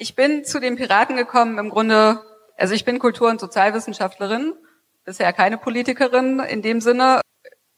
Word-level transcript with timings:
ich 0.00 0.14
bin 0.14 0.44
zu 0.44 0.60
den 0.60 0.76
Piraten 0.76 1.14
gekommen 1.16 1.58
im 1.58 1.68
Grunde, 1.68 2.22
also 2.56 2.74
ich 2.74 2.86
bin 2.86 2.98
Kultur- 2.98 3.28
und 3.28 3.38
Sozialwissenschaftlerin, 3.38 4.54
bisher 5.04 5.32
keine 5.34 5.58
Politikerin 5.58 6.40
in 6.40 6.62
dem 6.62 6.80
Sinne. 6.80 7.20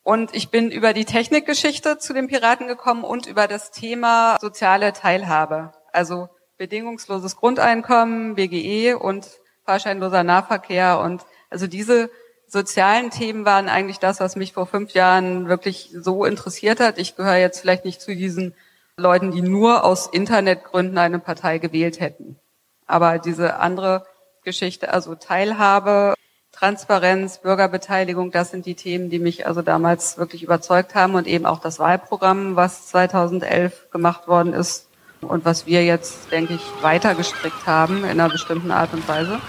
Und 0.04 0.34
ich 0.34 0.50
bin 0.50 0.70
über 0.70 0.92
die 0.92 1.04
Technikgeschichte 1.04 1.98
zu 1.98 2.12
den 2.12 2.28
Piraten 2.28 2.68
gekommen 2.68 3.02
und 3.02 3.26
über 3.26 3.48
das 3.48 3.72
Thema 3.72 4.38
soziale 4.40 4.92
Teilhabe. 4.92 5.72
Also 5.92 6.28
bedingungsloses 6.58 7.36
Grundeinkommen, 7.36 8.36
BGE 8.36 8.94
und 8.94 9.28
fahrscheinloser 9.64 10.22
Nahverkehr. 10.22 11.00
Und 11.00 11.22
also 11.50 11.66
diese 11.66 12.08
sozialen 12.46 13.10
Themen 13.10 13.44
waren 13.44 13.68
eigentlich 13.68 13.98
das, 13.98 14.20
was 14.20 14.36
mich 14.36 14.52
vor 14.52 14.66
fünf 14.66 14.92
Jahren 14.92 15.48
wirklich 15.48 15.90
so 15.92 16.24
interessiert 16.24 16.78
hat. 16.78 16.98
Ich 16.98 17.16
gehöre 17.16 17.36
jetzt 17.36 17.60
vielleicht 17.60 17.84
nicht 17.84 18.00
zu 18.00 18.14
diesen 18.14 18.54
Leuten, 19.02 19.30
die 19.32 19.42
nur 19.42 19.84
aus 19.84 20.06
Internetgründen 20.06 20.96
eine 20.96 21.18
Partei 21.18 21.58
gewählt 21.58 22.00
hätten. 22.00 22.38
Aber 22.86 23.18
diese 23.18 23.56
andere 23.56 24.06
Geschichte, 24.44 24.92
also 24.92 25.14
Teilhabe, 25.14 26.14
Transparenz, 26.52 27.38
Bürgerbeteiligung, 27.38 28.30
das 28.30 28.50
sind 28.50 28.66
die 28.66 28.74
Themen, 28.74 29.10
die 29.10 29.18
mich 29.18 29.46
also 29.46 29.62
damals 29.62 30.18
wirklich 30.18 30.42
überzeugt 30.42 30.94
haben 30.94 31.14
und 31.14 31.26
eben 31.26 31.46
auch 31.46 31.60
das 31.60 31.78
Wahlprogramm, 31.78 32.56
was 32.56 32.86
2011 32.88 33.90
gemacht 33.90 34.28
worden 34.28 34.52
ist 34.52 34.88
und 35.22 35.44
was 35.44 35.66
wir 35.66 35.84
jetzt, 35.84 36.30
denke 36.30 36.54
ich, 36.54 36.62
weiter 36.82 37.14
gestrickt 37.14 37.66
haben 37.66 38.04
in 38.04 38.10
einer 38.10 38.28
bestimmten 38.28 38.70
Art 38.70 38.92
und 38.92 39.06
Weise. 39.08 39.40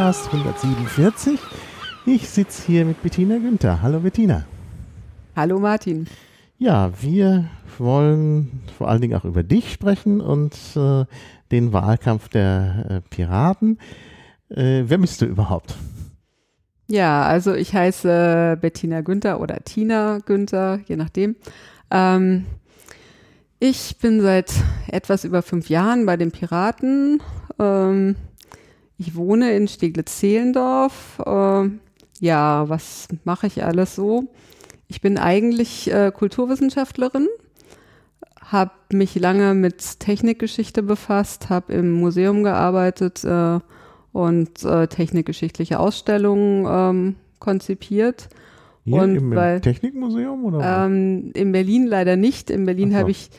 Klabautercast 0.00 0.32
147. 0.32 1.38
Ich 2.06 2.26
sitze 2.26 2.62
hier 2.66 2.86
mit 2.86 3.02
Bettina 3.02 3.36
Günther. 3.36 3.82
Hallo 3.82 4.00
Bettina. 4.00 4.46
Hallo 5.36 5.58
Martin. 5.58 6.06
Ja, 6.56 6.90
wir 7.02 7.50
wollen 7.76 8.62
vor 8.78 8.88
allen 8.88 9.02
Dingen 9.02 9.14
auch 9.14 9.26
über 9.26 9.42
dich 9.42 9.70
sprechen 9.70 10.22
und 10.22 10.54
äh, 10.74 11.04
den 11.50 11.74
Wahlkampf 11.74 12.30
der 12.30 12.86
äh, 12.88 13.00
Piraten. 13.10 13.78
Äh, 14.48 14.84
wer 14.86 14.96
bist 14.96 15.20
du 15.20 15.26
überhaupt? 15.26 15.74
Ja, 16.88 17.24
also 17.24 17.52
ich 17.52 17.74
heiße 17.74 18.56
Bettina 18.58 19.02
Günther 19.02 19.38
oder 19.38 19.58
Tina 19.64 20.20
Günther, 20.24 20.80
je 20.86 20.96
nachdem. 20.96 21.36
Ähm, 21.90 22.46
ich 23.58 23.98
bin 23.98 24.22
seit 24.22 24.50
etwas 24.86 25.24
über 25.26 25.42
fünf 25.42 25.68
Jahren 25.68 26.06
bei 26.06 26.16
den 26.16 26.30
Piraten. 26.30 27.22
Ähm, 27.58 28.16
ich 29.00 29.16
wohne 29.16 29.52
in 29.54 29.66
Steglitz-Zehlendorf. 29.66 31.20
Äh, 31.24 31.70
ja, 32.20 32.68
was 32.68 33.08
mache 33.24 33.46
ich 33.46 33.64
alles 33.64 33.94
so? 33.94 34.28
Ich 34.88 35.00
bin 35.00 35.16
eigentlich 35.16 35.90
äh, 35.90 36.12
Kulturwissenschaftlerin, 36.14 37.26
habe 38.40 38.72
mich 38.92 39.14
lange 39.14 39.54
mit 39.54 40.00
Technikgeschichte 40.00 40.82
befasst, 40.82 41.48
habe 41.48 41.72
im 41.72 41.92
Museum 41.92 42.42
gearbeitet 42.44 43.24
äh, 43.24 43.60
und 44.12 44.64
äh, 44.64 44.86
technikgeschichtliche 44.88 45.80
Ausstellungen 45.80 46.66
ähm, 46.68 47.14
konzipiert. 47.38 48.28
Hier 48.84 49.00
und 49.00 49.16
im 49.16 49.34
weil, 49.34 49.62
Technikmuseum 49.62 50.44
oder? 50.44 50.84
Ähm, 50.84 51.30
in 51.32 51.52
Berlin 51.52 51.86
leider 51.86 52.16
nicht. 52.16 52.50
In 52.50 52.66
Berlin 52.66 52.90
so. 52.90 52.98
habe 52.98 53.12
ich 53.12 53.30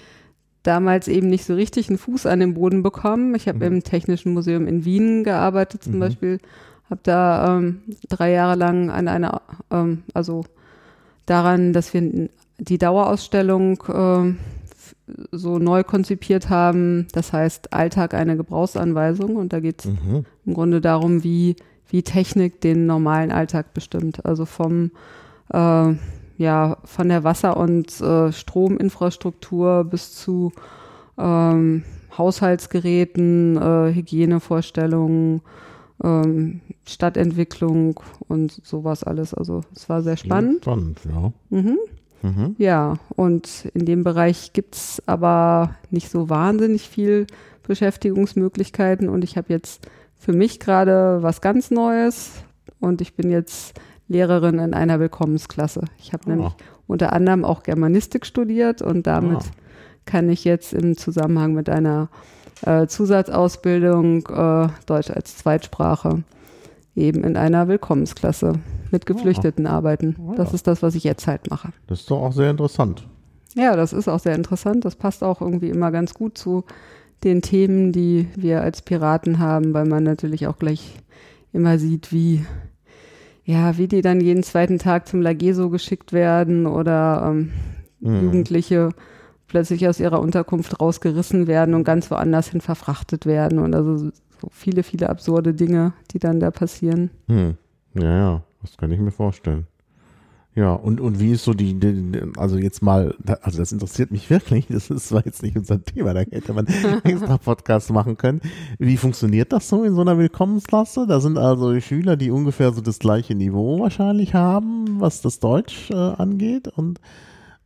damals 0.63 1.07
eben 1.07 1.27
nicht 1.27 1.45
so 1.45 1.55
richtig 1.55 1.89
einen 1.89 1.97
Fuß 1.97 2.25
an 2.25 2.39
den 2.39 2.53
Boden 2.53 2.83
bekommen. 2.83 3.35
Ich 3.35 3.47
habe 3.47 3.57
mhm. 3.59 3.77
im 3.77 3.83
Technischen 3.83 4.33
Museum 4.33 4.67
in 4.67 4.85
Wien 4.85 5.23
gearbeitet 5.23 5.83
zum 5.83 5.95
mhm. 5.95 5.99
Beispiel, 5.99 6.39
habe 6.89 7.01
da 7.03 7.57
ähm, 7.57 7.81
drei 8.09 8.31
Jahre 8.31 8.55
lang 8.55 8.89
an 8.89 9.07
einer, 9.07 9.41
ähm, 9.71 10.03
also 10.13 10.43
daran, 11.25 11.73
dass 11.73 11.93
wir 11.93 12.29
die 12.59 12.77
Dauerausstellung 12.77 13.83
äh, 13.87 14.33
so 15.31 15.59
neu 15.59 15.83
konzipiert 15.83 16.49
haben. 16.49 17.07
Das 17.13 17.33
heißt 17.33 17.73
Alltag 17.73 18.13
eine 18.13 18.37
Gebrauchsanweisung 18.37 19.35
und 19.35 19.53
da 19.53 19.59
geht 19.59 19.79
es 19.79 19.85
mhm. 19.85 20.25
im 20.45 20.53
Grunde 20.53 20.81
darum, 20.81 21.23
wie, 21.23 21.55
wie 21.89 22.03
Technik 22.03 22.61
den 22.61 22.85
normalen 22.85 23.31
Alltag 23.31 23.73
bestimmt. 23.73 24.25
Also 24.25 24.45
vom 24.45 24.91
äh, 25.51 25.93
ja, 26.41 26.77
von 26.83 27.09
der 27.09 27.23
Wasser- 27.23 27.55
und 27.55 28.01
äh, 28.01 28.31
Strominfrastruktur 28.31 29.83
bis 29.83 30.15
zu 30.15 30.51
ähm, 31.17 31.83
Haushaltsgeräten, 32.17 33.57
äh, 33.57 33.93
Hygienevorstellungen, 33.93 35.41
ähm, 36.03 36.61
Stadtentwicklung 36.85 37.99
und 38.27 38.59
sowas 38.63 39.03
alles. 39.03 39.33
Also 39.33 39.61
es 39.75 39.87
war 39.87 40.01
sehr 40.01 40.17
spannend. 40.17 40.63
Spannend, 40.63 40.99
ja. 41.05 41.31
Mhm. 41.49 41.77
Mhm. 42.23 42.55
Ja, 42.57 42.95
und 43.15 43.69
in 43.73 43.85
dem 43.85 44.03
Bereich 44.03 44.51
gibt 44.53 44.75
es 44.75 45.01
aber 45.05 45.75
nicht 45.91 46.09
so 46.09 46.29
wahnsinnig 46.29 46.89
viel 46.89 47.27
Beschäftigungsmöglichkeiten 47.67 49.09
und 49.09 49.23
ich 49.23 49.37
habe 49.37 49.47
jetzt 49.49 49.87
für 50.19 50.33
mich 50.33 50.59
gerade 50.59 51.19
was 51.21 51.41
ganz 51.41 51.71
Neues 51.71 52.31
und 52.79 53.01
ich 53.01 53.15
bin 53.15 53.31
jetzt 53.31 53.79
Lehrerin 54.11 54.59
in 54.59 54.73
einer 54.73 54.99
Willkommensklasse. 54.99 55.85
Ich 55.97 56.13
habe 56.13 56.23
oh. 56.25 56.29
nämlich 56.29 56.53
unter 56.87 57.13
anderem 57.13 57.45
auch 57.45 57.63
Germanistik 57.63 58.25
studiert 58.25 58.81
und 58.81 59.07
damit 59.07 59.39
oh. 59.39 59.55
kann 60.05 60.29
ich 60.29 60.43
jetzt 60.43 60.73
im 60.73 60.97
Zusammenhang 60.97 61.53
mit 61.53 61.69
einer 61.69 62.09
äh, 62.65 62.87
Zusatzausbildung 62.87 64.27
äh, 64.27 64.67
Deutsch 64.85 65.09
als 65.09 65.37
Zweitsprache 65.37 66.23
eben 66.95 67.23
in 67.23 67.37
einer 67.37 67.67
Willkommensklasse 67.67 68.53
mit 68.91 69.05
Geflüchteten 69.05 69.65
oh. 69.65 69.69
arbeiten. 69.69 70.15
Das 70.35 70.53
ist 70.53 70.67
das, 70.67 70.83
was 70.83 70.95
ich 70.95 71.05
jetzt 71.05 71.25
halt 71.27 71.49
mache. 71.49 71.69
Das 71.87 72.01
ist 72.01 72.11
doch 72.11 72.21
auch 72.21 72.33
sehr 72.33 72.51
interessant. 72.51 73.07
Ja, 73.55 73.75
das 73.75 73.93
ist 73.93 74.07
auch 74.07 74.19
sehr 74.19 74.35
interessant. 74.35 74.85
Das 74.85 74.95
passt 74.95 75.23
auch 75.23 75.41
irgendwie 75.41 75.69
immer 75.69 75.91
ganz 75.91 76.13
gut 76.13 76.37
zu 76.37 76.65
den 77.23 77.41
Themen, 77.41 77.91
die 77.91 78.27
wir 78.35 78.61
als 78.61 78.81
Piraten 78.81 79.39
haben, 79.39 79.73
weil 79.73 79.85
man 79.85 80.03
natürlich 80.03 80.47
auch 80.47 80.57
gleich 80.57 80.97
immer 81.53 81.77
sieht, 81.77 82.11
wie 82.11 82.45
ja, 83.51 83.77
wie 83.77 83.87
die 83.87 84.01
dann 84.01 84.21
jeden 84.21 84.43
zweiten 84.43 84.79
Tag 84.79 85.07
zum 85.07 85.21
Lageso 85.21 85.69
geschickt 85.69 86.13
werden 86.13 86.65
oder 86.65 87.23
ähm, 87.25 87.51
mhm. 87.99 88.23
Jugendliche 88.23 88.89
plötzlich 89.47 89.87
aus 89.89 89.99
ihrer 89.99 90.21
Unterkunft 90.21 90.79
rausgerissen 90.79 91.47
werden 91.47 91.73
und 91.75 91.83
ganz 91.83 92.09
woanders 92.09 92.47
hin 92.47 92.61
verfrachtet 92.61 93.25
werden 93.25 93.59
und 93.59 93.75
also 93.75 93.97
so 93.97 94.11
viele, 94.51 94.83
viele 94.83 95.09
absurde 95.09 95.53
Dinge, 95.53 95.91
die 96.11 96.19
dann 96.19 96.39
da 96.39 96.49
passieren. 96.49 97.09
Hm. 97.27 97.57
Ja, 97.93 98.17
ja, 98.17 98.43
das 98.61 98.77
kann 98.77 98.91
ich 98.91 98.99
mir 98.99 99.11
vorstellen. 99.11 99.67
Ja, 100.53 100.73
und, 100.73 100.99
und 100.99 101.21
wie 101.21 101.31
ist 101.31 101.45
so 101.45 101.53
die, 101.53 101.79
die, 101.79 102.21
also 102.35 102.57
jetzt 102.57 102.81
mal, 102.81 103.15
also 103.41 103.57
das 103.57 103.71
interessiert 103.71 104.11
mich 104.11 104.29
wirklich, 104.29 104.67
das 104.67 104.89
ist 104.89 105.07
zwar 105.07 105.25
jetzt 105.25 105.43
nicht 105.43 105.55
unser 105.55 105.81
Thema, 105.81 106.13
da 106.13 106.21
hätte 106.21 106.51
man 106.51 106.67
extra 107.05 107.37
Podcast 107.37 107.89
machen 107.91 108.17
können. 108.17 108.41
Wie 108.77 108.97
funktioniert 108.97 109.53
das 109.53 109.69
so 109.69 109.85
in 109.85 109.95
so 109.95 110.01
einer 110.01 110.17
Willkommensklasse? 110.17 111.07
Da 111.07 111.21
sind 111.21 111.37
also 111.37 111.79
Schüler, 111.79 112.17
die 112.17 112.31
ungefähr 112.31 112.73
so 112.73 112.81
das 112.81 112.99
gleiche 112.99 113.33
Niveau 113.33 113.79
wahrscheinlich 113.79 114.33
haben, 114.33 114.99
was 114.99 115.21
das 115.21 115.39
Deutsch 115.39 115.89
äh, 115.89 115.93
angeht 115.95 116.67
und 116.67 116.99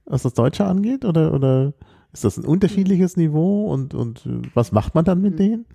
was 0.05 0.21
das 0.21 0.35
Deutsche 0.35 0.65
angeht, 0.65 1.05
oder, 1.05 1.33
oder 1.33 1.73
ist 2.13 2.23
das 2.23 2.37
ein 2.37 2.45
unterschiedliches 2.45 3.17
Niveau 3.17 3.65
und, 3.65 3.95
und 3.95 4.29
was 4.53 4.71
macht 4.71 4.93
man 4.93 5.05
dann 5.05 5.21
mit 5.21 5.33
mhm. 5.33 5.37
denen? 5.37 5.65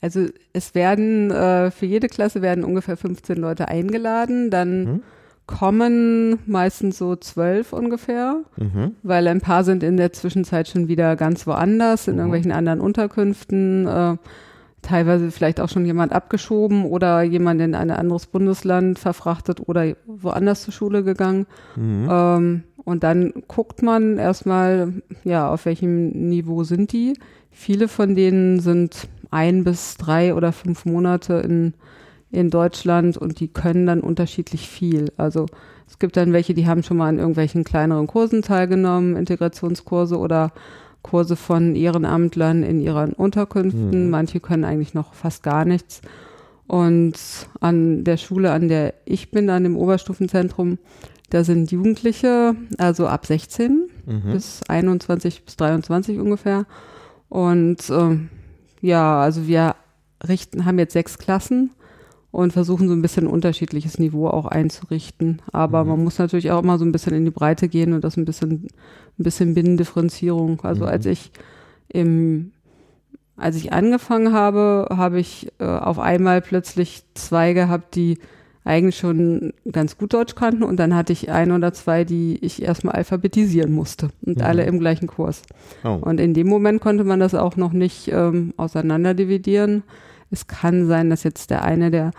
Also 0.00 0.26
es 0.52 0.74
werden, 0.74 1.30
äh, 1.30 1.70
für 1.70 1.86
jede 1.86 2.08
Klasse 2.08 2.42
werden 2.42 2.64
ungefähr 2.64 2.96
15 2.96 3.36
Leute 3.36 3.68
eingeladen, 3.68 4.50
dann 4.50 4.84
mhm 4.84 5.02
kommen 5.50 6.38
meistens 6.46 6.96
so 6.98 7.16
zwölf 7.16 7.72
ungefähr, 7.72 8.36
mhm. 8.56 8.92
weil 9.02 9.26
ein 9.26 9.40
paar 9.40 9.64
sind 9.64 9.82
in 9.82 9.96
der 9.96 10.12
Zwischenzeit 10.12 10.68
schon 10.68 10.86
wieder 10.86 11.16
ganz 11.16 11.46
woanders, 11.46 12.06
in 12.06 12.14
mhm. 12.14 12.20
irgendwelchen 12.20 12.52
anderen 12.52 12.80
Unterkünften. 12.80 13.86
Äh, 13.86 14.16
teilweise 14.82 15.30
vielleicht 15.30 15.60
auch 15.60 15.68
schon 15.68 15.84
jemand 15.84 16.12
abgeschoben 16.12 16.84
oder 16.84 17.22
jemand 17.22 17.60
in 17.60 17.74
ein 17.74 17.90
anderes 17.90 18.26
Bundesland 18.26 18.98
verfrachtet 18.98 19.68
oder 19.68 19.94
woanders 20.06 20.62
zur 20.62 20.72
Schule 20.72 21.02
gegangen. 21.02 21.46
Mhm. 21.76 22.08
Ähm, 22.10 22.62
und 22.84 23.02
dann 23.02 23.32
guckt 23.46 23.82
man 23.82 24.18
erstmal, 24.18 24.94
ja, 25.24 25.50
auf 25.50 25.66
welchem 25.66 26.28
Niveau 26.28 26.62
sind 26.62 26.92
die. 26.92 27.14
Viele 27.50 27.88
von 27.88 28.14
denen 28.14 28.60
sind 28.60 29.08
ein 29.30 29.64
bis 29.64 29.96
drei 29.96 30.34
oder 30.34 30.52
fünf 30.52 30.86
Monate 30.86 31.34
in 31.34 31.74
in 32.32 32.50
Deutschland 32.50 33.16
und 33.16 33.40
die 33.40 33.48
können 33.48 33.86
dann 33.86 34.00
unterschiedlich 34.00 34.68
viel. 34.68 35.12
Also 35.16 35.46
es 35.88 35.98
gibt 35.98 36.16
dann 36.16 36.32
welche, 36.32 36.54
die 36.54 36.66
haben 36.66 36.82
schon 36.82 36.96
mal 36.96 37.08
an 37.08 37.18
irgendwelchen 37.18 37.64
kleineren 37.64 38.06
Kursen 38.06 38.42
teilgenommen, 38.42 39.16
Integrationskurse 39.16 40.16
oder 40.16 40.52
Kurse 41.02 41.34
von 41.34 41.74
Ehrenamtlern 41.74 42.62
in 42.62 42.80
ihren 42.80 43.12
Unterkünften. 43.12 44.04
Mhm. 44.04 44.10
Manche 44.10 44.38
können 44.40 44.64
eigentlich 44.64 44.94
noch 44.94 45.14
fast 45.14 45.42
gar 45.42 45.64
nichts. 45.64 46.02
Und 46.66 47.14
an 47.60 48.04
der 48.04 48.16
Schule, 48.16 48.52
an 48.52 48.68
der 48.68 48.94
ich 49.04 49.32
bin, 49.32 49.50
an 49.50 49.64
dem 49.64 49.76
Oberstufenzentrum, 49.76 50.78
da 51.30 51.42
sind 51.42 51.72
Jugendliche, 51.72 52.54
also 52.78 53.08
ab 53.08 53.26
16 53.26 53.88
mhm. 54.06 54.32
bis 54.32 54.60
21 54.68 55.44
bis 55.44 55.56
23 55.56 56.18
ungefähr. 56.18 56.66
Und 57.28 57.90
äh, 57.90 58.18
ja, 58.80 59.20
also 59.20 59.48
wir 59.48 59.74
richten, 60.26 60.64
haben 60.64 60.78
jetzt 60.78 60.92
sechs 60.92 61.18
Klassen 61.18 61.70
und 62.32 62.52
versuchen 62.52 62.88
so 62.88 62.94
ein 62.94 63.02
bisschen 63.02 63.26
unterschiedliches 63.26 63.98
Niveau 63.98 64.28
auch 64.28 64.46
einzurichten. 64.46 65.42
Aber 65.52 65.84
mhm. 65.84 65.90
man 65.90 66.04
muss 66.04 66.18
natürlich 66.18 66.50
auch 66.50 66.62
immer 66.62 66.78
so 66.78 66.84
ein 66.84 66.92
bisschen 66.92 67.14
in 67.14 67.24
die 67.24 67.30
Breite 67.30 67.68
gehen 67.68 67.92
und 67.92 68.04
das 68.04 68.16
ein 68.16 68.24
bisschen, 68.24 68.68
ein 69.18 69.22
bisschen 69.22 69.54
Binnendifferenzierung. 69.54 70.60
Also 70.62 70.82
mhm. 70.82 70.90
als 70.90 71.06
ich 71.06 71.32
im, 71.88 72.52
als 73.36 73.56
ich 73.56 73.72
angefangen 73.72 74.32
habe, 74.32 74.88
habe 74.90 75.18
ich 75.18 75.48
äh, 75.58 75.64
auf 75.64 75.98
einmal 75.98 76.40
plötzlich 76.40 77.02
zwei 77.14 77.52
gehabt, 77.52 77.96
die 77.96 78.18
eigentlich 78.62 78.98
schon 78.98 79.54
ganz 79.72 79.96
gut 79.96 80.12
Deutsch 80.12 80.34
kannten 80.34 80.62
und 80.62 80.76
dann 80.76 80.94
hatte 80.94 81.12
ich 81.12 81.30
ein 81.30 81.50
oder 81.50 81.72
zwei, 81.72 82.04
die 82.04 82.38
ich 82.42 82.62
erstmal 82.62 82.94
alphabetisieren 82.94 83.72
musste 83.72 84.10
und 84.24 84.38
mhm. 84.38 84.44
alle 84.44 84.64
im 84.64 84.78
gleichen 84.78 85.06
Kurs. 85.06 85.42
Oh. 85.82 85.98
Und 86.00 86.20
in 86.20 86.34
dem 86.34 86.46
Moment 86.46 86.80
konnte 86.80 87.02
man 87.04 87.20
das 87.20 87.34
auch 87.34 87.56
noch 87.56 87.72
nicht 87.72 88.08
ähm, 88.12 88.52
auseinanderdividieren. 88.56 89.82
Es 90.30 90.46
kann 90.46 90.86
sein, 90.86 91.10
dass 91.10 91.22
jetzt 91.24 91.50
der 91.50 91.62
eine, 91.62 91.90
der 91.90 92.12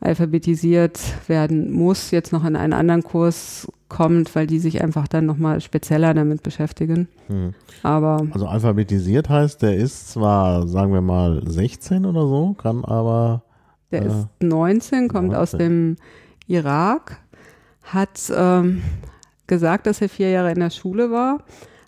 alphabetisiert 0.00 1.00
werden 1.28 1.72
muss, 1.72 2.10
jetzt 2.10 2.32
noch 2.32 2.44
in 2.44 2.56
einen 2.56 2.72
anderen 2.72 3.02
Kurs 3.02 3.66
kommt, 3.88 4.34
weil 4.34 4.46
die 4.46 4.58
sich 4.58 4.82
einfach 4.82 5.08
dann 5.08 5.26
nochmal 5.26 5.60
spezieller 5.60 6.12
damit 6.12 6.42
beschäftigen. 6.42 7.08
Hm. 7.28 7.54
Aber 7.82 8.26
also 8.32 8.46
alphabetisiert 8.46 9.28
heißt, 9.28 9.62
der 9.62 9.76
ist 9.76 10.10
zwar, 10.10 10.66
sagen 10.66 10.92
wir 10.92 11.00
mal, 11.00 11.42
16 11.46 12.04
oder 12.04 12.22
so, 12.22 12.54
kann 12.54 12.84
aber. 12.84 13.42
Der 13.90 14.02
äh, 14.02 14.06
ist 14.06 14.28
19, 14.40 15.08
kommt 15.08 15.32
19. 15.32 15.40
aus 15.40 15.50
dem 15.52 15.96
Irak, 16.46 17.18
hat 17.84 18.32
ähm, 18.34 18.82
gesagt, 19.46 19.86
dass 19.86 20.00
er 20.00 20.08
vier 20.08 20.30
Jahre 20.30 20.52
in 20.52 20.60
der 20.60 20.70
Schule 20.70 21.10
war, 21.10 21.38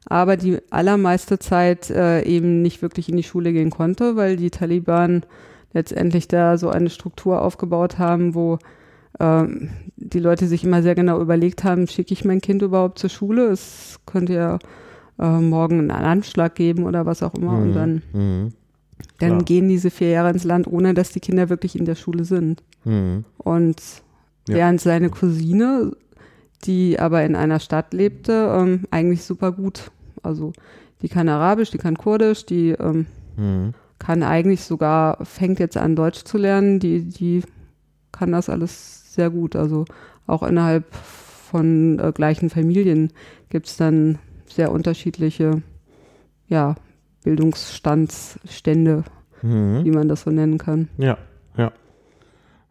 aber 0.06 0.36
die 0.36 0.58
allermeiste 0.70 1.38
Zeit 1.38 1.90
äh, 1.90 2.22
eben 2.22 2.62
nicht 2.62 2.80
wirklich 2.80 3.08
in 3.08 3.16
die 3.16 3.22
Schule 3.24 3.52
gehen 3.52 3.70
konnte, 3.70 4.16
weil 4.16 4.36
die 4.36 4.50
Taliban 4.50 5.24
letztendlich 5.72 6.28
da 6.28 6.56
so 6.58 6.70
eine 6.70 6.90
Struktur 6.90 7.42
aufgebaut 7.42 7.98
haben, 7.98 8.34
wo 8.34 8.58
ähm, 9.20 9.70
die 9.96 10.20
Leute 10.20 10.46
sich 10.46 10.64
immer 10.64 10.82
sehr 10.82 10.94
genau 10.94 11.20
überlegt 11.20 11.64
haben, 11.64 11.86
schicke 11.86 12.12
ich 12.12 12.24
mein 12.24 12.40
Kind 12.40 12.62
überhaupt 12.62 12.98
zur 12.98 13.10
Schule? 13.10 13.48
Es 13.48 13.98
könnte 14.06 14.34
ja 14.34 14.58
äh, 15.18 15.40
morgen 15.40 15.78
einen 15.78 15.90
Anschlag 15.90 16.54
geben 16.54 16.84
oder 16.84 17.06
was 17.06 17.22
auch 17.22 17.34
immer. 17.34 17.52
Mhm. 17.52 17.62
Und 17.62 17.74
dann, 17.74 18.02
mhm. 18.12 18.52
dann 19.18 19.44
gehen 19.44 19.68
diese 19.68 19.90
vier 19.90 20.10
Jahre 20.10 20.30
ins 20.30 20.44
Land, 20.44 20.66
ohne 20.66 20.94
dass 20.94 21.10
die 21.10 21.20
Kinder 21.20 21.48
wirklich 21.48 21.76
in 21.76 21.84
der 21.84 21.96
Schule 21.96 22.24
sind. 22.24 22.62
Mhm. 22.84 23.24
Und 23.38 23.82
während 24.46 24.84
ja. 24.84 24.90
seine 24.92 25.10
Cousine, 25.10 25.92
die 26.64 26.98
aber 26.98 27.24
in 27.24 27.36
einer 27.36 27.60
Stadt 27.60 27.92
lebte, 27.92 28.32
ähm, 28.56 28.84
eigentlich 28.90 29.24
super 29.24 29.52
gut. 29.52 29.90
Also 30.22 30.52
die 31.02 31.08
kann 31.08 31.28
Arabisch, 31.28 31.70
die 31.70 31.78
kann 31.78 31.96
Kurdisch, 31.96 32.46
die 32.46 32.70
ähm, 32.70 33.06
mhm 33.36 33.74
kann 33.98 34.22
eigentlich 34.22 34.62
sogar, 34.62 35.24
fängt 35.24 35.58
jetzt 35.58 35.76
an, 35.76 35.96
Deutsch 35.96 36.24
zu 36.24 36.38
lernen. 36.38 36.80
Die, 36.80 37.08
die 37.08 37.42
kann 38.12 38.32
das 38.32 38.48
alles 38.48 39.14
sehr 39.14 39.30
gut. 39.30 39.56
Also 39.56 39.84
auch 40.26 40.42
innerhalb 40.42 40.94
von 40.94 41.98
äh, 41.98 42.12
gleichen 42.12 42.50
Familien 42.50 43.12
gibt 43.48 43.66
es 43.66 43.76
dann 43.76 44.18
sehr 44.46 44.72
unterschiedliche 44.72 45.62
ja, 46.46 46.76
Bildungsstandsstände, 47.24 49.04
mhm. 49.42 49.84
wie 49.84 49.90
man 49.90 50.08
das 50.08 50.22
so 50.22 50.30
nennen 50.30 50.58
kann. 50.58 50.88
Ja, 50.98 51.18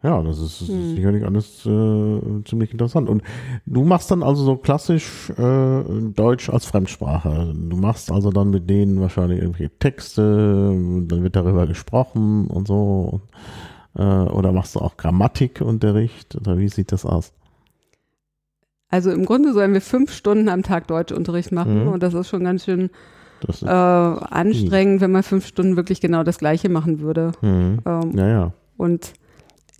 ja. 0.02 0.22
Das 0.22 0.38
ist, 0.38 0.60
das 0.60 0.68
ist 0.68 0.74
hm. 0.74 0.94
sicherlich 0.96 1.24
alles 1.24 1.66
äh, 1.66 2.44
ziemlich 2.44 2.72
interessant. 2.72 3.08
Und 3.08 3.22
du 3.66 3.84
machst 3.84 4.10
dann 4.10 4.22
also 4.22 4.44
so 4.44 4.56
klassisch 4.56 5.30
äh, 5.30 5.82
Deutsch 6.14 6.50
als 6.50 6.66
Fremdsprache. 6.66 7.52
Du 7.54 7.76
machst 7.76 8.10
also 8.10 8.30
dann 8.30 8.50
mit 8.50 8.68
denen 8.68 9.00
wahrscheinlich 9.00 9.40
irgendwelche 9.40 9.76
Texte, 9.78 10.22
dann 10.22 11.22
wird 11.22 11.36
darüber 11.36 11.66
gesprochen 11.66 12.46
und 12.48 12.68
so. 12.68 13.20
Äh, 13.96 14.02
oder 14.02 14.52
machst 14.52 14.76
du 14.76 14.80
auch 14.80 14.96
Grammatikunterricht 14.96 16.36
oder 16.36 16.58
wie 16.58 16.68
sieht 16.68 16.92
das 16.92 17.04
aus? 17.04 17.32
Also 18.90 19.10
im 19.10 19.26
Grunde 19.26 19.52
sollen 19.52 19.74
wir 19.74 19.80
fünf 19.80 20.12
Stunden 20.12 20.48
am 20.48 20.62
Tag 20.62 20.86
Deutschunterricht 20.86 21.52
machen 21.52 21.84
mhm. 21.84 21.88
und 21.88 22.02
das 22.02 22.14
ist 22.14 22.28
schon 22.28 22.44
ganz 22.44 22.64
schön 22.64 22.90
äh, 23.62 23.66
anstrengend, 23.66 25.00
wenn 25.00 25.12
man 25.12 25.22
fünf 25.22 25.46
Stunden 25.46 25.76
wirklich 25.76 26.00
genau 26.00 26.22
das 26.22 26.38
Gleiche 26.38 26.68
machen 26.68 27.00
würde. 27.00 27.32
Mhm. 27.42 27.80
Ähm, 27.84 28.12
ja, 28.16 28.28
ja. 28.28 28.52
Und 28.76 29.12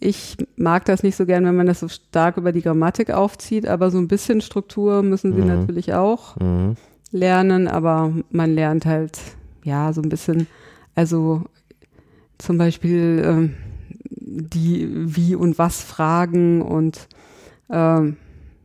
ich 0.00 0.36
mag 0.56 0.84
das 0.84 1.02
nicht 1.02 1.16
so 1.16 1.26
gern, 1.26 1.44
wenn 1.44 1.56
man 1.56 1.66
das 1.66 1.80
so 1.80 1.88
stark 1.88 2.36
über 2.36 2.52
die 2.52 2.62
Grammatik 2.62 3.10
aufzieht, 3.10 3.66
aber 3.66 3.90
so 3.90 3.98
ein 3.98 4.08
bisschen 4.08 4.40
Struktur 4.40 5.02
müssen 5.02 5.34
sie 5.34 5.40
mhm. 5.40 5.48
natürlich 5.48 5.94
auch 5.94 6.36
mhm. 6.36 6.76
lernen, 7.10 7.66
aber 7.68 8.12
man 8.30 8.54
lernt 8.54 8.86
halt, 8.86 9.18
ja, 9.64 9.92
so 9.92 10.00
ein 10.00 10.08
bisschen, 10.08 10.46
also 10.94 11.42
zum 12.38 12.58
Beispiel 12.58 13.22
ähm, 13.24 13.54
die 14.10 14.88
Wie 14.92 15.34
und 15.34 15.58
Was 15.58 15.82
Fragen 15.82 16.62
und 16.62 17.08
ähm, 17.70 18.16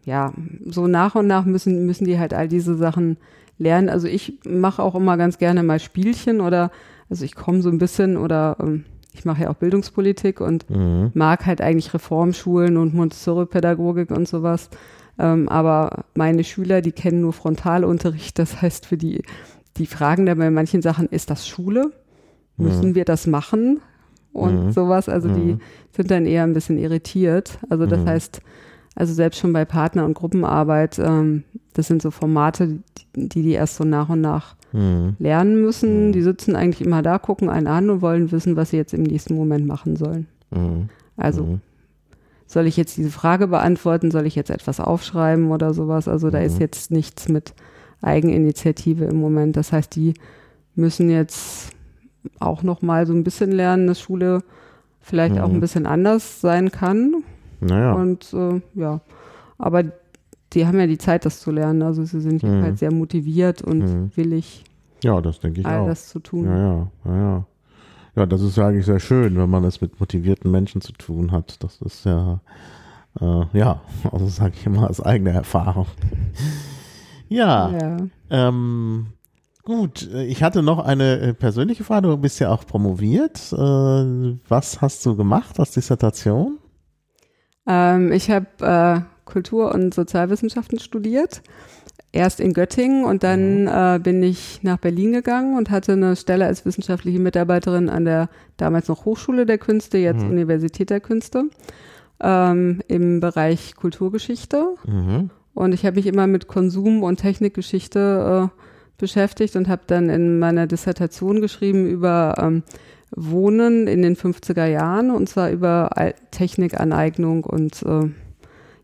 ja, 0.05 0.33
so 0.65 0.87
nach 0.87 1.15
und 1.15 1.27
nach 1.27 1.45
müssen, 1.45 1.85
müssen 1.85 2.05
die 2.05 2.19
halt 2.19 2.33
all 2.33 2.47
diese 2.47 2.75
Sachen 2.75 3.17
lernen. 3.57 3.89
Also 3.89 4.07
ich 4.07 4.39
mache 4.45 4.83
auch 4.83 4.95
immer 4.95 5.17
ganz 5.17 5.37
gerne 5.37 5.63
mal 5.63 5.79
Spielchen 5.79 6.41
oder, 6.41 6.71
also 7.09 7.25
ich 7.25 7.35
komme 7.35 7.61
so 7.61 7.69
ein 7.69 7.77
bisschen 7.77 8.17
oder 8.17 8.57
ähm, 8.59 8.85
ich 9.13 9.25
mache 9.25 9.43
ja 9.43 9.49
auch 9.49 9.55
Bildungspolitik 9.55 10.41
und 10.41 10.69
mhm. 10.69 11.11
mag 11.13 11.45
halt 11.45 11.61
eigentlich 11.61 11.93
Reformschulen 11.93 12.77
und 12.77 12.93
Montessori-Pädagogik 12.93 14.11
und 14.11 14.27
sowas. 14.27 14.69
Ähm, 15.19 15.47
aber 15.49 16.05
meine 16.15 16.43
Schüler, 16.43 16.81
die 16.81 16.91
kennen 16.91 17.21
nur 17.21 17.33
Frontalunterricht. 17.33 18.39
Das 18.39 18.61
heißt, 18.61 18.85
für 18.85 18.97
die, 18.97 19.21
die 19.77 19.85
fragen 19.85 20.25
da 20.25 20.33
bei 20.33 20.49
manchen 20.49 20.81
Sachen, 20.81 21.07
ist 21.07 21.29
das 21.29 21.47
Schule? 21.47 21.91
Müssen 22.57 22.89
mhm. 22.89 22.95
wir 22.95 23.05
das 23.05 23.27
machen? 23.27 23.79
Und 24.31 24.65
mhm. 24.65 24.71
sowas. 24.71 25.09
Also 25.09 25.29
die 25.29 25.53
mhm. 25.53 25.61
sind 25.95 26.09
dann 26.09 26.25
eher 26.25 26.43
ein 26.43 26.53
bisschen 26.53 26.79
irritiert. 26.79 27.59
Also 27.69 27.85
das 27.85 28.01
mhm. 28.01 28.07
heißt, 28.07 28.41
also 28.95 29.13
selbst 29.13 29.39
schon 29.39 29.53
bei 29.53 29.65
Partner- 29.65 30.05
und 30.05 30.15
Gruppenarbeit, 30.15 30.97
ähm, 30.97 31.43
das 31.73 31.87
sind 31.87 32.01
so 32.01 32.09
Formate, 32.09 32.79
die 33.15 33.43
die 33.43 33.51
erst 33.51 33.75
so 33.75 33.83
nach 33.83 34.09
und 34.09 34.21
nach 34.21 34.55
mhm. 34.73 35.15
lernen 35.19 35.61
müssen. 35.61 36.07
Mhm. 36.07 36.11
Die 36.11 36.21
sitzen 36.21 36.55
eigentlich 36.55 36.85
immer 36.85 37.01
da, 37.01 37.17
gucken 37.17 37.49
einen 37.49 37.67
an 37.67 37.89
und 37.89 38.01
wollen 38.01 38.31
wissen, 38.31 38.55
was 38.55 38.71
sie 38.71 38.77
jetzt 38.77 38.93
im 38.93 39.03
nächsten 39.03 39.35
Moment 39.35 39.65
machen 39.65 39.95
sollen. 39.95 40.27
Mhm. 40.51 40.89
Also 41.15 41.43
mhm. 41.43 41.61
soll 42.45 42.67
ich 42.67 42.75
jetzt 42.75 42.97
diese 42.97 43.11
Frage 43.11 43.47
beantworten? 43.47 44.11
Soll 44.11 44.25
ich 44.25 44.35
jetzt 44.35 44.49
etwas 44.49 44.79
aufschreiben 44.79 45.51
oder 45.51 45.73
sowas? 45.73 46.07
Also 46.07 46.29
da 46.29 46.39
ist 46.39 46.55
mhm. 46.55 46.61
jetzt 46.61 46.91
nichts 46.91 47.29
mit 47.29 47.53
Eigeninitiative 48.01 49.05
im 49.05 49.17
Moment. 49.17 49.55
Das 49.55 49.71
heißt, 49.71 49.95
die 49.95 50.13
müssen 50.75 51.09
jetzt 51.09 51.69
auch 52.39 52.63
noch 52.63 52.81
mal 52.81 53.05
so 53.05 53.13
ein 53.13 53.23
bisschen 53.23 53.51
lernen, 53.51 53.87
dass 53.87 54.01
Schule 54.01 54.43
vielleicht 54.99 55.37
auch 55.39 55.49
ein 55.49 55.59
bisschen 55.59 55.85
anders 55.85 56.39
sein 56.39 56.71
kann 56.71 57.23
naja. 57.63 57.93
Und 57.93 58.33
äh, 58.33 58.61
ja, 58.75 59.01
aber 59.57 59.83
die 60.53 60.65
haben 60.67 60.79
ja 60.79 60.87
die 60.87 60.97
Zeit, 60.97 61.25
das 61.25 61.39
zu 61.39 61.51
lernen. 61.51 61.81
Also 61.81 62.03
sie 62.03 62.21
sind 62.21 62.43
mhm. 62.43 62.61
halt 62.61 62.77
sehr 62.77 62.93
motiviert 62.93 63.61
und 63.61 63.79
mhm. 63.79 64.11
willig. 64.15 64.63
Ja, 65.03 65.21
das 65.21 65.39
denke 65.39 65.61
ich 65.61 65.65
all 65.65 65.81
auch. 65.81 65.87
das 65.87 66.09
zu 66.09 66.19
tun. 66.19 66.45
Ja, 66.45 66.57
ja, 66.57 66.87
ja, 67.05 67.15
ja. 67.15 67.45
Ja, 68.15 68.27
das 68.27 68.41
ist 68.41 68.57
ja 68.57 68.67
eigentlich 68.67 68.85
sehr 68.85 68.99
schön, 68.99 69.35
wenn 69.37 69.49
man 69.49 69.63
es 69.63 69.81
mit 69.81 69.99
motivierten 69.99 70.51
Menschen 70.51 70.81
zu 70.81 70.93
tun 70.93 71.31
hat. 71.31 71.63
Das 71.63 71.81
ist 71.81 72.05
ja, 72.05 72.41
äh, 73.19 73.45
ja, 73.53 73.81
also 74.11 74.27
sage 74.27 74.53
ich 74.55 74.65
immer 74.65 74.87
als 74.87 75.01
eigene 75.01 75.31
Erfahrung. 75.31 75.87
ja. 77.27 77.71
ja. 77.71 77.97
Ähm, 78.29 79.07
gut, 79.63 80.07
ich 80.13 80.43
hatte 80.43 80.61
noch 80.61 80.79
eine 80.79 81.19
äh, 81.19 81.33
persönliche 81.33 81.83
Frage. 81.83 82.07
Du 82.07 82.17
bist 82.17 82.39
ja 82.39 82.49
auch 82.49 82.67
promoviert. 82.67 83.51
Äh, 83.51 84.37
was 84.47 84.81
hast 84.81 85.05
du 85.05 85.15
gemacht 85.15 85.59
als 85.59 85.71
Dissertation? 85.71 86.59
Ähm, 87.65 88.11
ich 88.11 88.29
habe 88.29 88.45
äh, 88.59 89.12
Kultur- 89.25 89.73
und 89.73 89.93
Sozialwissenschaften 89.93 90.79
studiert. 90.79 91.41
Erst 92.11 92.39
in 92.39 92.53
Göttingen 92.53 93.05
und 93.05 93.23
dann 93.23 93.63
mhm. 93.63 93.67
äh, 93.67 93.99
bin 93.99 94.21
ich 94.21 94.61
nach 94.61 94.77
Berlin 94.77 95.13
gegangen 95.13 95.57
und 95.57 95.71
hatte 95.71 95.93
eine 95.93 96.15
Stelle 96.15 96.45
als 96.45 96.63
wissenschaftliche 96.63 97.19
Mitarbeiterin 97.19 97.89
an 97.89 98.05
der 98.05 98.29
damals 98.57 98.87
noch 98.87 99.05
Hochschule 99.05 99.47
der 99.47 99.57
Künste, 99.57 99.97
jetzt 99.97 100.23
mhm. 100.23 100.29
Universität 100.29 100.91
der 100.91 100.99
Künste, 100.99 101.45
ähm, 102.21 102.81
im 102.87 103.19
Bereich 103.19 103.75
Kulturgeschichte. 103.75 104.75
Mhm. 104.85 105.31
Und 105.55 105.73
ich 105.73 105.85
habe 105.85 105.95
mich 105.95 106.05
immer 106.05 106.27
mit 106.27 106.47
Konsum- 106.47 107.03
und 107.03 107.17
Technikgeschichte 107.17 108.51
äh, 108.51 108.61
beschäftigt 108.97 109.55
und 109.55 109.67
habe 109.67 109.81
dann 109.87 110.09
in 110.09 110.37
meiner 110.39 110.67
Dissertation 110.67 111.41
geschrieben 111.41 111.87
über 111.87 112.35
ähm, 112.39 112.63
Wohnen 113.15 113.87
in 113.87 114.01
den 114.01 114.15
50er 114.15 114.65
Jahren 114.65 115.11
und 115.11 115.29
zwar 115.29 115.51
über 115.51 115.89
Technikaneignung 116.31 117.43
und 117.43 117.83
äh, 117.83 118.09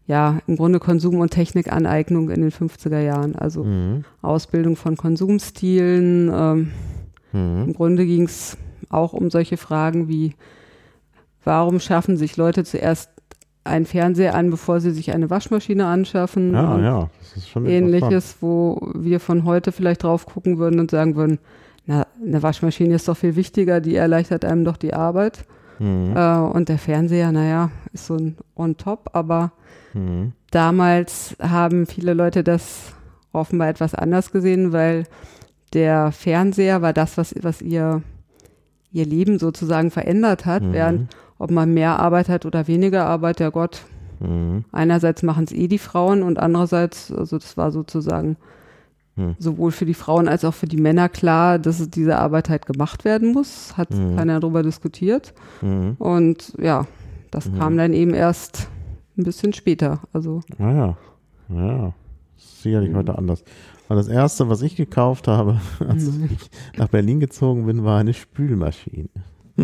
ja, 0.09 0.39
im 0.47 0.57
Grunde 0.57 0.79
Konsum- 0.79 1.19
und 1.19 1.29
Technikaneignung 1.29 2.31
in 2.31 2.41
den 2.41 2.51
50er 2.51 2.99
Jahren. 2.99 3.35
Also 3.35 3.63
mhm. 3.63 4.05
Ausbildung 4.23 4.75
von 4.75 4.97
Konsumstilen. 4.97 6.31
Ähm, 6.33 6.71
mhm. 7.31 7.63
Im 7.67 7.73
Grunde 7.75 8.07
ging 8.07 8.23
es 8.23 8.57
auch 8.89 9.13
um 9.13 9.29
solche 9.29 9.55
Fragen 9.55 10.07
wie, 10.07 10.33
warum 11.43 11.79
schaffen 11.79 12.17
sich 12.17 12.37
Leute 12.37 12.63
zuerst 12.63 13.11
einen 13.63 13.85
Fernseher 13.85 14.33
an, 14.33 14.49
bevor 14.49 14.79
sie 14.79 14.89
sich 14.89 15.13
eine 15.13 15.29
Waschmaschine 15.29 15.85
anschaffen? 15.85 16.53
Ja, 16.53 16.79
ja, 16.79 17.09
das 17.19 17.37
ist 17.37 17.49
schon 17.49 17.67
Ähnliches, 17.67 18.37
wo 18.41 18.81
wir 18.95 19.19
von 19.19 19.43
heute 19.43 19.71
vielleicht 19.71 20.01
drauf 20.01 20.25
gucken 20.25 20.57
würden 20.57 20.79
und 20.79 20.89
sagen 20.89 21.15
würden, 21.17 21.37
na, 21.85 22.07
eine 22.19 22.41
Waschmaschine 22.41 22.95
ist 22.95 23.07
doch 23.07 23.17
viel 23.17 23.35
wichtiger, 23.35 23.79
die 23.79 23.95
erleichtert 23.95 24.43
einem 24.43 24.65
doch 24.65 24.77
die 24.77 24.95
Arbeit. 24.95 25.45
Mhm. 25.77 26.15
Äh, 26.17 26.37
und 26.39 26.67
der 26.67 26.79
Fernseher, 26.79 27.31
naja, 27.31 27.69
ist 27.93 28.07
so 28.07 28.15
ein 28.15 28.37
On-Top, 28.55 29.11
aber 29.13 29.51
mhm. 29.93 30.33
damals 30.51 31.35
haben 31.41 31.85
viele 31.85 32.13
Leute 32.13 32.43
das 32.43 32.93
offenbar 33.31 33.69
etwas 33.69 33.95
anders 33.95 34.31
gesehen, 34.31 34.71
weil 34.71 35.05
der 35.73 36.11
Fernseher 36.11 36.81
war 36.81 36.93
das, 36.93 37.17
was, 37.17 37.35
was 37.41 37.61
ihr, 37.61 38.01
ihr 38.91 39.05
Leben 39.05 39.37
sozusagen 39.39 39.91
verändert 39.91 40.45
hat, 40.45 40.63
mhm. 40.63 40.73
während 40.73 41.15
ob 41.37 41.51
man 41.51 41.73
mehr 41.73 41.99
Arbeit 41.99 42.27
hat 42.27 42.45
oder 42.45 42.67
weniger 42.67 43.05
Arbeit, 43.05 43.39
der 43.39 43.51
Gott. 43.51 43.83
Mhm. 44.19 44.65
Einerseits 44.71 45.23
machen 45.23 45.45
es 45.45 45.53
eh 45.53 45.67
die 45.67 45.77
Frauen 45.77 46.23
und 46.23 46.39
andererseits, 46.39 47.11
also 47.11 47.37
das 47.37 47.55
war 47.55 47.71
sozusagen 47.71 48.35
hm. 49.19 49.35
sowohl 49.37 49.71
für 49.71 49.85
die 49.85 49.93
Frauen 49.93 50.29
als 50.29 50.45
auch 50.45 50.53
für 50.53 50.65
die 50.65 50.77
Männer 50.77 51.09
klar, 51.09 51.59
dass 51.59 51.89
diese 51.89 52.17
Arbeit 52.17 52.49
halt 52.49 52.65
gemacht 52.65 53.03
werden 53.03 53.33
muss. 53.33 53.77
Hat 53.77 53.89
hm. 53.89 54.15
keiner 54.15 54.39
darüber 54.39 54.63
diskutiert. 54.63 55.33
Hm. 55.59 55.95
Und 55.99 56.53
ja, 56.57 56.87
das 57.29 57.45
hm. 57.45 57.59
kam 57.59 57.77
dann 57.77 57.93
eben 57.93 58.13
erst 58.13 58.69
ein 59.19 59.23
bisschen 59.23 59.53
später. 59.53 60.01
Also. 60.13 60.41
Naja, 60.57 60.97
ja, 61.49 61.93
sicherlich 62.37 62.93
heute 62.95 63.17
anders. 63.17 63.43
Weil 63.87 63.97
das 63.97 64.07
erste, 64.07 64.49
was 64.49 64.61
ich 64.61 64.75
gekauft 64.75 65.27
habe, 65.27 65.59
als 65.87 66.07
hm. 66.07 66.29
ich 66.31 66.49
nach 66.77 66.87
Berlin 66.87 67.19
gezogen 67.19 67.65
bin, 67.65 67.83
war 67.83 67.99
eine 67.99 68.13
Spülmaschine. 68.13 69.09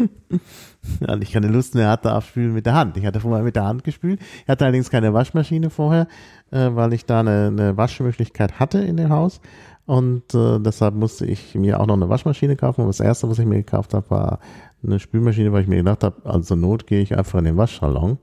ja, 0.99 1.17
ich 1.21 1.31
keine 1.31 1.47
Lust 1.47 1.73
mehr 1.73 1.89
hatte 1.89 2.13
auf 2.13 2.27
Spülen 2.27 2.53
mit 2.53 2.65
der 2.65 2.73
Hand. 2.73 2.97
Ich 2.97 3.05
hatte 3.05 3.21
vorher 3.21 3.43
mit 3.43 3.55
der 3.55 3.65
Hand 3.65 3.83
gespült. 3.83 4.19
Ich 4.43 4.49
hatte 4.49 4.65
allerdings 4.65 4.89
keine 4.89 5.13
Waschmaschine 5.13 5.69
vorher, 5.69 6.07
äh, 6.51 6.69
weil 6.73 6.91
ich 6.91 7.05
da 7.05 7.21
eine, 7.21 7.47
eine 7.47 7.77
Waschmöglichkeit 7.77 8.59
hatte 8.59 8.79
in 8.79 8.97
dem 8.97 9.09
Haus. 9.09 9.39
Und 9.85 10.33
äh, 10.33 10.59
deshalb 10.59 10.95
musste 10.95 11.25
ich 11.25 11.55
mir 11.55 11.79
auch 11.79 11.85
noch 11.85 11.95
eine 11.95 12.09
Waschmaschine 12.09 12.55
kaufen. 12.55 12.81
Und 12.81 12.87
das 12.87 12.99
erste, 12.99 13.29
was 13.29 13.39
ich 13.39 13.45
mir 13.45 13.57
gekauft 13.57 13.93
habe, 13.93 14.09
war 14.09 14.39
eine 14.83 14.99
Spülmaschine, 14.99 15.51
weil 15.53 15.61
ich 15.61 15.67
mir 15.67 15.77
gedacht 15.77 16.03
habe, 16.03 16.15
also 16.25 16.55
Not 16.55 16.87
gehe 16.87 17.01
ich 17.01 17.17
einfach 17.17 17.39
in 17.39 17.45
den 17.45 17.57
Waschsalon. 17.57 18.17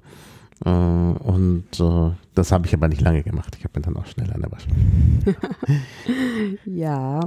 Äh, 0.64 0.68
und 0.68 1.64
das 2.34 2.52
habe 2.52 2.66
ich 2.66 2.74
aber 2.74 2.88
nicht 2.88 3.00
lange 3.00 3.22
gemacht. 3.22 3.56
Ich 3.58 3.64
habe 3.64 3.78
mir 3.78 3.82
dann 3.84 3.96
auch 3.96 4.06
schnell 4.06 4.30
eine 4.30 4.50
Waschmaschine. 4.50 5.36
ja. 6.64 7.20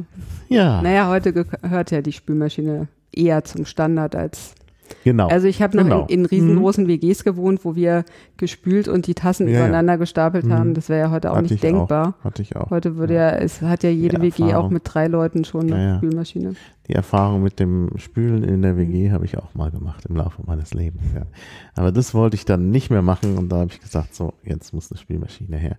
Ja. 0.50 0.82
Naja, 0.82 1.10
heute 1.10 1.34
gehört 1.34 1.92
ja 1.92 2.01
die 2.01 2.13
Spülmaschine 2.13 2.88
eher 3.12 3.44
zum 3.44 3.65
Standard 3.65 4.15
als 4.15 4.56
Genau. 5.04 5.27
Also 5.27 5.48
ich 5.48 5.62
habe 5.62 5.77
noch 5.77 5.84
genau. 5.84 6.06
in, 6.08 6.22
in, 6.22 6.25
riesengroßen 6.25 6.84
mhm. 6.84 6.89
WGs 6.89 7.24
gewohnt, 7.24 7.65
wo 7.65 7.75
wir 7.75 8.06
gespült 8.38 8.88
und 8.88 9.08
die 9.08 9.13
Tassen 9.13 9.48
ja, 9.48 9.56
übereinander 9.56 9.94
ja. 9.94 9.98
gestapelt 9.98 10.46
mhm. 10.46 10.54
haben. 10.54 10.74
Das 10.74 10.89
wäre 10.89 11.08
ja 11.08 11.12
heute 11.12 11.32
auch 11.32 11.38
Hatte 11.38 11.54
nicht 11.54 11.63
denkbar. 11.63 12.15
Auch. 12.20 12.25
Hatte 12.25 12.42
ich 12.42 12.56
auch. 12.56 12.70
Heute 12.70 12.96
würde 12.96 13.15
ja, 13.15 13.30
es 13.32 13.62
hat 13.62 13.84
ja 13.84 13.89
jede 13.89 14.22
WG 14.22 14.54
auch 14.54 14.70
mit 14.70 14.84
drei 14.86 15.08
Leuten 15.08 15.46
schon 15.46 15.72
eine 15.72 15.84
ja, 15.84 15.98
Spülmaschine. 15.98 16.56
Die 16.88 16.94
Erfahrung 16.94 17.42
mit 17.42 17.60
dem 17.60 17.89
Spülen 17.98 18.44
in 18.44 18.62
der 18.62 18.77
WG 18.77 19.12
habe 19.12 19.25
ich 19.25 19.38
auch 19.38 19.54
mal 19.56 19.72
gemacht 19.72 20.06
im 20.06 20.15
Laufe 20.15 20.44
meines 20.46 20.74
Lebens. 20.74 21.04
Ja. 21.15 21.25
Aber 21.74 21.92
das 21.92 22.13
wollte 22.13 22.36
ich 22.36 22.46
dann 22.46 22.70
nicht 22.70 22.89
mehr 22.89 23.01
machen 23.01 23.38
und 23.38 23.50
da 23.50 23.58
habe 23.58 23.72
ich 23.72 23.80
gesagt, 23.80 24.13
so, 24.13 24.34
jetzt 24.44 24.74
muss 24.74 24.92
eine 24.92 25.00
Spülmaschine 25.00 25.58
her. 25.58 25.77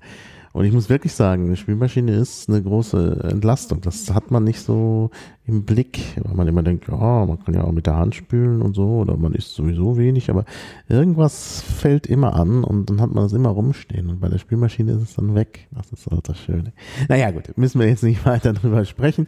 Und 0.56 0.64
ich 0.64 0.72
muss 0.72 0.88
wirklich 0.88 1.12
sagen, 1.12 1.44
eine 1.44 1.56
Spülmaschine 1.56 2.12
ist 2.12 2.48
eine 2.48 2.62
große 2.62 3.28
Entlastung. 3.30 3.82
Das 3.82 4.10
hat 4.14 4.30
man 4.30 4.42
nicht 4.42 4.58
so 4.60 5.10
im 5.44 5.66
Blick, 5.66 6.00
weil 6.25 6.34
man 6.34 6.48
immer 6.48 6.62
denkt, 6.62 6.88
ja, 6.88 7.26
man 7.26 7.38
kann 7.44 7.52
ja 7.52 7.62
auch 7.62 7.72
mit 7.72 7.84
der 7.84 7.96
Hand 7.96 8.14
spülen 8.14 8.62
und 8.62 8.75
so, 8.75 9.00
oder 9.00 9.18
man 9.18 9.34
isst 9.34 9.54
sowieso 9.54 9.98
wenig, 9.98 10.30
aber 10.30 10.46
irgendwas 10.88 11.60
fällt 11.60 12.06
immer 12.06 12.32
an 12.32 12.64
und 12.64 12.88
dann 12.88 13.02
hat 13.02 13.12
man 13.12 13.25
das 13.25 13.34
immer 13.34 13.50
rumstehen. 13.50 14.08
Und 14.08 14.20
bei 14.20 14.30
der 14.30 14.38
Spülmaschine 14.38 14.92
ist 14.92 15.02
es 15.02 15.14
dann 15.16 15.34
weg. 15.34 15.68
Das 15.72 15.92
ist 15.92 16.06
halt 16.10 16.26
das 16.26 16.38
Schöne. 16.38 16.72
Naja, 17.10 17.32
gut, 17.32 17.52
müssen 17.58 17.78
wir 17.78 17.86
jetzt 17.86 18.02
nicht 18.02 18.25
weiter 18.25 18.54
drüber 18.54 18.86
sprechen, 18.86 19.26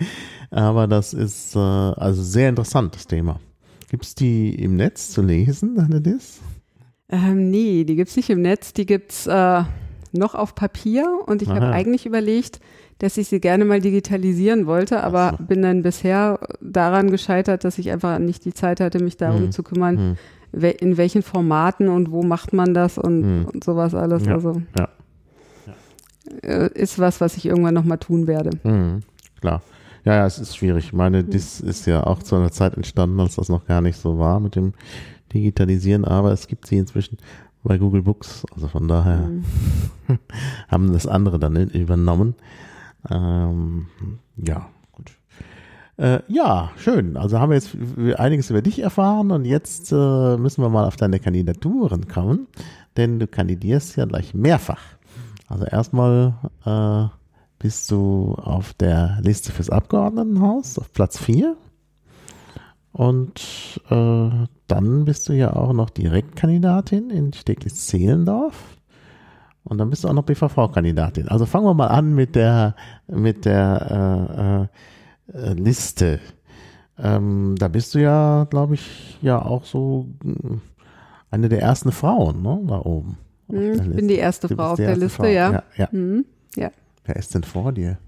aber 0.51 0.87
das 0.87 1.13
ist 1.13 1.55
äh, 1.55 1.59
also 1.59 2.23
sehr 2.23 2.49
interessantes 2.49 3.07
Thema. 3.07 3.39
Gibt 3.91 4.07
es 4.07 4.15
die 4.15 4.55
im 4.55 4.77
Netz 4.77 5.11
zu 5.11 5.21
lesen, 5.21 5.77
deine 5.77 6.01
Dis? 6.01 6.41
Ähm, 7.11 7.51
nee, 7.51 7.85
die 7.85 7.97
gibt's 7.97 8.17
nicht 8.17 8.31
im 8.31 8.41
Netz, 8.41 8.73
die 8.73 8.87
gibt's 8.87 9.27
äh 9.27 9.65
noch 10.13 10.35
auf 10.35 10.55
Papier 10.55 11.07
und 11.27 11.43
ich 11.43 11.49
habe 11.49 11.67
eigentlich 11.67 12.07
überlegt, 12.07 12.61
dass 12.99 13.17
ich 13.17 13.29
sie 13.29 13.41
gerne 13.41 13.65
mal 13.65 13.81
digitalisieren 13.81 14.67
wollte, 14.67 15.03
aber 15.03 15.37
so. 15.39 15.45
bin 15.45 15.63
dann 15.63 15.83
bisher 15.83 16.41
daran 16.61 17.11
gescheitert, 17.11 17.65
dass 17.65 17.79
ich 17.79 17.91
einfach 17.91 18.19
nicht 18.19 18.45
die 18.45 18.53
Zeit 18.53 18.81
hatte, 18.81 19.03
mich 19.03 19.17
darum 19.17 19.43
hm. 19.43 19.53
zu 19.53 19.63
kümmern, 19.63 20.17
hm. 20.53 20.73
in 20.81 20.97
welchen 20.97 21.23
Formaten 21.23 21.89
und 21.89 22.11
wo 22.11 22.23
macht 22.23 22.53
man 22.53 22.75
das 22.75 22.99
und, 22.99 23.23
hm. 23.23 23.45
und 23.53 23.65
sowas 23.65 23.95
alles. 23.95 24.27
Ja. 24.27 24.35
Also 24.35 24.63
ja. 24.77 24.89
Äh, 26.43 26.71
ist 26.75 26.99
was, 26.99 27.21
was 27.21 27.37
ich 27.37 27.47
irgendwann 27.47 27.75
nochmal 27.75 27.99
tun 27.99 28.27
werde. 28.27 28.51
Hm. 28.63 29.03
Klar. 29.41 29.63
Ja, 30.05 30.15
ja, 30.15 30.27
es 30.27 30.39
ist 30.39 30.57
schwierig. 30.57 30.87
Ich 30.87 30.93
meine, 30.93 31.23
das 31.23 31.61
ist 31.61 31.87
ja 31.87 32.05
auch 32.05 32.23
zu 32.23 32.35
einer 32.35 32.51
Zeit 32.51 32.75
entstanden, 32.75 33.21
als 33.21 33.37
das 33.37 33.49
noch 33.49 33.67
gar 33.67 33.81
nicht 33.81 33.99
so 33.99 34.19
war 34.19 34.41
mit 34.41 34.57
dem 34.57 34.73
Digitalisieren, 35.33 36.07
aber 36.07 36.33
es 36.33 36.47
gibt 36.47 36.67
sie 36.67 36.79
inzwischen 36.79 37.19
bei 37.63 37.79
Google 37.79 38.03
Books. 38.03 38.45
Also 38.55 38.69
von 38.69 38.89
daher 38.89 39.19
mhm. 39.19 39.45
haben 40.69 40.93
das 40.93 41.07
andere 41.07 41.39
dann 41.39 41.57
übernommen. 41.57 42.35
Ähm, 43.11 43.87
ja, 44.37 44.69
gut. 44.93 45.13
Äh, 45.97 46.21
ja, 46.29 46.71
schön. 46.77 47.17
Also 47.17 47.39
haben 47.39 47.51
wir 47.51 47.57
jetzt 47.57 47.77
einiges 48.19 48.51
über 48.51 48.63
dich 48.63 48.81
erfahren 48.81 49.31
und 49.31 49.45
jetzt 49.45 49.93
äh, 49.93 50.37
müssen 50.37 50.63
wir 50.63 50.69
mal 50.69 50.85
auf 50.85 50.97
deine 50.97 51.21
Kandidaturen 51.21 52.09
kommen, 52.09 52.47
denn 52.97 53.19
du 53.19 53.27
kandidierst 53.27 53.97
ja 53.97 54.05
gleich 54.05 54.35
mehrfach. 54.35 54.83
Also 55.49 55.65
erstmal 55.65 56.35
äh, 56.65 57.07
bist 57.59 57.91
du 57.91 58.35
auf 58.35 58.75
der 58.75 59.19
Liste 59.23 59.53
fürs 59.53 59.71
Abgeordnetenhaus 59.71 60.79
auf 60.79 60.93
Platz 60.93 61.19
4 61.19 61.57
und 62.99 63.81
äh, 63.91 64.31
dann 64.67 65.05
bist 65.05 65.29
du 65.29 65.33
ja 65.33 65.55
auch 65.55 65.73
noch 65.73 65.89
Direktkandidatin 65.89 67.11
in 67.11 67.33
Steglitz-Zehlendorf. 67.33 68.77
Und 69.63 69.79
dann 69.79 69.89
bist 69.89 70.03
du 70.03 70.09
auch 70.09 70.15
noch 70.15 70.25
BVV-Kandidatin. 70.25 71.29
Also 71.29 71.47
fangen 71.47 71.67
wir 71.67 71.75
mal 71.75 71.87
an 71.87 72.13
mit 72.17 72.35
der, 72.35 72.75
mit 73.07 73.45
der 73.45 74.69
äh, 75.31 75.39
äh, 75.39 75.53
Liste. 75.53 76.19
Ähm, 76.99 77.55
da 77.57 77.69
bist 77.69 77.95
du 77.95 78.01
ja, 78.01 78.49
glaube 78.51 78.75
ich, 78.75 79.17
ja 79.23 79.41
auch 79.41 79.65
so 79.65 80.09
hm, 80.25 80.61
eine 81.31 81.49
der 81.49 81.63
ersten 81.63 81.93
Frauen, 81.93 82.43
ne, 82.43 82.61
da 82.67 82.81
oben. 82.81 83.17
Hm, 83.49 83.75
ich 83.75 83.95
bin 83.95 84.09
die 84.09 84.17
erste 84.17 84.49
Frau 84.49 84.73
auf 84.73 84.77
der 84.77 84.97
Liste, 84.97 85.19
Frau. 85.19 85.27
ja. 85.27 85.53
Ja, 85.53 85.63
ja. 85.77 85.89
Mhm, 85.93 86.25
ja. 86.57 86.73
Wer 87.05 87.15
ist 87.15 87.33
denn 87.33 87.45
vor 87.45 87.71
dir? 87.71 87.99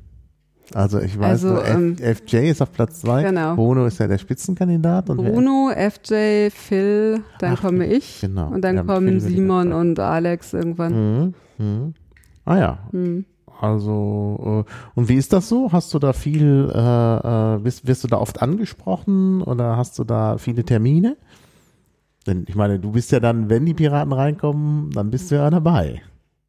Also 0.72 1.00
ich 1.00 1.18
weiß, 1.18 1.44
also, 1.44 1.62
ähm, 1.62 1.96
FJ 1.96 2.36
ist 2.50 2.62
auf 2.62 2.72
Platz 2.72 3.00
zwei. 3.00 3.22
Genau. 3.22 3.56
Bruno 3.56 3.86
ist 3.86 3.98
ja 3.98 4.06
der 4.06 4.18
Spitzenkandidat. 4.18 5.06
Bruno, 5.06 5.70
FJ, 5.74 6.50
Phil, 6.50 7.22
dann 7.38 7.54
Ach, 7.54 7.62
komme 7.62 7.86
ich. 7.86 8.20
Genau. 8.20 8.48
Und 8.48 8.62
dann 8.62 8.86
kommen 8.86 9.20
Simon 9.20 9.72
und 9.72 9.98
Alex 9.98 10.52
irgendwann. 10.52 10.92
Mhm. 11.22 11.34
Mhm. 11.58 11.94
Ah 12.44 12.58
ja. 12.58 12.78
Mhm. 12.92 13.24
Also, 13.60 14.64
äh, 14.66 14.70
und 14.94 15.08
wie 15.08 15.16
ist 15.16 15.32
das 15.32 15.48
so? 15.48 15.70
Hast 15.70 15.92
du 15.92 15.98
da 15.98 16.12
viel, 16.14 16.70
äh, 16.74 16.78
äh, 16.78 17.64
wirst, 17.64 17.86
wirst 17.86 18.04
du 18.04 18.08
da 18.08 18.16
oft 18.16 18.40
angesprochen 18.40 19.42
oder 19.42 19.76
hast 19.76 19.98
du 19.98 20.04
da 20.04 20.38
viele 20.38 20.64
Termine? 20.64 21.16
Denn 22.26 22.44
ich 22.48 22.54
meine, 22.54 22.78
du 22.78 22.92
bist 22.92 23.12
ja 23.12 23.20
dann, 23.20 23.50
wenn 23.50 23.66
die 23.66 23.74
Piraten 23.74 24.12
reinkommen, 24.12 24.90
dann 24.92 25.10
bist 25.10 25.30
du 25.30 25.34
ja 25.34 25.50
dabei. 25.50 26.00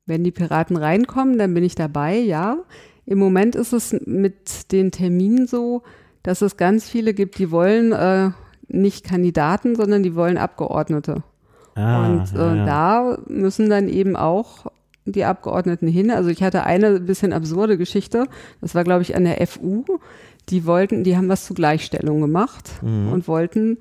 Wenn 0.05 0.23
die 0.23 0.31
Piraten 0.31 0.77
reinkommen, 0.77 1.37
dann 1.37 1.53
bin 1.53 1.63
ich 1.63 1.75
dabei, 1.75 2.17
ja. 2.17 2.57
Im 3.05 3.17
Moment 3.17 3.55
ist 3.55 3.73
es 3.73 3.95
mit 4.05 4.71
den 4.71 4.91
Terminen 4.91 5.47
so, 5.47 5.83
dass 6.23 6.41
es 6.41 6.57
ganz 6.57 6.87
viele 6.87 7.13
gibt, 7.13 7.39
die 7.39 7.51
wollen 7.51 7.91
äh, 7.91 8.31
nicht 8.67 9.03
Kandidaten, 9.03 9.75
sondern 9.75 10.03
die 10.03 10.15
wollen 10.15 10.37
Abgeordnete. 10.37 11.23
Ah, 11.75 12.05
und 12.05 12.33
äh, 12.33 12.55
ja. 12.57 12.65
da 12.65 13.17
müssen 13.27 13.69
dann 13.69 13.89
eben 13.89 14.15
auch 14.15 14.67
die 15.05 15.25
Abgeordneten 15.25 15.87
hin. 15.87 16.11
Also 16.11 16.29
ich 16.29 16.43
hatte 16.43 16.63
eine 16.63 16.99
bisschen 16.99 17.33
absurde 17.33 17.77
Geschichte. 17.77 18.27
Das 18.61 18.75
war, 18.75 18.83
glaube 18.83 19.01
ich, 19.01 19.15
an 19.15 19.23
der 19.23 19.45
FU. 19.47 19.83
Die 20.49 20.65
wollten, 20.65 21.03
die 21.03 21.17
haben 21.17 21.29
was 21.29 21.45
zu 21.45 21.53
Gleichstellung 21.53 22.21
gemacht 22.21 22.71
mhm. 22.81 23.11
und 23.11 23.27
wollten 23.27 23.79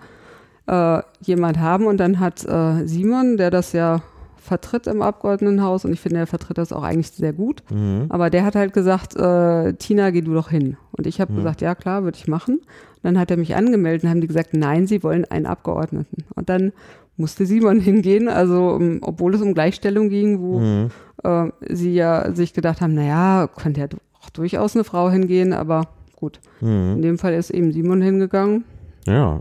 äh, 0.66 1.02
jemand 1.20 1.58
haben. 1.58 1.86
Und 1.86 1.98
dann 1.98 2.20
hat 2.20 2.44
äh, 2.44 2.86
Simon, 2.86 3.36
der 3.36 3.50
das 3.50 3.72
ja 3.72 4.02
vertritt 4.40 4.87
im 4.87 5.02
Abgeordnetenhaus 5.02 5.85
und 5.85 5.92
ich 5.92 6.00
finde, 6.00 6.18
er 6.18 6.26
vertritt 6.26 6.59
das 6.59 6.73
auch 6.73 6.82
eigentlich 6.82 7.11
sehr 7.11 7.32
gut. 7.32 7.62
Mhm. 7.70 8.06
Aber 8.09 8.30
der 8.30 8.44
hat 8.44 8.56
halt 8.56 8.73
gesagt, 8.73 9.14
äh, 9.16 9.75
Tina, 9.75 10.11
geh 10.11 10.23
du 10.23 10.35
doch 10.35 10.50
hin. 10.50 10.76
Und 10.92 11.06
ich 11.06 11.20
habe 11.20 11.32
mhm. 11.32 11.37
gesagt, 11.37 11.61
ja 11.61 11.75
klar, 11.75 12.04
würde 12.04 12.18
ich 12.18 12.26
machen. 12.26 12.56
Und 12.56 13.02
dann 13.02 13.18
hat 13.18 13.30
er 13.30 13.37
mich 13.37 13.54
angemeldet 13.54 14.04
und 14.04 14.11
haben 14.11 14.20
die 14.20 14.26
gesagt, 14.26 14.54
nein, 14.54 14.87
sie 14.87 15.02
wollen 15.02 15.25
einen 15.26 15.47
Abgeordneten. 15.47 16.25
Und 16.35 16.49
dann 16.49 16.73
musste 17.16 17.47
Simon 17.47 17.80
hingehen, 17.80 18.28
also 18.28 18.70
um, 18.70 18.99
obwohl 19.02 19.35
es 19.35 19.42
um 19.42 19.54
Gleichstellung 19.54 20.09
ging, 20.09 20.40
wo 20.40 20.61
mhm. 20.61 20.90
äh, 21.23 21.50
sie 21.68 21.94
ja 21.94 22.32
sich 22.32 22.54
gedacht 22.54 22.80
haben, 22.80 22.94
naja, 22.94 23.49
könnte 23.49 23.80
ja 23.80 23.87
auch 24.23 24.30
durchaus 24.30 24.75
eine 24.75 24.85
Frau 24.85 25.11
hingehen, 25.11 25.52
aber 25.52 25.88
gut. 26.16 26.40
Mhm. 26.61 26.94
In 26.97 27.02
dem 27.02 27.18
Fall 27.18 27.35
ist 27.35 27.50
eben 27.50 27.73
Simon 27.73 28.02
hingegangen. 28.02 28.64
Ja. 29.06 29.40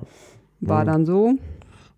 War 0.62 0.84
dann 0.84 1.06
so. 1.06 1.36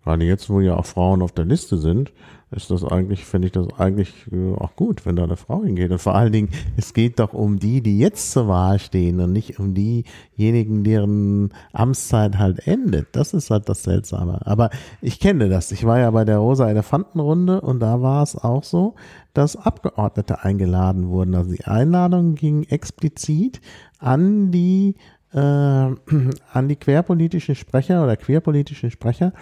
Gerade 0.04 0.24
jetzt, 0.24 0.50
wo 0.50 0.60
ja 0.60 0.76
auch 0.76 0.86
Frauen 0.86 1.22
auf 1.22 1.32
der 1.32 1.44
Liste 1.44 1.76
sind, 1.78 2.12
ist 2.52 2.70
das 2.70 2.84
eigentlich, 2.84 3.24
finde 3.24 3.46
ich 3.46 3.52
das 3.52 3.68
eigentlich 3.78 4.26
äh, 4.30 4.54
auch 4.54 4.76
gut, 4.76 5.06
wenn 5.06 5.16
da 5.16 5.24
eine 5.24 5.36
Frau 5.36 5.62
hingeht. 5.64 5.90
Und 5.90 5.98
vor 5.98 6.14
allen 6.14 6.32
Dingen, 6.32 6.50
es 6.76 6.94
geht 6.94 7.18
doch 7.18 7.32
um 7.32 7.58
die, 7.58 7.80
die 7.80 7.98
jetzt 7.98 8.32
zur 8.32 8.48
Wahl 8.48 8.78
stehen 8.78 9.20
und 9.20 9.32
nicht 9.32 9.58
um 9.58 9.74
diejenigen, 9.74 10.84
deren 10.84 11.52
Amtszeit 11.72 12.38
halt 12.38 12.66
endet. 12.66 13.08
Das 13.12 13.34
ist 13.34 13.50
halt 13.50 13.68
das 13.68 13.82
Seltsame. 13.82 14.46
Aber 14.46 14.70
ich 15.00 15.18
kenne 15.20 15.48
das. 15.48 15.72
Ich 15.72 15.84
war 15.84 15.98
ja 15.98 16.10
bei 16.10 16.24
der 16.24 16.38
Rosa 16.38 16.68
Elefantenrunde 16.68 17.60
und 17.60 17.80
da 17.80 18.02
war 18.02 18.22
es 18.22 18.36
auch 18.36 18.64
so, 18.64 18.94
dass 19.34 19.56
Abgeordnete 19.56 20.44
eingeladen 20.44 21.08
wurden. 21.08 21.34
Also 21.34 21.52
die 21.52 21.64
Einladung 21.64 22.34
ging 22.34 22.64
explizit 22.64 23.60
an 23.98 24.50
die 24.50 24.96
äh, 25.32 25.38
an 25.38 26.68
die 26.68 26.76
querpolitischen 26.76 27.54
Sprecher 27.54 28.04
oder 28.04 28.16
querpolitischen 28.16 28.90
Sprecher 28.90 29.32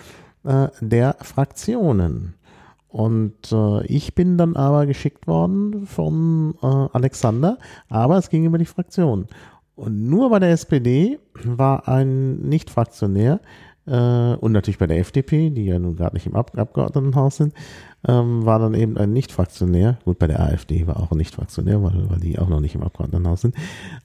äh, 0.44 0.68
der 0.80 1.16
Fraktionen. 1.20 2.34
Und 2.90 3.52
äh, 3.52 3.86
ich 3.86 4.14
bin 4.14 4.36
dann 4.36 4.56
aber 4.56 4.86
geschickt 4.86 5.26
worden 5.28 5.86
von 5.86 6.54
äh, 6.60 6.66
Alexander, 6.66 7.58
aber 7.88 8.18
es 8.18 8.30
ging 8.30 8.44
über 8.44 8.58
die 8.58 8.66
Fraktion. 8.66 9.26
Und 9.76 10.08
nur 10.08 10.30
bei 10.30 10.40
der 10.40 10.50
SPD 10.50 11.18
war 11.44 11.88
ein 11.88 12.40
Nicht-Fraktionär 12.40 13.40
äh, 13.86 14.34
und 14.34 14.52
natürlich 14.52 14.78
bei 14.78 14.86
der 14.86 14.98
FDP, 14.98 15.50
die 15.50 15.66
ja 15.66 15.78
nun 15.78 15.96
gerade 15.96 16.14
nicht 16.14 16.26
im 16.26 16.34
Ab 16.34 16.52
Abgeordnetenhaus 16.56 17.36
sind, 17.36 17.54
ähm, 18.06 18.44
war 18.44 18.58
dann 18.58 18.74
eben 18.74 18.96
ein 18.96 19.12
Nicht-Fraktionär. 19.12 19.98
Gut, 20.04 20.18
bei 20.18 20.26
der 20.26 20.40
AfD 20.40 20.86
war 20.86 21.00
auch 21.00 21.12
ein 21.12 21.18
Nicht-Fraktionär, 21.18 21.82
weil, 21.82 22.10
weil 22.10 22.20
die 22.20 22.38
auch 22.38 22.48
noch 22.48 22.60
nicht 22.60 22.74
im 22.74 22.82
Abgeordnetenhaus 22.82 23.42
sind. 23.42 23.54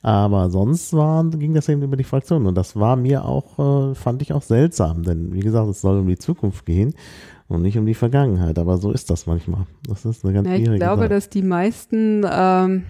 Aber 0.01 0.49
sonst 0.49 0.93
war, 0.93 1.23
ging 1.25 1.53
das 1.53 1.69
eben 1.69 1.81
über 1.81 1.97
die 1.97 2.03
Fraktion. 2.03 2.45
Und 2.45 2.55
das 2.55 2.75
war 2.75 2.95
mir 2.95 3.25
auch, 3.25 3.91
äh, 3.91 3.95
fand 3.95 4.21
ich 4.21 4.31
auch 4.31 4.43
seltsam, 4.43 5.03
denn 5.03 5.33
wie 5.33 5.39
gesagt, 5.39 5.69
es 5.69 5.81
soll 5.81 5.99
um 5.99 6.07
die 6.07 6.17
Zukunft 6.17 6.65
gehen 6.65 6.93
und 7.47 7.61
nicht 7.61 7.77
um 7.77 7.85
die 7.85 7.93
Vergangenheit. 7.93 8.57
Aber 8.57 8.77
so 8.77 8.91
ist 8.91 9.09
das 9.09 9.27
manchmal. 9.27 9.65
Das 9.87 10.05
ist 10.05 10.23
eine 10.23 10.33
ganz 10.33 10.47
ja, 10.47 10.55
Ich 10.55 10.63
glaube, 10.63 11.03
Sache. 11.03 11.09
dass 11.09 11.29
die 11.29 11.43
meisten 11.43 12.25
ähm, 12.29 12.83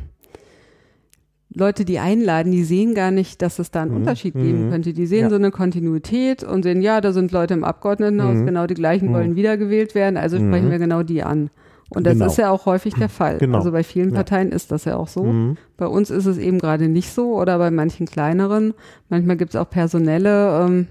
Leute, 1.53 1.85
die 1.85 2.00
einladen, 2.00 2.51
die 2.51 2.63
sehen 2.63 2.93
gar 2.93 3.12
nicht, 3.12 3.41
dass 3.41 3.59
es 3.59 3.71
da 3.71 3.81
einen 3.81 3.91
mhm. 3.91 3.97
Unterschied 3.97 4.33
geben 4.33 4.67
mhm. 4.67 4.71
könnte. 4.71 4.93
Die 4.93 5.05
sehen 5.05 5.24
ja. 5.24 5.29
so 5.29 5.35
eine 5.35 5.51
Kontinuität 5.51 6.43
und 6.43 6.63
sehen, 6.63 6.81
ja, 6.81 7.00
da 7.01 7.13
sind 7.13 7.31
Leute 7.31 7.53
im 7.53 7.63
Abgeordnetenhaus, 7.63 8.35
mhm. 8.35 8.45
genau 8.45 8.67
die 8.67 8.74
gleichen 8.74 9.09
mhm. 9.09 9.13
wollen 9.13 9.35
wiedergewählt 9.35 9.95
werden, 9.95 10.17
also 10.17 10.38
sprechen 10.38 10.67
mhm. 10.67 10.71
wir 10.71 10.79
genau 10.79 11.03
die 11.03 11.24
an. 11.24 11.50
Und 11.89 12.05
das 12.05 12.13
genau. 12.13 12.25
ist 12.25 12.38
ja 12.38 12.50
auch 12.50 12.65
häufig 12.65 12.95
der 12.95 13.09
Fall. 13.09 13.38
Genau. 13.38 13.59
Also 13.59 13.71
bei 13.71 13.83
vielen 13.83 14.12
Parteien 14.12 14.50
ja. 14.50 14.55
ist 14.55 14.71
das 14.71 14.85
ja 14.85 14.97
auch 14.97 15.07
so. 15.07 15.24
Mhm. 15.24 15.57
Bei 15.77 15.85
uns 15.85 16.09
ist 16.09 16.25
es 16.25 16.38
eben 16.38 16.57
gerade 16.59 16.89
nicht 16.89 17.13
so 17.13 17.39
oder 17.39 17.57
bei 17.59 17.69
manchen 17.71 18.07
kleineren. 18.07 18.74
Manchmal 19.09 19.38
gibt 19.38 19.53
es 19.53 19.55
auch 19.55 19.69
personelle 19.69 20.65
ähm, 20.65 20.88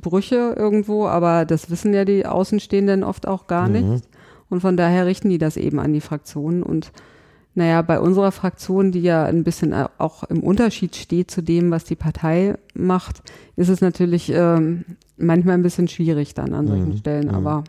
Brüche 0.00 0.54
irgendwo, 0.56 1.06
aber 1.06 1.44
das 1.44 1.70
wissen 1.70 1.94
ja 1.94 2.04
die 2.04 2.26
Außenstehenden 2.26 3.04
oft 3.04 3.26
auch 3.26 3.46
gar 3.46 3.68
nicht. 3.68 4.04
Und 4.48 4.60
von 4.60 4.76
daher 4.76 5.06
richten 5.06 5.28
die 5.28 5.38
das 5.38 5.56
eben 5.56 5.80
an 5.80 5.92
die 5.92 6.00
Fraktionen 6.00 6.62
und 6.62 6.92
naja, 7.56 7.80
bei 7.80 7.98
unserer 7.98 8.32
Fraktion, 8.32 8.92
die 8.92 9.00
ja 9.00 9.24
ein 9.24 9.42
bisschen 9.42 9.72
auch 9.96 10.24
im 10.24 10.42
Unterschied 10.42 10.94
steht 10.94 11.30
zu 11.30 11.40
dem, 11.40 11.70
was 11.70 11.84
die 11.84 11.96
Partei 11.96 12.56
macht, 12.74 13.22
ist 13.56 13.70
es 13.70 13.80
natürlich 13.80 14.30
ähm, 14.30 14.84
manchmal 15.16 15.54
ein 15.54 15.62
bisschen 15.62 15.88
schwierig 15.88 16.34
dann 16.34 16.52
an 16.52 16.66
solchen 16.66 16.90
mhm. 16.90 16.96
Stellen. 16.98 17.28
Mhm. 17.28 17.34
Aber 17.34 17.64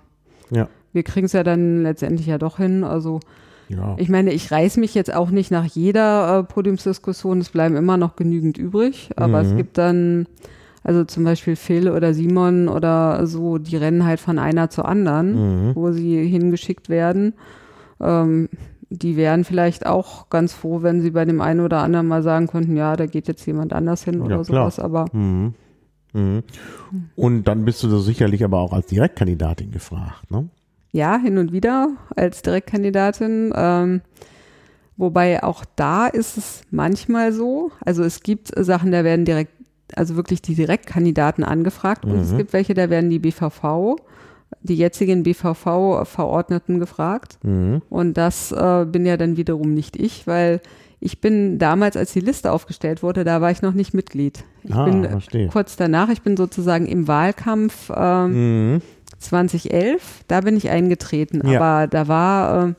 ja. 0.50 0.68
wir 0.92 1.04
kriegen 1.04 1.28
es 1.28 1.32
ja 1.32 1.44
dann 1.44 1.84
letztendlich 1.84 2.28
ja 2.28 2.38
doch 2.38 2.58
hin. 2.58 2.84
Also 2.84 3.22
ja. 3.70 3.96
ich 3.98 4.10
meine, 4.10 4.34
ich 4.34 4.52
reiß 4.52 4.76
mich 4.76 4.94
jetzt 4.94 5.14
auch 5.14 5.30
nicht 5.30 5.52
nach 5.52 5.64
jeder 5.64 6.40
äh, 6.40 6.44
Podiumsdiskussion. 6.44 7.40
Es 7.40 7.50
bleiben 7.50 7.78
immer 7.78 7.96
noch 7.96 8.18
genügend 8.18 8.58
übrig. 8.58 9.12
Aber 9.16 9.42
mhm. 9.42 9.50
es 9.50 9.56
gibt 9.56 9.78
dann, 9.78 10.28
also 10.84 11.04
zum 11.04 11.24
Beispiel 11.24 11.56
Phil 11.56 11.90
oder 11.90 12.14
Simon 12.14 12.68
oder 12.68 13.28
so, 13.28 13.58
die 13.58 13.76
rennen 13.76 14.06
halt 14.06 14.20
von 14.20 14.40
einer 14.40 14.70
zur 14.70 14.88
anderen, 14.88 15.70
mhm. 15.70 15.76
wo 15.76 15.92
sie 15.92 16.26
hingeschickt 16.26 16.90
werden. 16.90 17.34
Ähm, 18.00 18.50
die 18.90 19.18
wären 19.18 19.44
vielleicht 19.44 19.86
auch 19.86 20.30
ganz 20.30 20.54
froh, 20.54 20.82
wenn 20.82 21.02
sie 21.02 21.12
bei 21.12 21.26
dem 21.26 21.42
einen 21.42 21.60
oder 21.60 21.80
anderen 21.80 22.08
mal 22.08 22.24
sagen 22.24 22.48
könnten, 22.48 22.78
ja, 22.78 22.96
da 22.96 23.06
geht 23.06 23.28
jetzt 23.28 23.46
jemand 23.46 23.74
anders 23.74 24.04
hin 24.04 24.22
oder 24.22 24.38
ja, 24.38 24.44
sowas, 24.44 24.80
aber. 24.80 25.06
Mhm. 25.12 25.54
Mhm. 26.14 26.44
Und 27.16 27.44
dann 27.44 27.66
bist 27.66 27.84
du 27.84 27.90
da 27.90 28.00
sicherlich 28.00 28.44
aber 28.44 28.60
auch 28.60 28.74
als 28.74 28.88
Direktkandidatin 28.88 29.72
gefragt, 29.72 30.32
ne? 30.32 30.50
Ja, 30.94 31.18
hin 31.18 31.38
und 31.38 31.52
wieder 31.52 31.90
als 32.16 32.42
Direktkandidatin. 32.42 33.54
Ähm, 33.56 34.02
wobei 34.96 35.44
auch 35.44 35.66
da 35.76 36.08
ist 36.08 36.38
es 36.38 36.62
manchmal 36.72 37.34
so. 37.34 37.72
Also 37.82 38.04
es 38.04 38.24
gibt 38.24 38.52
Sachen, 38.56 38.92
da 38.92 39.04
werden 39.04 39.26
direkt, 39.26 39.52
also 39.96 40.16
wirklich 40.16 40.42
die 40.42 40.56
Direktkandidaten 40.56 41.44
angefragt 41.44 42.06
und 42.06 42.20
es 42.20 42.32
mhm. 42.32 42.38
gibt 42.38 42.54
welche, 42.54 42.74
da 42.74 42.90
werden 42.90 43.10
die 43.10 43.20
BVV 43.20 43.96
die 44.62 44.76
jetzigen 44.76 45.24
BVV-Verordneten 45.24 46.80
gefragt. 46.80 47.38
Mhm. 47.44 47.82
Und 47.90 48.16
das 48.16 48.52
äh, 48.52 48.86
bin 48.86 49.06
ja 49.06 49.18
dann 49.18 49.38
wiederum 49.38 49.74
nicht 49.74 49.96
ich, 49.98 50.28
weil 50.28 50.62
ich 51.00 51.22
bin 51.22 51.60
damals, 51.60 51.96
als 51.96 52.14
die 52.14 52.22
Liste 52.22 52.52
aufgestellt 52.52 53.04
wurde, 53.04 53.24
da 53.24 53.40
war 53.42 53.52
ich 53.52 53.62
noch 53.62 53.74
nicht 53.74 53.94
Mitglied. 53.94 54.44
Ich 54.64 54.74
ah, 54.74 54.86
bin 54.86 55.04
verstehe. 55.04 55.48
kurz 55.48 55.76
danach, 55.76 56.10
ich 56.10 56.22
bin 56.22 56.36
sozusagen 56.36 56.88
im 56.88 57.08
Wahlkampf 57.08 57.92
äh, 57.96 58.28
mhm. 58.28 58.82
2011, 59.20 60.24
da 60.28 60.42
bin 60.42 60.58
ich 60.58 60.70
eingetreten. 60.70 61.48
Ja. 61.48 61.60
Aber 61.60 61.88
da 61.88 62.08
war 62.08 62.70
äh, 62.70 62.74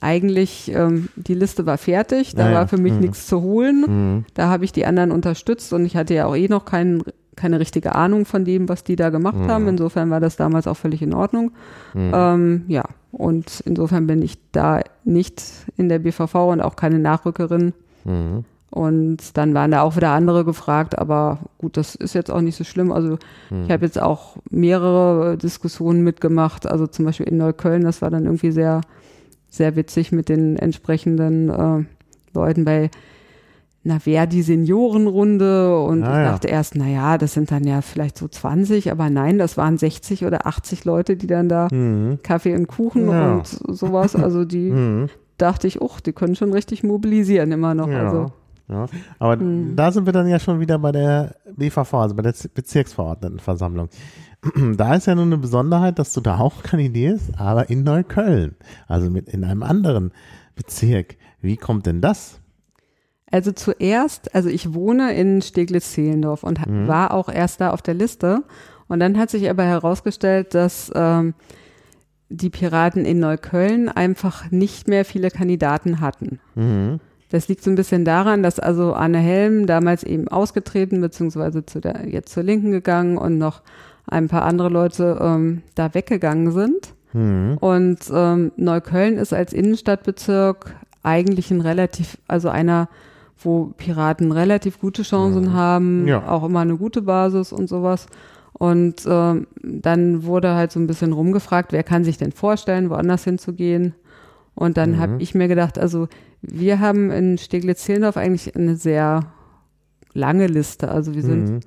eigentlich, 0.00 0.72
ähm, 0.74 1.08
die 1.16 1.34
Liste 1.34 1.66
war 1.66 1.78
fertig, 1.78 2.34
da 2.34 2.48
ja, 2.48 2.54
war 2.54 2.68
für 2.68 2.78
mich 2.78 2.94
mhm. 2.94 3.00
nichts 3.00 3.26
zu 3.26 3.42
holen. 3.42 3.84
Mhm. 3.86 4.24
Da 4.34 4.48
habe 4.48 4.64
ich 4.64 4.72
die 4.72 4.86
anderen 4.86 5.12
unterstützt 5.12 5.72
und 5.72 5.84
ich 5.84 5.96
hatte 5.96 6.14
ja 6.14 6.26
auch 6.26 6.36
eh 6.36 6.48
noch 6.48 6.64
keinen 6.64 7.02
keine 7.36 7.58
richtige 7.58 7.94
Ahnung 7.94 8.26
von 8.26 8.44
dem, 8.44 8.68
was 8.68 8.84
die 8.84 8.96
da 8.96 9.08
gemacht 9.08 9.36
mhm. 9.38 9.48
haben. 9.48 9.68
Insofern 9.68 10.10
war 10.10 10.20
das 10.20 10.36
damals 10.36 10.66
auch 10.66 10.76
völlig 10.76 11.00
in 11.00 11.14
Ordnung. 11.14 11.52
Mhm. 11.94 12.12
Ähm, 12.12 12.64
ja, 12.68 12.84
und 13.12 13.62
insofern 13.64 14.06
bin 14.06 14.20
ich 14.20 14.38
da 14.52 14.80
nicht 15.04 15.42
in 15.76 15.88
der 15.88 16.00
BVV 16.00 16.34
und 16.34 16.60
auch 16.60 16.76
keine 16.76 16.98
Nachrückerin. 16.98 17.72
Mhm. 18.04 18.44
Und 18.70 19.36
dann 19.36 19.52
waren 19.52 19.72
da 19.72 19.82
auch 19.82 19.96
wieder 19.96 20.10
andere 20.10 20.44
gefragt, 20.44 20.96
aber 20.96 21.40
gut, 21.58 21.76
das 21.76 21.96
ist 21.96 22.14
jetzt 22.14 22.30
auch 22.30 22.40
nicht 22.40 22.56
so 22.56 22.62
schlimm. 22.62 22.92
Also 22.92 23.18
ich 23.50 23.56
mhm. 23.56 23.68
habe 23.68 23.84
jetzt 23.84 24.00
auch 24.00 24.36
mehrere 24.48 25.36
Diskussionen 25.36 26.04
mitgemacht, 26.04 26.66
also 26.66 26.86
zum 26.86 27.04
Beispiel 27.04 27.26
in 27.26 27.38
Neukölln, 27.38 27.82
das 27.82 28.00
war 28.00 28.10
dann 28.10 28.26
irgendwie 28.26 28.52
sehr, 28.52 28.82
sehr 29.50 29.76
witzig 29.76 30.12
mit 30.12 30.28
den 30.28 30.56
entsprechenden 30.56 31.50
äh, 31.50 31.84
Leuten, 32.32 32.64
weil 32.64 32.90
na, 33.82 33.98
wer 34.04 34.26
die 34.26 34.42
Seniorenrunde 34.42 35.78
und 35.80 36.02
ah, 36.02 36.22
ich 36.22 36.28
dachte 36.28 36.48
ja. 36.48 36.54
erst, 36.54 36.74
na 36.76 36.86
ja, 36.86 37.16
das 37.16 37.32
sind 37.32 37.50
dann 37.50 37.64
ja 37.64 37.80
vielleicht 37.80 38.18
so 38.18 38.28
20, 38.28 38.92
aber 38.92 39.08
nein, 39.08 39.38
das 39.38 39.56
waren 39.56 39.78
60 39.78 40.26
oder 40.26 40.46
80 40.46 40.84
Leute, 40.84 41.16
die 41.16 41.26
dann 41.26 41.48
da 41.48 41.68
mhm. 41.70 42.18
Kaffee 42.22 42.54
und 42.54 42.66
Kuchen 42.66 43.08
ja. 43.08 43.36
und 43.36 43.46
sowas, 43.46 44.14
also 44.14 44.44
die 44.44 44.70
mhm. 44.70 45.08
dachte 45.38 45.66
ich, 45.66 45.80
uch, 45.80 46.00
die 46.00 46.12
können 46.12 46.36
schon 46.36 46.52
richtig 46.52 46.82
mobilisieren 46.82 47.52
immer 47.52 47.74
noch, 47.74 47.88
ja. 47.88 48.06
also. 48.06 48.32
Ja, 48.68 48.86
aber 49.18 49.36
mhm. 49.36 49.74
da 49.74 49.90
sind 49.90 50.06
wir 50.06 50.12
dann 50.12 50.28
ja 50.28 50.38
schon 50.38 50.60
wieder 50.60 50.78
bei 50.78 50.92
der 50.92 51.34
BVV, 51.56 51.94
also 51.94 52.14
bei 52.14 52.22
der 52.22 52.34
Bezirksverordnetenversammlung. 52.54 53.88
Da 54.76 54.94
ist 54.94 55.06
ja 55.06 55.14
nun 55.14 55.26
eine 55.26 55.38
Besonderheit, 55.38 55.98
dass 55.98 56.12
du 56.12 56.20
da 56.20 56.38
auch 56.38 56.62
kandidierst, 56.62 57.38
aber 57.38 57.70
in 57.70 57.82
Neukölln, 57.82 58.56
also 58.88 59.10
mit 59.10 59.28
in 59.28 59.44
einem 59.44 59.62
anderen 59.62 60.12
Bezirk. 60.54 61.16
Wie 61.40 61.56
kommt 61.56 61.86
denn 61.86 62.00
das? 62.00 62.40
Also 63.30 63.52
zuerst, 63.52 64.34
also 64.34 64.48
ich 64.48 64.74
wohne 64.74 65.14
in 65.14 65.40
Steglitz-Zehlendorf 65.40 66.42
und 66.42 66.66
mhm. 66.66 66.88
war 66.88 67.14
auch 67.14 67.28
erst 67.28 67.60
da 67.60 67.70
auf 67.70 67.82
der 67.82 67.94
Liste. 67.94 68.42
Und 68.88 68.98
dann 68.98 69.18
hat 69.18 69.30
sich 69.30 69.48
aber 69.48 69.62
herausgestellt, 69.62 70.54
dass 70.54 70.90
ähm, 70.94 71.34
die 72.28 72.50
Piraten 72.50 73.04
in 73.04 73.20
Neukölln 73.20 73.88
einfach 73.88 74.50
nicht 74.50 74.88
mehr 74.88 75.04
viele 75.04 75.30
Kandidaten 75.30 76.00
hatten. 76.00 76.40
Mhm. 76.56 76.98
Das 77.28 77.46
liegt 77.46 77.62
so 77.62 77.70
ein 77.70 77.76
bisschen 77.76 78.04
daran, 78.04 78.42
dass 78.42 78.58
also 78.58 78.92
Anne 78.92 79.18
Helm 79.18 79.66
damals 79.66 80.02
eben 80.02 80.26
ausgetreten, 80.26 81.00
beziehungsweise 81.00 81.64
zu 81.64 81.80
der, 81.80 82.08
jetzt 82.08 82.32
zur 82.32 82.42
Linken 82.42 82.72
gegangen 82.72 83.16
und 83.16 83.38
noch 83.38 83.62
ein 84.10 84.28
paar 84.28 84.42
andere 84.42 84.68
Leute 84.68 85.18
ähm, 85.20 85.62
da 85.74 85.94
weggegangen 85.94 86.52
sind. 86.52 86.94
Mhm. 87.12 87.56
Und 87.60 87.98
ähm, 88.12 88.52
Neukölln 88.56 89.16
ist 89.16 89.32
als 89.32 89.52
Innenstadtbezirk 89.52 90.74
eigentlich 91.02 91.50
ein 91.50 91.60
relativ, 91.60 92.18
also 92.28 92.48
einer 92.48 92.88
wo 93.42 93.72
Piraten 93.76 94.32
relativ 94.32 94.80
gute 94.80 95.02
Chancen 95.02 95.44
mhm. 95.44 95.52
haben, 95.54 96.06
ja. 96.06 96.28
auch 96.28 96.44
immer 96.44 96.60
eine 96.60 96.76
gute 96.76 97.02
Basis 97.02 97.52
und 97.52 97.68
sowas. 97.68 98.06
Und 98.52 99.06
äh, 99.06 99.46
dann 99.62 100.24
wurde 100.24 100.54
halt 100.54 100.72
so 100.72 100.80
ein 100.80 100.86
bisschen 100.86 101.12
rumgefragt, 101.12 101.72
wer 101.72 101.82
kann 101.82 102.04
sich 102.04 102.18
denn 102.18 102.32
vorstellen, 102.32 102.90
woanders 102.90 103.24
hinzugehen. 103.24 103.94
Und 104.54 104.76
dann 104.76 104.92
mhm. 104.92 104.98
habe 104.98 105.22
ich 105.22 105.34
mir 105.34 105.48
gedacht, 105.48 105.78
also 105.78 106.08
wir 106.42 106.80
haben 106.80 107.10
in 107.10 107.38
Steglitz-Zehlendorf 107.38 108.18
eigentlich 108.18 108.54
eine 108.54 108.76
sehr 108.76 109.20
lange 110.12 110.46
Liste. 110.46 110.90
Also 110.90 111.14
wir 111.14 111.22
sind 111.22 111.50
mhm. 111.50 111.60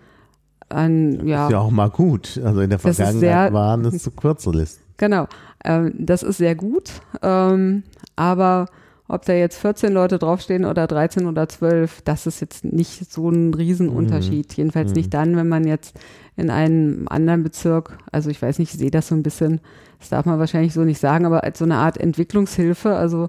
Ein, 0.70 1.26
ja. 1.28 1.38
Das 1.38 1.46
ist 1.48 1.52
ja 1.52 1.60
auch 1.60 1.72
mal 1.72 1.90
gut. 1.90 2.40
Also 2.44 2.62
in 2.62 2.70
der 2.70 2.80
Vergangenheit 2.80 3.20
sehr, 3.20 3.54
waren 3.54 3.86
es 3.86 4.04
zu 4.04 4.12
kurze 4.12 4.52
Listen. 4.52 4.82
Genau. 4.98 5.28
Ähm, 5.64 5.94
das 5.98 6.24
ist 6.24 6.38
sehr 6.38 6.56
gut. 6.56 6.92
Ähm, 7.22 7.84
aber 8.16 8.68
ob 9.08 9.26
da 9.26 9.34
jetzt 9.34 9.58
14 9.60 9.92
Leute 9.94 10.18
draufstehen 10.18 10.66
oder 10.66 10.88
13 10.88 11.28
oder 11.28 11.48
12, 11.48 12.02
das 12.04 12.26
ist 12.26 12.40
jetzt 12.40 12.64
nicht 12.64 13.12
so 13.12 13.30
ein 13.30 13.54
Riesenunterschied. 13.54 14.50
Mhm. 14.50 14.56
Jedenfalls 14.56 14.90
mhm. 14.90 14.96
nicht 14.96 15.14
dann, 15.14 15.36
wenn 15.36 15.50
man 15.50 15.68
jetzt 15.68 16.00
in 16.36 16.50
einem 16.50 17.08
anderen 17.10 17.44
Bezirk, 17.44 17.98
also 18.12 18.30
ich 18.30 18.42
weiß 18.42 18.60
nicht, 18.60 18.74
ich 18.74 18.80
sehe 18.80 18.92
das 18.92 19.10
so 19.10 19.16
ein 19.16 19.24
bisschen, 19.24 19.60
das 20.00 20.10
darf 20.10 20.26
man 20.26 20.40
wahrscheinlich 20.40 20.74
so 20.74 20.82
nicht 20.84 21.00
sagen, 21.00 21.26
aber 21.26 21.44
als 21.44 21.60
so 21.60 21.66
eine 21.66 21.76
Art 21.76 21.98
Entwicklungshilfe, 21.98 22.96
also 22.96 23.28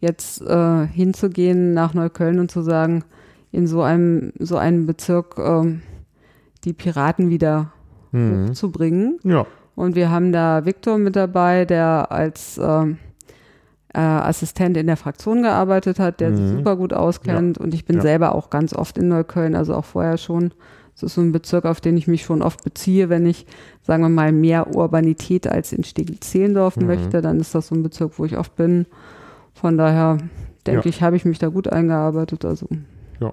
jetzt 0.00 0.40
äh, 0.42 0.86
hinzugehen 0.86 1.74
nach 1.74 1.94
Neukölln 1.94 2.38
und 2.38 2.50
zu 2.50 2.62
sagen, 2.62 3.04
in 3.50 3.66
so 3.66 3.82
einem, 3.82 4.32
so 4.38 4.56
einem 4.56 4.86
Bezirk 4.86 5.36
äh, 5.38 5.74
die 6.64 6.72
Piraten 6.72 7.30
wieder 7.30 7.72
mhm. 8.12 8.48
hochzubringen. 8.48 9.18
Ja. 9.24 9.46
Und 9.74 9.94
wir 9.94 10.10
haben 10.10 10.32
da 10.32 10.64
Viktor 10.64 10.98
mit 10.98 11.14
dabei, 11.14 11.64
der 11.64 12.10
als 12.10 12.58
äh, 12.58 12.86
äh, 13.94 13.98
Assistent 13.98 14.76
in 14.76 14.86
der 14.86 14.96
Fraktion 14.96 15.42
gearbeitet 15.42 15.98
hat, 15.98 16.20
der 16.20 16.30
mhm. 16.30 16.36
sich 16.36 16.48
super 16.50 16.76
gut 16.76 16.92
auskennt. 16.92 17.58
Ja. 17.58 17.64
Und 17.64 17.74
ich 17.74 17.84
bin 17.84 17.96
ja. 17.96 18.02
selber 18.02 18.34
auch 18.34 18.50
ganz 18.50 18.74
oft 18.74 18.98
in 18.98 19.08
Neukölln, 19.08 19.54
also 19.54 19.74
auch 19.74 19.84
vorher 19.84 20.18
schon. 20.18 20.52
Das 20.94 21.04
ist 21.04 21.14
so 21.14 21.20
ein 21.20 21.30
Bezirk, 21.30 21.64
auf 21.64 21.80
den 21.80 21.96
ich 21.96 22.08
mich 22.08 22.22
schon 22.22 22.42
oft 22.42 22.64
beziehe, 22.64 23.08
wenn 23.08 23.24
ich, 23.24 23.46
sagen 23.82 24.02
wir 24.02 24.08
mal, 24.08 24.32
mehr 24.32 24.74
Urbanität 24.74 25.46
als 25.46 25.72
in 25.72 25.84
Steglitz-Zehlendorf 25.84 26.76
mhm. 26.76 26.86
möchte, 26.86 27.22
dann 27.22 27.38
ist 27.38 27.54
das 27.54 27.68
so 27.68 27.76
ein 27.76 27.84
Bezirk, 27.84 28.18
wo 28.18 28.24
ich 28.24 28.36
oft 28.36 28.56
bin. 28.56 28.86
Von 29.54 29.78
daher 29.78 30.18
denke 30.66 30.88
ja. 30.88 30.90
ich, 30.90 31.02
habe 31.02 31.14
ich 31.14 31.24
mich 31.24 31.38
da 31.38 31.48
gut 31.48 31.68
eingearbeitet. 31.68 32.44
Also. 32.44 32.66
Ja. 33.20 33.32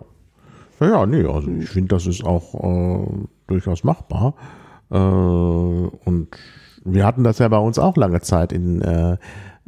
Ja, 0.79 0.87
ja, 0.87 1.05
nee, 1.05 1.25
also 1.25 1.49
ich 1.49 1.69
finde, 1.69 1.95
das 1.95 2.05
ist 2.07 2.23
auch 2.23 2.53
äh, 2.55 3.07
durchaus 3.47 3.83
machbar. 3.83 4.35
Äh, 4.91 4.97
und 4.97 6.27
wir 6.83 7.05
hatten 7.05 7.23
das 7.23 7.39
ja 7.39 7.47
bei 7.47 7.57
uns 7.57 7.79
auch 7.79 7.97
lange 7.97 8.21
Zeit 8.21 8.51
in, 8.51 8.81
äh, 8.81 9.17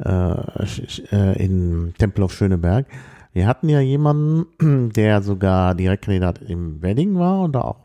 äh, 0.04 1.44
in 1.44 1.94
Tempelhof 1.98 2.32
Schöneberg. 2.32 2.86
Wir 3.32 3.46
hatten 3.46 3.68
ja 3.68 3.80
jemanden, 3.80 4.90
der 4.94 5.22
sogar 5.22 5.74
Direktkandidat 5.74 6.40
im 6.42 6.82
Wedding 6.82 7.18
war 7.18 7.42
und 7.42 7.52
da 7.52 7.62
auch 7.62 7.84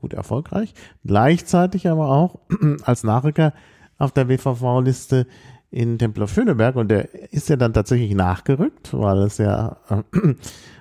gut 0.00 0.12
erfolgreich. 0.12 0.74
Gleichzeitig 1.04 1.88
aber 1.88 2.08
auch 2.10 2.40
als 2.84 3.04
Nachrücker 3.04 3.52
auf 3.98 4.12
der 4.12 4.28
WVV-Liste 4.28 5.26
in 5.70 5.98
Tempelhof 5.98 6.32
Schöneberg 6.32 6.76
und 6.76 6.88
der 6.88 7.32
ist 7.32 7.48
ja 7.48 7.56
dann 7.56 7.72
tatsächlich 7.72 8.14
nachgerückt, 8.14 8.90
weil 8.92 9.18
es 9.18 9.38
ja, 9.38 9.76
äh, 9.90 10.34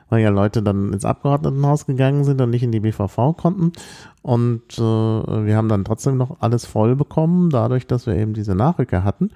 weil 0.09 0.21
ja 0.21 0.29
Leute 0.29 0.61
dann 0.61 0.93
ins 0.93 1.05
Abgeordnetenhaus 1.05 1.85
gegangen 1.85 2.23
sind 2.23 2.41
und 2.41 2.49
nicht 2.49 2.63
in 2.63 2.71
die 2.71 2.79
BVV 2.79 3.35
konnten. 3.37 3.73
Und 4.21 4.77
äh, 4.77 4.81
wir 4.81 5.55
haben 5.55 5.69
dann 5.69 5.85
trotzdem 5.85 6.17
noch 6.17 6.37
alles 6.39 6.65
voll 6.65 6.95
bekommen, 6.95 7.49
dadurch, 7.49 7.87
dass 7.87 8.07
wir 8.07 8.15
eben 8.15 8.33
diese 8.33 8.55
Nachrücker 8.55 9.03
hatten. 9.03 9.31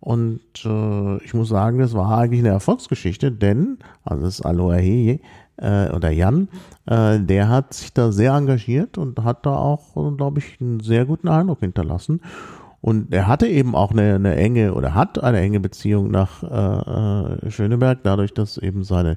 Und 0.00 0.40
äh, 0.64 1.16
ich 1.24 1.32
muss 1.32 1.48
sagen, 1.48 1.78
das 1.78 1.94
war 1.94 2.18
eigentlich 2.18 2.40
eine 2.40 2.48
Erfolgsgeschichte, 2.48 3.30
denn, 3.30 3.78
also 4.04 4.24
das 4.24 4.40
ist 4.40 4.44
Aloha 4.44 4.74
Heye, 4.74 5.20
äh, 5.58 5.90
oder 5.90 6.10
Jan, 6.10 6.48
äh, 6.86 7.20
der 7.20 7.48
hat 7.48 7.74
sich 7.74 7.92
da 7.92 8.10
sehr 8.10 8.32
engagiert 8.32 8.98
und 8.98 9.22
hat 9.22 9.46
da 9.46 9.54
auch, 9.54 10.16
glaube 10.16 10.40
ich, 10.40 10.60
einen 10.60 10.80
sehr 10.80 11.04
guten 11.04 11.28
Eindruck 11.28 11.60
hinterlassen. 11.60 12.20
Und 12.80 13.14
er 13.14 13.28
hatte 13.28 13.46
eben 13.46 13.76
auch 13.76 13.92
eine, 13.92 14.16
eine 14.16 14.34
enge 14.34 14.74
oder 14.74 14.94
hat 14.94 15.22
eine 15.22 15.38
enge 15.38 15.60
Beziehung 15.60 16.10
nach 16.10 16.42
äh, 16.42 17.46
äh, 17.46 17.50
Schöneberg, 17.50 18.00
dadurch, 18.02 18.34
dass 18.34 18.58
eben 18.58 18.82
seine 18.82 19.16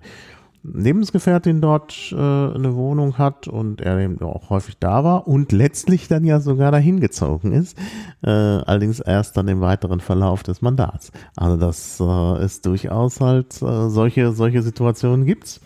Lebensgefährtin 0.74 1.62
dort 1.62 2.12
äh, 2.12 2.16
eine 2.16 2.76
Wohnung 2.76 3.18
hat 3.18 3.48
und 3.48 3.82
er 3.82 4.00
eben 4.00 4.22
auch 4.22 4.50
häufig 4.50 4.78
da 4.80 5.04
war 5.04 5.28
und 5.28 5.52
letztlich 5.52 6.08
dann 6.08 6.26
ja 6.26 6.40
sogar 6.40 6.72
dahin 6.72 7.00
gezogen 7.00 7.52
ist, 7.52 7.78
äh, 8.24 8.30
allerdings 8.30 9.00
erst 9.00 9.38
dann 9.38 9.48
im 9.48 9.62
weiteren 9.62 10.00
Verlauf 10.00 10.44
des 10.44 10.62
Mandats. 10.62 11.12
Also 11.36 11.58
das 11.58 12.00
äh, 12.00 12.46
ist 12.46 12.66
durchaus 12.66 13.22
halt 13.22 13.62
äh, 13.62 13.90
solche 13.90 14.32
solche 14.32 14.62
Situationen 14.62 15.26
gibt's 15.26 15.62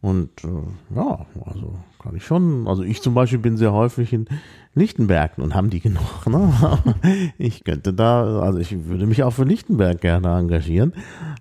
und 0.00 0.30
äh, 0.44 0.96
ja, 0.96 1.26
also 1.44 1.74
kann 2.02 2.16
ich 2.16 2.24
schon. 2.24 2.66
Also 2.66 2.82
ich 2.82 3.02
zum 3.02 3.14
Beispiel 3.14 3.38
bin 3.38 3.58
sehr 3.58 3.72
häufig 3.72 4.12
in 4.12 4.26
Lichtenberg 4.74 5.36
und 5.36 5.54
haben 5.54 5.68
die 5.68 5.80
genug. 5.80 6.26
Ne? 6.26 6.52
ich 7.38 7.64
könnte 7.64 7.92
da, 7.92 8.40
also 8.40 8.58
ich 8.58 8.86
würde 8.86 9.06
mich 9.06 9.22
auch 9.22 9.32
für 9.32 9.44
Lichtenberg 9.44 10.00
gerne 10.00 10.28
engagieren. 10.38 10.94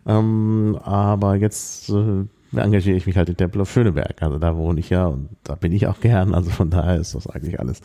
Ähm, 0.05 0.77
aber 0.83 1.35
jetzt 1.35 1.89
äh, 1.89 2.25
engagiere 2.53 2.97
ich 2.97 3.05
mich 3.05 3.17
halt 3.17 3.29
in 3.29 3.37
Tempel 3.37 3.61
auf 3.61 3.71
Schöneberg. 3.71 4.21
Also 4.21 4.39
da 4.39 4.55
wohne 4.57 4.79
ich 4.79 4.89
ja 4.89 5.07
und 5.07 5.29
da 5.43 5.55
bin 5.55 5.71
ich 5.71 5.87
auch 5.87 5.99
gern. 5.99 6.33
Also 6.33 6.49
von 6.49 6.69
daher 6.69 6.97
ist 6.97 7.15
das 7.15 7.27
eigentlich 7.27 7.59
alles 7.59 7.81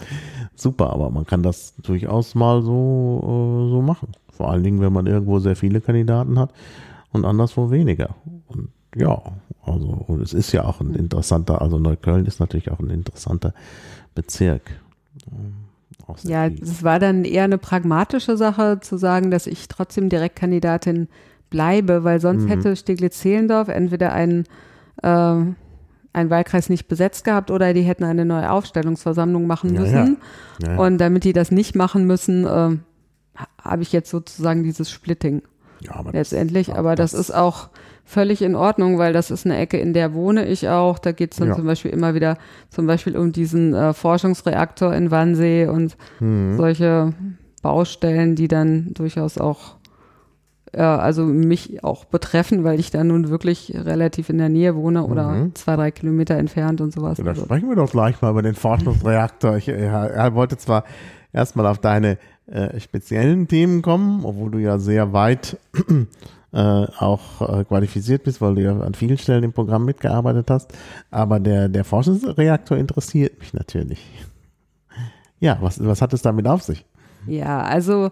super. 0.55 0.91
Aber 0.91 1.11
man 1.11 1.27
kann 1.27 1.43
das 1.43 1.75
durchaus 1.83 2.35
mal 2.35 2.63
so, 2.63 3.21
äh, 3.23 3.71
so 3.71 3.83
machen. 3.83 4.09
Vor 4.31 4.51
allen 4.51 4.63
Dingen, 4.63 4.81
wenn 4.81 4.93
man 4.93 5.07
irgendwo 5.07 5.39
sehr 5.39 5.57
viele 5.57 5.81
Kandidaten 5.81 6.39
hat 6.39 6.53
und 7.13 7.25
anderswo 7.25 7.71
weniger. 7.71 8.15
Und 8.49 8.71
ja, 8.97 9.21
also 9.65 10.05
und 10.07 10.21
es 10.21 10.33
ist 10.33 10.53
ja 10.53 10.65
auch 10.65 10.81
ein 10.81 10.95
interessanter, 10.95 11.63
also 11.63 11.79
Neukölln 11.79 12.27
ist 12.27 12.41
natürlich 12.41 12.71
auch 12.71 12.81
ein 12.81 12.91
interessanter 12.91 13.55
Bezirk. 14.15 14.81
Ja, 16.23 16.47
es 16.47 16.83
war 16.83 16.99
dann 16.99 17.25
eher 17.25 17.45
eine 17.45 17.59
pragmatische 17.59 18.37
Sache 18.37 18.79
zu 18.81 18.99
sagen, 18.99 19.31
dass 19.31 19.47
ich 19.47 19.69
trotzdem 19.69 20.09
Direktkandidatin 20.09 21.09
bleibe, 21.55 22.03
weil 22.03 22.21
sonst 22.21 22.45
mhm. 22.45 22.49
hätte 22.49 22.75
Steglitz-Zehlendorf 22.75 23.69
entweder 23.69 24.13
einen, 24.13 24.45
äh, 25.03 25.07
einen 25.09 26.31
Wahlkreis 26.31 26.69
nicht 26.69 26.89
besetzt 26.89 27.25
gehabt 27.25 27.53
oder 27.53 27.73
die 27.73 27.83
hätten 27.83 28.03
eine 28.03 28.25
neue 28.25 28.51
Aufstellungsversammlung 28.51 29.47
machen 29.47 29.73
müssen. 29.73 30.19
Ja, 30.59 30.69
ja. 30.69 30.75
Ja, 30.75 30.79
Und 30.85 30.99
damit 30.99 31.23
die 31.23 31.33
das 31.33 31.53
nicht 31.53 31.77
machen 31.77 32.07
müssen, 32.09 32.45
äh, 32.45 32.77
habe 33.63 33.83
ich 33.83 33.93
jetzt 33.93 34.11
sozusagen 34.11 34.65
dieses 34.65 34.91
Splitting. 34.91 35.43
Aber 35.89 36.11
letztendlich, 36.11 36.69
das, 36.69 36.77
aber 36.77 36.97
das, 36.97 37.13
das, 37.13 37.21
ist 37.21 37.31
auch 37.31 37.69
völlig 38.05 38.43
in 38.43 38.57
Ordnung, 38.57 38.99
weil 38.99 39.13
das 39.13 39.31
ist 39.31 39.47
eine 39.47 39.57
Ecke, 39.57 39.79
in 39.79 39.93
der 39.93 40.13
wohne 40.13 40.47
ich 40.47 40.69
auch. 40.69 40.99
Da 40.99 41.13
geht 41.13 41.33
es 41.33 41.39
dann 41.39 41.55
zum 41.55 41.67
Beispiel 41.67 41.93
immer 41.93 42.15
wieder 42.15 42.37
zum 42.69 42.87
Beispiel 42.89 43.17
um 43.17 43.31
diesen 43.31 43.75
äh, 43.75 43.93
Forschungsreaktor 43.93 44.93
in 44.93 45.13
Wannsee 45.13 45.67
und 45.67 45.97
mhm. 46.19 46.57
solche 46.57 47.13
Baustellen, 47.63 48.35
die 48.35 48.49
dann 48.49 48.93
durchaus 48.95 49.39
auch 49.39 49.77
äh, 50.75 50.81
also 50.81 51.25
mich 51.25 51.83
auch 51.85 52.05
betreffen, 52.05 52.65
weil 52.65 52.81
ich 52.81 52.91
da 52.91 53.05
nun 53.05 53.29
wirklich 53.29 53.73
relativ 53.75 54.29
in 54.29 54.39
der 54.39 54.49
Nähe 54.49 54.75
wohne 54.75 55.05
oder 55.05 55.29
mhm. 55.29 55.55
zwei, 55.55 55.77
drei 55.77 55.91
Kilometer 55.91 56.37
entfernt 56.37 56.81
und 56.81 56.93
sowas. 56.93 57.19
Ja, 57.19 57.25
da 57.25 57.31
also. 57.31 57.45
sprechen 57.45 57.69
wir 57.69 57.77
doch 57.77 57.91
gleich 57.91 58.21
mal 58.21 58.31
über 58.31 58.43
den 58.43 58.55
Forschungsreaktor. 58.55 59.57
Ich, 59.57 59.69
er, 59.69 60.11
er 60.11 60.35
wollte 60.35 60.57
zwar 60.57 60.85
erstmal 61.33 61.67
auf 61.67 61.79
deine 61.79 62.19
äh, 62.47 62.79
speziellen 62.81 63.49
Themen 63.49 63.83
kommen, 63.83 64.25
obwohl 64.25 64.51
du 64.51 64.59
ja 64.59 64.79
sehr 64.79 65.13
weit 65.13 65.59
äh, 66.53 66.59
auch 66.59 67.41
äh, 67.41 67.65
qualifiziert 67.65 68.25
bist, 68.25 68.41
weil 68.41 68.55
du 68.55 68.63
ja 68.63 68.79
an 68.79 68.95
vielen 68.95 69.19
Stellen 69.19 69.45
im 69.45 69.53
Programm 69.53 69.85
mitgearbeitet 69.85 70.51
hast. 70.51 70.73
Aber 71.11 71.41
der, 71.41 71.69
der 71.69 71.85
Forschungsreaktor 71.85 72.77
interessiert 72.77 73.39
mich 73.39 73.55
natürlich. 73.55 74.05
Ja, 75.41 75.59
was, 75.61 75.85
was 75.85 76.01
hat 76.01 76.13
es 76.13 76.23
damit 76.23 76.47
auf 76.47 76.63
sich? 76.63 76.85
Ja, 77.27 77.61
also 77.61 78.07
äh, 78.07 78.11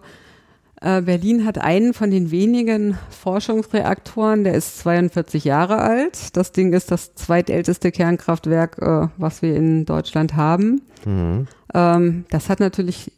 Berlin 0.83 1.45
hat 1.45 1.59
einen 1.59 1.93
von 1.93 2.11
den 2.11 2.29
wenigen 2.29 2.97
Forschungsreaktoren, 3.09 4.43
der 4.43 4.53
ist 4.53 4.79
42 4.79 5.45
Jahre 5.45 5.77
alt. 5.77 6.35
Das 6.35 6.51
Ding 6.51 6.73
ist 6.73 6.91
das 6.91 7.15
zweitälteste 7.15 7.91
Kernkraftwerk, 7.91 8.77
äh, 8.79 9.07
was 9.17 9.41
wir 9.41 9.55
in 9.55 9.85
Deutschland 9.85 10.35
haben. 10.35 10.81
Mhm. 11.05 11.47
Ähm, 11.73 12.25
das 12.29 12.49
hat 12.49 12.59
natürlich 12.59 13.13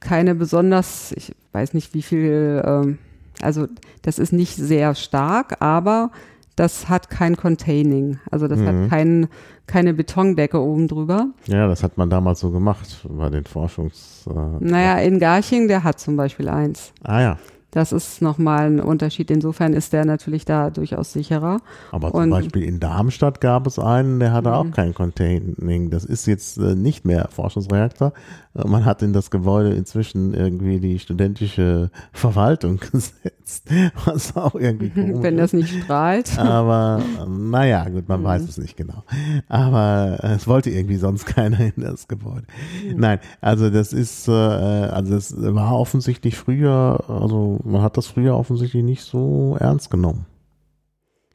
keine 0.00 0.34
besonders, 0.34 1.12
ich 1.12 1.34
weiß 1.52 1.74
nicht 1.74 1.92
wie 1.92 2.02
viel, 2.02 2.62
ähm, 2.64 2.98
also 3.40 3.68
das 4.00 4.18
ist 4.18 4.32
nicht 4.32 4.56
sehr 4.56 4.94
stark, 4.94 5.60
aber 5.60 6.10
das 6.56 6.88
hat 6.88 7.08
kein 7.10 7.36
Containing. 7.36 8.18
Also 8.30 8.46
das 8.48 8.58
mhm. 8.58 8.66
hat 8.84 8.90
kein, 8.90 9.28
keine 9.66 9.94
Betondecke 9.94 10.60
oben 10.60 10.88
drüber. 10.88 11.28
Ja, 11.46 11.66
das 11.66 11.82
hat 11.82 11.96
man 11.98 12.10
damals 12.10 12.40
so 12.40 12.50
gemacht 12.50 13.06
bei 13.08 13.30
den 13.30 13.44
Forschungs. 13.44 14.26
Äh, 14.28 14.32
naja, 14.64 14.98
in 14.98 15.18
Garching, 15.18 15.68
der 15.68 15.84
hat 15.84 15.98
zum 16.00 16.16
Beispiel 16.16 16.48
eins. 16.48 16.92
Ah 17.02 17.20
ja. 17.20 17.38
Das 17.74 17.90
ist 17.90 18.20
nochmal 18.20 18.66
ein 18.66 18.80
Unterschied. 18.80 19.30
Insofern 19.30 19.72
ist 19.72 19.94
der 19.94 20.04
natürlich 20.04 20.44
da 20.44 20.68
durchaus 20.68 21.14
sicherer. 21.14 21.56
Aber 21.90 22.10
zum 22.10 22.20
Und- 22.24 22.30
Beispiel 22.30 22.64
in 22.64 22.80
Darmstadt 22.80 23.40
gab 23.40 23.66
es 23.66 23.78
einen, 23.78 24.20
der 24.20 24.34
hatte 24.34 24.52
auch 24.52 24.64
Mhm. 24.64 24.72
kein 24.72 24.92
Containing. 24.92 25.88
Das 25.88 26.04
ist 26.04 26.26
jetzt 26.26 26.58
äh, 26.58 26.74
nicht 26.74 27.06
mehr 27.06 27.28
Forschungsreaktor. 27.30 28.12
Äh, 28.54 28.68
man 28.68 28.84
hat 28.84 29.02
in 29.02 29.12
das 29.12 29.30
Gebäude 29.30 29.74
inzwischen 29.74 30.34
irgendwie 30.34 30.80
die 30.80 30.98
studentische 30.98 31.90
Verwaltung 32.12 32.78
gesetzt, 32.92 33.70
was 34.04 34.36
auch 34.36 34.54
irgendwie 34.54 34.90
komisch 34.94 35.22
Wenn 35.22 35.36
das 35.36 35.52
nicht 35.52 35.82
strahlt. 35.82 36.38
Aber 36.38 37.02
ähm, 37.22 37.50
naja, 37.50 37.88
gut, 37.88 38.08
man 38.08 38.22
weiß 38.22 38.42
es 38.42 38.58
nicht 38.58 38.76
genau. 38.76 39.04
Aber 39.48 40.18
äh, 40.22 40.34
es 40.34 40.46
wollte 40.46 40.70
irgendwie 40.70 40.96
sonst 40.96 41.26
keiner 41.26 41.60
in 41.60 41.82
das 41.82 42.08
Gebäude. 42.08 42.46
Nein, 42.94 43.18
also 43.40 43.70
das 43.70 43.92
ist, 43.92 44.28
äh, 44.28 44.32
also 44.32 45.14
das 45.14 45.34
war 45.36 45.78
offensichtlich 45.78 46.36
früher, 46.36 47.04
also 47.08 47.60
man 47.64 47.82
hat 47.82 47.96
das 47.96 48.06
früher 48.06 48.36
offensichtlich 48.36 48.82
nicht 48.82 49.02
so 49.02 49.56
ernst 49.58 49.90
genommen. 49.90 50.26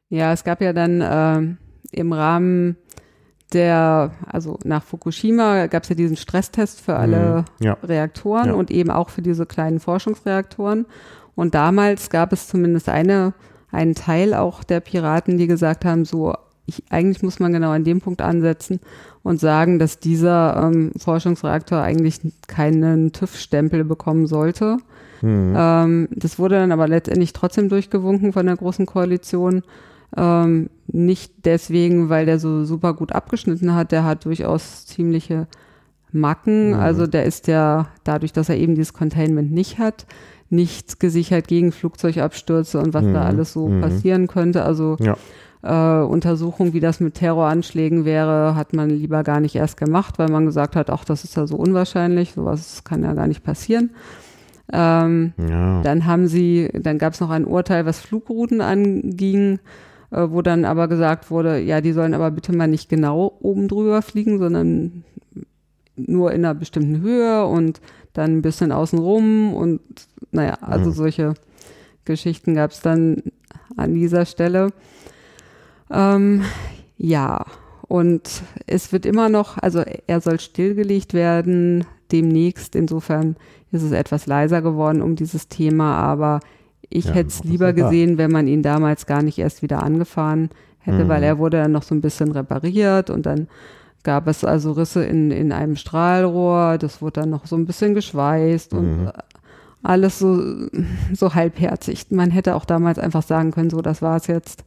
Ja, 0.10 0.32
es 0.32 0.44
gab 0.44 0.62
ja 0.62 0.72
dann 0.72 1.04
ähm, 1.04 1.58
im 1.92 2.14
Rahmen 2.14 2.78
der, 3.54 4.12
also 4.26 4.60
nach 4.66 4.84
Fukushima 4.84 5.68
gab 5.68 5.84
es 5.84 5.90
ja 5.90 5.96
diesen 5.96 6.18
Stresstest 6.18 6.82
für 6.82 6.96
alle 6.98 7.46
Mhm. 7.60 7.66
Ja. 7.66 7.78
Reaktoren 7.84 8.48
Ja. 8.48 8.54
und 8.54 8.72
eben 8.72 8.90
auch 8.92 9.10
für 9.10 9.22
diese 9.22 9.46
kleinen 9.46 9.80
Forschungsreaktoren. 9.80 10.86
Und 11.36 11.56
damals 11.56 12.10
gab 12.10 12.34
es 12.34 12.48
zumindest 12.48 12.90
eine, 12.90 13.34
einen 13.72 13.96
Teil 13.96 14.34
auch 14.34 14.64
der 14.64 14.80
Piraten, 14.80 15.38
die 15.38 15.48
gesagt 15.48 15.86
haben, 15.86 16.04
so, 16.04 16.34
ich, 16.66 16.84
eigentlich 16.90 17.24
muss 17.24 17.40
man 17.40 17.54
genau 17.54 17.72
an 17.72 17.84
dem 17.86 18.02
Punkt 18.02 18.22
ansetzen 18.22 18.80
und 19.24 19.40
sagen, 19.40 19.80
dass 19.80 20.00
dieser 20.00 20.58
ähm, 20.64 20.92
Forschungsreaktor 20.98 21.80
eigentlich 21.82 22.20
keinen 22.48 23.14
TÜV-Stempel 23.14 23.86
bekommen 23.86 24.28
sollte. 24.28 24.78
Mhm. 25.22 25.54
Ähm, 25.56 26.08
das 26.12 26.38
wurde 26.38 26.56
dann 26.56 26.72
aber 26.74 26.88
letztendlich 26.88 27.32
trotzdem 27.34 27.70
durchgewunken 27.70 28.34
von 28.34 28.46
der 28.46 28.58
Großen 28.58 28.86
Koalition. 28.86 29.64
Ähm, 30.16 30.70
nicht 30.88 31.34
deswegen, 31.46 32.10
weil 32.10 32.26
der 32.26 32.40
so 32.40 32.64
super 32.64 32.94
gut 32.94 33.12
abgeschnitten 33.12 33.76
hat. 33.76 33.92
Der 33.92 34.04
hat 34.06 34.26
durchaus 34.26 34.86
ziemliche 34.86 35.48
Macken. 36.12 36.70
Mhm. 36.70 36.80
Also 36.80 37.08
der 37.08 37.26
ist 37.26 37.48
ja 37.48 37.88
dadurch, 38.04 38.32
dass 38.34 38.50
er 38.50 38.56
eben 38.58 38.76
dieses 38.76 38.94
Containment 38.94 39.52
nicht 39.52 39.80
hat, 39.80 40.06
nicht 40.50 41.02
gesichert 41.02 41.48
gegen 41.50 41.74
Flugzeugabstürze 41.74 42.80
und 42.80 42.94
was 42.94 43.04
Mhm. 43.04 43.14
da 43.14 43.26
alles 43.26 43.52
so 43.52 43.68
Mhm. 43.68 43.82
passieren 43.82 44.28
könnte. 44.28 44.64
Also 44.64 44.96
Ja. 45.02 45.18
äh, 45.64 46.06
Untersuchung, 46.06 46.72
wie 46.74 46.80
das 46.80 47.02
mit 47.02 47.16
Terroranschlägen 47.16 48.06
wäre, 48.06 48.56
hat 48.56 48.72
man 48.74 48.90
lieber 48.90 49.24
gar 49.24 49.42
nicht 49.42 49.56
erst 49.56 49.76
gemacht, 49.76 50.18
weil 50.20 50.30
man 50.30 50.46
gesagt 50.46 50.78
hat, 50.78 50.90
ach, 50.90 51.04
das 51.04 51.26
ist 51.26 51.36
ja 51.36 51.46
so 51.48 51.58
unwahrscheinlich, 51.58 52.32
sowas 52.34 52.84
kann 52.86 53.04
ja 53.04 53.14
gar 53.14 53.28
nicht 53.28 53.44
passieren. 53.44 53.90
Ähm, 54.72 55.34
Ja. 55.38 55.82
dann 55.82 56.06
haben 56.06 56.28
sie, 56.28 56.70
dann 56.74 56.98
gab 56.98 57.14
es 57.14 57.20
noch 57.20 57.30
ein 57.30 57.46
Urteil, 57.46 57.86
was 57.86 58.00
Flugrouten 58.00 58.62
anging, 58.62 59.60
wo 60.12 60.42
dann 60.42 60.66
aber 60.66 60.88
gesagt 60.88 61.30
wurde, 61.32 61.60
ja, 61.60 61.82
die 61.82 61.92
sollen 61.92 62.14
aber 62.14 62.32
bitte 62.32 62.56
mal 62.56 62.68
nicht 62.68 62.90
genau 62.90 63.38
oben 63.42 63.68
drüber 63.68 64.02
fliegen, 64.02 64.40
sondern 64.40 65.04
nur 65.96 66.32
in 66.32 66.46
einer 66.46 66.54
bestimmten 66.54 67.02
Höhe 67.02 67.46
und 67.46 67.82
dann 68.14 68.38
ein 68.38 68.42
bisschen 68.42 68.72
außenrum 68.72 69.54
und 69.54 69.82
naja, 70.32 70.58
also 70.62 70.90
Mhm. 70.90 70.94
solche 70.96 71.34
Geschichten 72.06 72.54
gab 72.56 72.72
es 72.72 72.82
dann 72.82 73.24
an 73.76 73.94
dieser 73.94 74.26
Stelle. 74.26 74.70
Ähm, 75.92 76.44
ja, 76.98 77.46
und 77.88 78.44
es 78.66 78.92
wird 78.92 79.06
immer 79.06 79.30
noch, 79.30 79.58
also 79.58 79.84
er 80.08 80.22
soll 80.22 80.40
stillgelegt 80.40 81.14
werden 81.14 81.86
demnächst. 82.12 82.76
Insofern 82.76 83.36
ist 83.72 83.84
es 83.84 83.92
etwas 83.92 84.26
leiser 84.28 84.62
geworden 84.62 85.02
um 85.02 85.16
dieses 85.16 85.48
Thema, 85.48 85.96
aber 85.98 86.40
ich 86.90 87.06
Ja, 87.06 87.14
hätte 87.14 87.30
es 87.30 87.44
lieber 87.44 87.68
er 87.68 87.74
gesehen, 87.74 88.18
wenn 88.18 88.32
man 88.32 88.48
ihn 88.48 88.64
damals 88.64 89.06
gar 89.06 89.22
nicht 89.22 89.38
erst 89.38 89.62
wieder 89.62 89.84
angefahren 89.84 90.50
hätte, 90.80 91.04
Mhm. 91.06 91.10
weil 91.10 91.24
er 91.24 91.38
wurde 91.38 91.58
dann 91.58 91.72
noch 91.72 91.84
so 91.84 91.94
ein 91.96 92.02
bisschen 92.02 92.32
repariert 92.32 93.10
und 93.10 93.26
dann 93.26 93.48
gab 94.04 94.28
es 94.28 94.46
also 94.46 94.72
Risse 94.72 95.04
in, 95.04 95.32
in 95.32 95.52
einem 95.52 95.76
Strahlrohr, 95.76 96.78
das 96.78 97.02
wurde 97.02 97.22
dann 97.22 97.30
noch 97.30 97.46
so 97.46 97.58
ein 97.58 97.66
bisschen 97.66 97.94
geschweißt 97.94 98.74
und 98.74 99.02
Mhm. 99.02 99.08
äh, 99.08 99.12
alles 99.84 100.18
so, 100.20 100.42
so 101.14 101.34
halbherzig. 101.36 102.08
Man 102.10 102.32
hätte 102.32 102.56
auch 102.56 102.66
damals 102.66 103.00
einfach 103.00 103.22
sagen 103.24 103.52
können, 103.52 103.70
so, 103.70 103.82
das 103.82 104.02
war's 104.02 104.28
jetzt. 104.28 104.64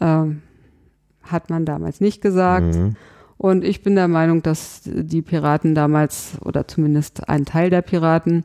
Ähm, 0.00 0.42
hat 1.22 1.50
man 1.50 1.64
damals 1.64 2.00
nicht 2.00 2.20
gesagt. 2.22 2.74
Mhm. 2.74 2.96
Und 3.36 3.64
ich 3.64 3.82
bin 3.82 3.94
der 3.94 4.08
Meinung, 4.08 4.42
dass 4.42 4.80
die 4.84 5.22
Piraten 5.22 5.74
damals, 5.74 6.32
oder 6.44 6.66
zumindest 6.66 7.28
ein 7.28 7.44
Teil 7.44 7.70
der 7.70 7.82
Piraten, 7.82 8.44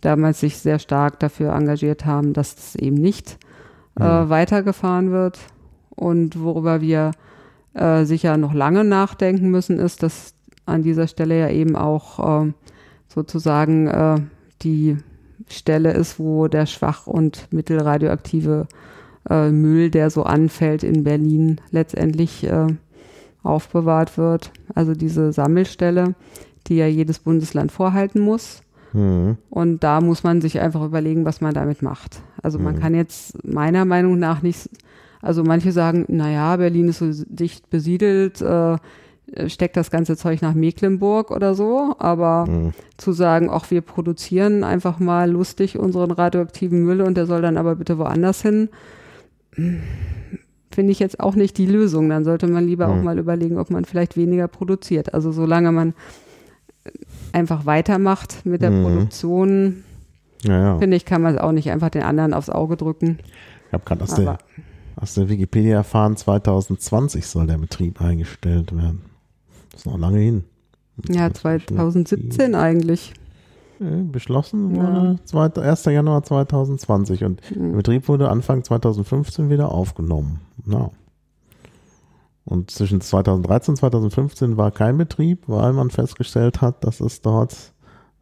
damals 0.00 0.40
sich 0.40 0.58
sehr 0.58 0.78
stark 0.78 1.18
dafür 1.20 1.52
engagiert 1.52 2.06
haben, 2.06 2.32
dass 2.32 2.54
das 2.54 2.76
eben 2.76 2.96
nicht 2.96 3.38
äh, 3.98 4.24
Mhm. 4.24 4.28
weitergefahren 4.28 5.10
wird. 5.10 5.38
Und 5.90 6.40
worüber 6.40 6.80
wir 6.80 7.12
äh, 7.74 8.04
sicher 8.04 8.36
noch 8.36 8.54
lange 8.54 8.84
nachdenken 8.84 9.50
müssen, 9.50 9.78
ist, 9.78 10.02
dass 10.02 10.34
an 10.66 10.82
dieser 10.82 11.08
Stelle 11.08 11.38
ja 11.38 11.48
eben 11.50 11.74
auch 11.76 12.44
äh, 12.44 12.52
sozusagen 13.08 14.30
die 14.62 14.98
Stelle 15.48 15.92
ist, 15.92 16.18
wo 16.18 16.48
der 16.48 16.66
schwach 16.66 17.06
und 17.06 17.52
mittelradioaktive 17.52 18.66
äh, 19.28 19.50
Müll, 19.50 19.90
der 19.90 20.10
so 20.10 20.22
anfällt 20.24 20.82
in 20.82 21.04
Berlin, 21.04 21.60
letztendlich 21.70 22.44
äh, 22.44 22.66
aufbewahrt 23.42 24.18
wird. 24.18 24.52
Also 24.74 24.94
diese 24.94 25.32
Sammelstelle, 25.32 26.14
die 26.66 26.76
ja 26.76 26.86
jedes 26.86 27.18
Bundesland 27.18 27.72
vorhalten 27.72 28.20
muss. 28.20 28.62
Mhm. 28.92 29.36
Und 29.50 29.84
da 29.84 30.00
muss 30.00 30.24
man 30.24 30.40
sich 30.40 30.60
einfach 30.60 30.84
überlegen, 30.84 31.24
was 31.24 31.40
man 31.40 31.54
damit 31.54 31.82
macht. 31.82 32.22
Also 32.42 32.58
man 32.58 32.76
Mhm. 32.76 32.80
kann 32.80 32.94
jetzt 32.94 33.44
meiner 33.46 33.84
Meinung 33.84 34.18
nach 34.18 34.42
nicht, 34.42 34.70
also 35.20 35.42
manche 35.44 35.72
sagen, 35.72 36.04
naja, 36.08 36.56
Berlin 36.56 36.88
ist 36.88 36.98
so 36.98 37.10
dicht 37.28 37.68
besiedelt, 37.70 38.40
äh, 38.40 38.76
steckt 39.46 39.76
das 39.76 39.90
ganze 39.90 40.16
Zeug 40.16 40.40
nach 40.40 40.54
Mecklenburg 40.54 41.30
oder 41.30 41.54
so, 41.54 41.94
aber 41.98 42.46
Mhm. 42.48 42.72
zu 42.96 43.12
sagen, 43.12 43.50
ach, 43.50 43.70
wir 43.70 43.82
produzieren 43.82 44.64
einfach 44.64 45.00
mal 45.00 45.30
lustig 45.30 45.78
unseren 45.78 46.10
radioaktiven 46.12 46.82
Müll 46.82 47.02
und 47.02 47.16
der 47.16 47.26
soll 47.26 47.42
dann 47.42 47.58
aber 47.58 47.74
bitte 47.76 47.98
woanders 47.98 48.40
hin, 48.40 48.70
finde 50.70 50.92
ich 50.92 50.98
jetzt 50.98 51.20
auch 51.20 51.34
nicht 51.34 51.58
die 51.58 51.66
Lösung. 51.66 52.08
Dann 52.08 52.24
sollte 52.24 52.46
man 52.46 52.66
lieber 52.66 52.88
auch 52.88 52.96
Mhm. 52.96 53.04
mal 53.04 53.18
überlegen, 53.18 53.58
ob 53.58 53.70
man 53.70 53.84
vielleicht 53.84 54.16
weniger 54.16 54.48
produziert. 54.48 55.12
Also 55.14 55.32
solange 55.32 55.72
man 55.72 55.94
einfach 57.32 57.66
weitermacht 57.66 58.44
mit 58.44 58.62
der 58.62 58.70
Mhm. 58.70 58.82
Produktion, 58.82 59.84
Ja, 60.42 60.60
ja. 60.60 60.78
finde 60.78 60.96
ich, 60.96 61.04
kann 61.04 61.22
man 61.22 61.34
es 61.34 61.40
auch 61.40 61.52
nicht 61.52 61.70
einfach 61.70 61.90
den 61.90 62.02
anderen 62.02 62.34
aufs 62.34 62.50
Auge 62.50 62.76
drücken. 62.76 63.18
Ich 63.68 63.72
habe 63.72 63.84
gerade 63.84 64.02
aus 64.04 64.14
der, 64.14 64.38
aus 64.96 65.14
der 65.14 65.28
Wikipedia 65.28 65.76
erfahren, 65.76 66.16
2020 66.16 67.26
soll 67.26 67.46
der 67.46 67.58
Betrieb 67.58 68.00
eingestellt 68.00 68.74
werden. 68.76 69.02
Das 69.70 69.80
ist 69.80 69.86
noch 69.86 69.98
lange 69.98 70.18
hin. 70.18 70.44
ja, 71.08 71.32
2017 71.32 72.54
eigentlich. 72.54 73.12
Beschlossen 73.80 74.74
Ja. 74.74 74.82
wurde 74.82 75.18
2. 75.24 75.62
1. 75.62 75.84
Januar 75.92 76.24
2020 76.24 77.22
und 77.24 77.40
der 77.50 77.62
Mhm. 77.62 77.76
Betrieb 77.76 78.08
wurde 78.08 78.28
Anfang 78.28 78.64
2015 78.64 79.50
wieder 79.50 79.70
aufgenommen. 79.70 80.40
Ja. 80.66 80.90
Und 82.48 82.70
zwischen 82.70 83.02
2013 83.02 83.72
und 83.72 83.76
2015 83.76 84.56
war 84.56 84.70
kein 84.70 84.96
Betrieb, 84.96 85.42
weil 85.48 85.74
man 85.74 85.90
festgestellt 85.90 86.62
hat, 86.62 86.82
dass 86.82 87.00
es 87.00 87.20
dort 87.20 87.54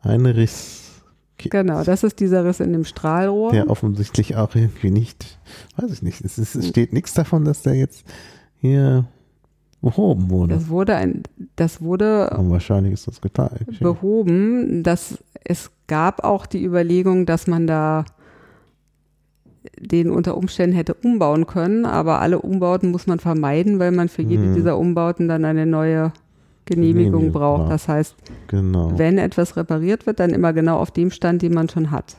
einen 0.02 0.26
Riss 0.26 1.02
gibt, 1.36 1.52
Genau, 1.52 1.84
das 1.84 2.02
ist 2.02 2.18
dieser 2.18 2.44
Riss 2.44 2.58
in 2.58 2.72
dem 2.72 2.84
Strahlrohr. 2.84 3.52
der 3.52 3.70
offensichtlich 3.70 4.34
auch 4.36 4.54
irgendwie 4.56 4.90
nicht, 4.90 5.38
weiß 5.76 5.92
ich 5.92 6.02
nicht, 6.02 6.24
es, 6.24 6.38
ist, 6.38 6.56
es 6.56 6.66
steht 6.68 6.92
nichts 6.92 7.14
davon, 7.14 7.44
dass 7.44 7.62
der 7.62 7.74
jetzt 7.74 8.04
hier 8.56 9.04
behoben 9.80 10.28
wurde. 10.30 10.54
Das 10.54 10.68
wurde 10.68 10.96
ein, 10.96 11.22
das 11.54 11.80
wurde 11.80 12.30
Und 12.30 12.50
wahrscheinlich 12.50 12.94
ist 12.94 13.06
das 13.06 13.20
getan. 13.20 13.50
behoben, 13.78 14.82
dass 14.82 15.18
es 15.44 15.70
gab 15.86 16.24
auch 16.24 16.46
die 16.46 16.64
Überlegung, 16.64 17.26
dass 17.26 17.46
man 17.46 17.68
da 17.68 18.04
den 19.78 20.10
unter 20.10 20.36
Umständen 20.36 20.76
hätte 20.76 20.94
umbauen 20.94 21.46
können, 21.46 21.84
aber 21.86 22.20
alle 22.20 22.40
Umbauten 22.40 22.90
muss 22.90 23.06
man 23.06 23.18
vermeiden, 23.18 23.78
weil 23.78 23.92
man 23.92 24.08
für 24.08 24.22
jede 24.22 24.42
Mhm. 24.44 24.54
dieser 24.54 24.78
Umbauten 24.78 25.28
dann 25.28 25.44
eine 25.44 25.66
neue 25.66 26.12
Genehmigung 26.64 27.20
Genehmigung 27.20 27.32
braucht. 27.32 27.70
Das 27.70 27.88
heißt, 27.88 28.16
Genau. 28.48 28.92
wenn 28.96 29.18
etwas 29.18 29.56
repariert 29.56 30.06
wird, 30.06 30.18
dann 30.20 30.30
immer 30.30 30.52
genau 30.52 30.78
auf 30.78 30.90
dem 30.90 31.10
Stand, 31.10 31.42
den 31.42 31.54
man 31.54 31.68
schon 31.68 31.90
hat. 31.90 32.16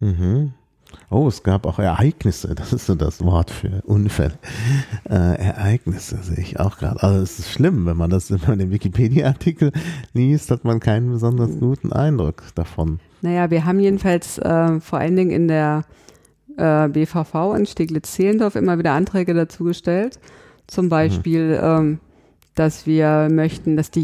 Mhm. 0.00 0.52
Oh, 1.10 1.26
es 1.28 1.42
gab 1.42 1.66
auch 1.66 1.78
Ereignisse, 1.78 2.54
das 2.54 2.72
ist 2.72 2.86
so 2.86 2.94
das 2.94 3.22
Wort 3.24 3.50
für 3.50 3.82
Unfälle. 3.84 4.34
Äh, 5.08 5.14
Ereignisse 5.14 6.18
sehe 6.22 6.38
ich 6.38 6.60
auch 6.60 6.78
gerade. 6.78 7.02
Also 7.02 7.20
es 7.20 7.38
ist 7.40 7.50
schlimm, 7.50 7.84
wenn 7.86 7.96
man 7.96 8.10
das, 8.10 8.30
man 8.30 8.58
den 8.58 8.70
Wikipedia-Artikel 8.70 9.72
liest, 10.12 10.50
hat 10.50 10.64
man 10.64 10.80
keinen 10.80 11.10
besonders 11.10 11.58
guten 11.58 11.92
Eindruck 11.92 12.42
davon. 12.54 13.00
Naja, 13.22 13.50
wir 13.50 13.64
haben 13.64 13.80
jedenfalls 13.80 14.38
äh, 14.38 14.80
vor 14.80 14.98
allen 14.98 15.16
Dingen 15.16 15.30
in 15.30 15.48
der 15.48 15.84
äh, 16.56 16.88
BVV 16.88 17.54
in 17.56 17.66
Steglitz-Zehlendorf 17.66 18.56
immer 18.56 18.78
wieder 18.78 18.92
Anträge 18.92 19.34
dazu 19.34 19.64
gestellt. 19.64 20.18
Zum 20.66 20.88
Beispiel, 20.88 21.58
ähm, 21.62 21.98
dass 22.54 22.86
wir 22.86 23.28
möchten, 23.30 23.76
dass 23.76 23.90
die 23.90 24.02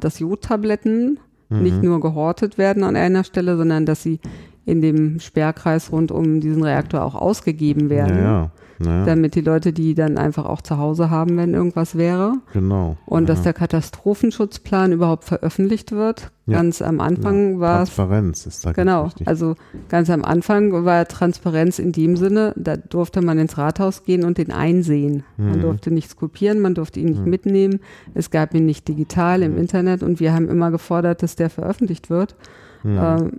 dass 0.00 0.18
Jodtabletten 0.18 1.18
Mhm. 1.48 1.62
nicht 1.62 1.82
nur 1.82 2.00
gehortet 2.00 2.58
werden 2.58 2.84
an 2.84 2.96
einer 2.96 3.24
Stelle, 3.24 3.56
sondern 3.56 3.86
dass 3.86 4.02
sie 4.02 4.20
in 4.66 4.82
dem 4.82 5.18
Sperrkreis 5.18 5.90
rund 5.92 6.12
um 6.12 6.40
diesen 6.40 6.62
Reaktor 6.62 7.02
auch 7.02 7.14
ausgegeben 7.14 7.88
werden. 7.88 8.18
Ja, 8.18 8.22
ja. 8.22 8.50
Naja. 8.80 9.04
Damit 9.06 9.34
die 9.34 9.40
Leute 9.40 9.72
die 9.72 9.94
dann 9.94 10.18
einfach 10.18 10.44
auch 10.46 10.60
zu 10.62 10.78
Hause 10.78 11.10
haben, 11.10 11.36
wenn 11.36 11.52
irgendwas 11.54 11.96
wäre. 11.98 12.34
Genau. 12.52 12.96
Und 13.06 13.22
ja. 13.28 13.34
dass 13.34 13.42
der 13.42 13.52
Katastrophenschutzplan 13.52 14.92
überhaupt 14.92 15.24
veröffentlicht 15.24 15.92
wird. 15.92 16.30
Ja. 16.46 16.56
Ganz 16.58 16.80
am 16.80 17.00
Anfang 17.00 17.54
ja. 17.54 17.60
war 17.60 17.82
es. 17.82 17.90
Transparenz 17.94 18.46
ist 18.46 18.64
da 18.64 18.72
Genau. 18.72 19.06
wichtig. 19.06 19.28
Also 19.28 19.54
ganz 19.88 20.08
am 20.10 20.24
Anfang 20.24 20.84
war 20.84 21.06
Transparenz 21.06 21.78
in 21.78 21.92
dem 21.92 22.16
Sinne, 22.16 22.54
da 22.56 22.76
durfte 22.76 23.20
man 23.20 23.38
ins 23.38 23.58
Rathaus 23.58 24.04
gehen 24.04 24.24
und 24.24 24.38
den 24.38 24.50
einsehen. 24.50 25.24
Man 25.36 25.58
Mhm. 25.58 25.62
durfte 25.62 25.90
nichts 25.90 26.16
kopieren, 26.16 26.60
man 26.60 26.74
durfte 26.74 27.00
ihn 27.00 27.10
nicht 27.10 27.26
mitnehmen. 27.26 27.80
Es 28.14 28.30
gab 28.30 28.54
ihn 28.54 28.64
nicht 28.64 28.88
digital 28.88 29.38
Mhm. 29.38 29.44
im 29.44 29.58
Internet 29.58 30.02
und 30.02 30.20
wir 30.20 30.32
haben 30.32 30.48
immer 30.48 30.70
gefordert, 30.70 31.22
dass 31.22 31.36
der 31.36 31.50
veröffentlicht 31.50 32.08
wird. 32.10 32.34
Mhm. 32.82 32.98
Ähm, 32.98 33.32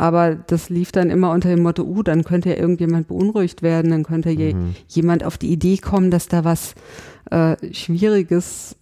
aber 0.00 0.34
das 0.34 0.70
lief 0.70 0.92
dann 0.92 1.10
immer 1.10 1.30
unter 1.30 1.50
dem 1.50 1.62
Motto, 1.62 1.82
uh, 1.82 2.02
dann 2.02 2.24
könnte 2.24 2.48
ja 2.48 2.56
irgendjemand 2.56 3.06
beunruhigt 3.08 3.62
werden, 3.62 3.90
dann 3.90 4.02
könnte 4.02 4.30
je, 4.30 4.54
Mhm. 4.54 4.74
jemand 4.88 5.24
auf 5.24 5.36
die 5.36 5.52
Idee 5.52 5.76
kommen, 5.76 6.10
dass 6.10 6.26
da 6.26 6.42
was 6.42 6.74
äh, 7.30 7.56
Schwieriges 7.74 8.76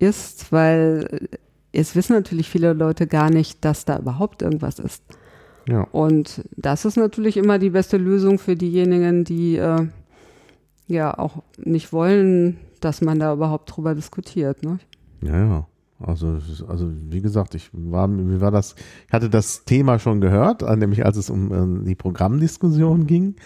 ist, 0.00 0.50
weil 0.50 1.28
es 1.72 1.94
wissen 1.94 2.14
natürlich 2.14 2.48
viele 2.50 2.72
Leute 2.72 3.06
gar 3.06 3.30
nicht, 3.30 3.64
dass 3.64 3.84
da 3.84 3.98
überhaupt 4.00 4.42
irgendwas 4.42 4.80
ist. 4.80 5.04
ja. 5.68 5.82
Und 5.92 6.42
das 6.56 6.84
ist 6.84 6.96
natürlich 6.96 7.36
immer 7.36 7.60
die 7.60 7.70
beste 7.70 7.96
Lösung 7.96 8.40
für 8.40 8.56
diejenigen, 8.56 9.22
die 9.22 9.56
äh, 9.56 9.86
ja 10.88 11.16
auch 11.16 11.42
nicht 11.56 11.92
wollen, 11.92 12.58
dass 12.80 13.00
man 13.00 13.20
da 13.20 13.32
überhaupt 13.32 13.74
drüber 13.74 13.94
diskutiert. 13.94 14.62
Ne? 14.64 14.78
Ja, 15.22 15.38
ja. 15.38 15.66
Also, 16.06 16.38
also 16.68 16.90
wie 17.08 17.20
gesagt, 17.20 17.54
ich 17.54 17.70
war, 17.72 18.08
wie 18.10 18.40
war 18.40 18.50
das? 18.50 18.74
Ich 19.06 19.12
hatte 19.12 19.30
das 19.30 19.64
Thema 19.64 19.98
schon 19.98 20.20
gehört, 20.20 20.62
äh, 20.62 20.76
nämlich 20.76 21.04
als 21.04 21.16
es 21.16 21.30
um 21.30 21.82
äh, 21.82 21.84
die 21.86 21.94
Programmdiskussion 21.94 23.06
ging. 23.06 23.36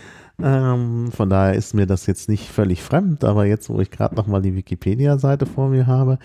Ähm, 0.40 1.10
von 1.10 1.30
daher 1.30 1.54
ist 1.54 1.74
mir 1.74 1.86
das 1.86 2.06
jetzt 2.06 2.28
nicht 2.28 2.48
völlig 2.48 2.82
fremd, 2.82 3.24
aber 3.24 3.44
jetzt, 3.46 3.68
wo 3.70 3.80
ich 3.80 3.90
gerade 3.90 4.14
nochmal 4.14 4.40
die 4.40 4.54
Wikipedia-Seite 4.54 5.46
vor 5.46 5.68
mir 5.68 5.86
habe, 5.86 6.18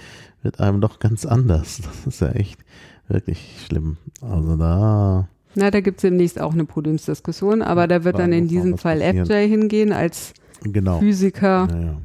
wird 0.43 0.59
einem 0.59 0.81
doch 0.81 0.99
ganz 0.99 1.25
anders. 1.25 1.81
Das 2.03 2.07
ist 2.07 2.21
ja 2.21 2.29
echt 2.29 2.59
wirklich 3.07 3.65
schlimm. 3.65 3.97
Also 4.21 4.55
da, 4.55 5.27
Na, 5.55 5.71
da 5.71 5.81
gibt 5.81 5.97
es 5.97 6.01
demnächst 6.01 6.39
auch 6.39 6.53
eine 6.53 6.65
Podiumsdiskussion, 6.65 7.61
aber 7.61 7.87
da 7.87 8.03
wird 8.03 8.15
Da 8.15 8.19
dann 8.19 8.33
in 8.33 8.47
diesem 8.47 8.77
Fall. 8.77 9.01
FJ 9.01 9.47
hingehen 9.47 9.91
als 9.91 10.33
genau. 10.63 10.99
Physiker, 10.99 11.67
Naja. 11.67 11.97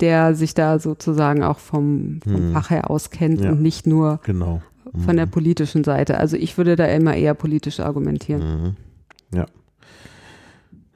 Der 0.00 0.34
sich 0.34 0.54
da 0.54 0.78
sozusagen 0.78 1.42
auch 1.42 1.58
vom, 1.58 2.20
vom 2.22 2.34
Hm. 2.34 2.52
Fach 2.52 2.70
her 2.70 2.90
auskennt 2.90 3.40
Ja. 3.40 3.50
und 3.52 3.62
nicht 3.62 3.86
nur 3.86 4.20
Genau. 4.24 4.62
von 5.04 5.16
der 5.16 5.26
politischen 5.26 5.84
Seite. 5.84 6.18
Also 6.18 6.36
ich 6.36 6.56
würde 6.58 6.76
da 6.76 6.86
immer 6.86 7.14
eher 7.14 7.34
politisch 7.34 7.80
argumentieren. 7.80 8.42
Mhm. 8.42 9.36
Ja. 9.38 9.46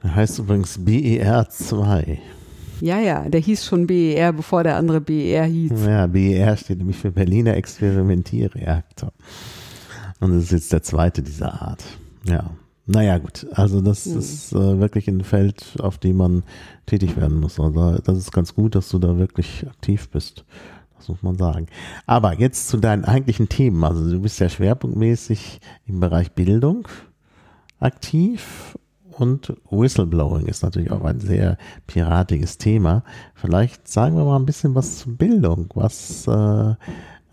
Der 0.03 0.15
heißt 0.15 0.39
übrigens 0.39 0.77
BER 0.83 1.47
2. 1.49 2.19
Ja, 2.79 2.99
ja, 2.99 3.27
der 3.27 3.39
hieß 3.39 3.65
schon 3.65 3.87
BER, 3.87 4.33
bevor 4.33 4.63
der 4.63 4.75
andere 4.75 5.01
BER 5.01 5.45
hieß. 5.45 5.71
Ja, 5.85 6.05
BER 6.05 6.55
steht 6.57 6.77
nämlich 6.77 6.97
für 6.97 7.11
Berliner 7.11 7.55
Experimentierreaktor. 7.55 9.11
Und 10.19 10.33
das 10.35 10.43
ist 10.45 10.51
jetzt 10.51 10.73
der 10.73 10.83
zweite 10.83 11.23
dieser 11.23 11.59
Art. 11.61 11.83
Ja. 12.25 12.51
Naja, 12.87 13.17
gut. 13.17 13.45
Also 13.51 13.81
das 13.81 14.05
Hm. 14.05 14.17
ist 14.17 14.53
äh, 14.53 14.79
wirklich 14.79 15.07
ein 15.09 15.23
Feld, 15.23 15.75
auf 15.79 15.97
dem 15.97 16.17
man 16.17 16.43
tätig 16.85 17.17
werden 17.17 17.39
muss. 17.39 17.59
Also 17.59 17.97
das 17.97 18.17
ist 18.17 18.31
ganz 18.31 18.55
gut, 18.55 18.75
dass 18.75 18.89
du 18.89 18.97
da 18.97 19.17
wirklich 19.17 19.65
aktiv 19.67 20.09
bist. 20.09 20.45
Das 20.97 21.09
muss 21.09 21.21
man 21.21 21.37
sagen. 21.37 21.67
Aber 22.05 22.39
jetzt 22.39 22.69
zu 22.69 22.77
deinen 22.77 23.05
eigentlichen 23.05 23.49
Themen. 23.49 23.83
Also 23.83 24.09
du 24.09 24.21
bist 24.21 24.39
ja 24.39 24.49
schwerpunktmäßig 24.49 25.59
im 25.85 25.99
Bereich 25.99 26.31
Bildung 26.31 26.87
aktiv 27.79 28.77
und 29.11 29.53
Whistleblowing 29.69 30.45
ist 30.45 30.63
natürlich 30.63 30.91
auch 30.91 31.03
ein 31.03 31.19
sehr 31.19 31.57
piratiges 31.87 32.57
Thema. 32.57 33.03
Vielleicht 33.35 33.87
sagen 33.87 34.15
wir 34.15 34.25
mal 34.25 34.37
ein 34.37 34.45
bisschen 34.45 34.75
was 34.75 34.99
zu 34.99 35.15
Bildung. 35.15 35.69
Was 35.75 36.25
äh, 36.27 36.75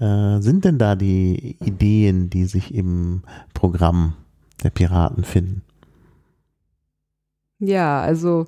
äh, 0.05 0.41
sind 0.41 0.65
denn 0.65 0.79
da 0.79 0.97
die 0.97 1.57
Ideen, 1.65 2.29
die 2.29 2.45
sich 2.47 2.75
im 2.75 3.23
Programm 3.55 4.15
der 4.63 4.71
Piraten 4.71 5.25
finden? 5.25 5.63
Ja, 7.59 8.01
also 8.01 8.47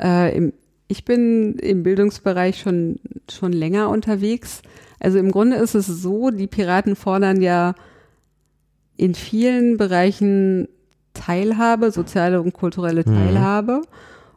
äh, 0.00 0.36
im, 0.36 0.52
ich 0.88 1.04
bin 1.04 1.54
im 1.58 1.82
Bildungsbereich 1.82 2.60
schon, 2.60 3.00
schon 3.30 3.52
länger 3.52 3.88
unterwegs. 3.90 4.62
Also 5.00 5.18
im 5.18 5.30
Grunde 5.30 5.56
ist 5.56 5.74
es 5.74 5.86
so, 5.86 6.30
die 6.30 6.46
Piraten 6.46 6.96
fordern 6.96 7.42
ja 7.42 7.74
in 8.96 9.14
vielen 9.14 9.76
Bereichen 9.76 10.68
Teilhabe, 11.12 11.90
soziale 11.90 12.40
und 12.40 12.52
kulturelle 12.52 13.02
Mhm. 13.06 13.14
Teilhabe. 13.14 13.82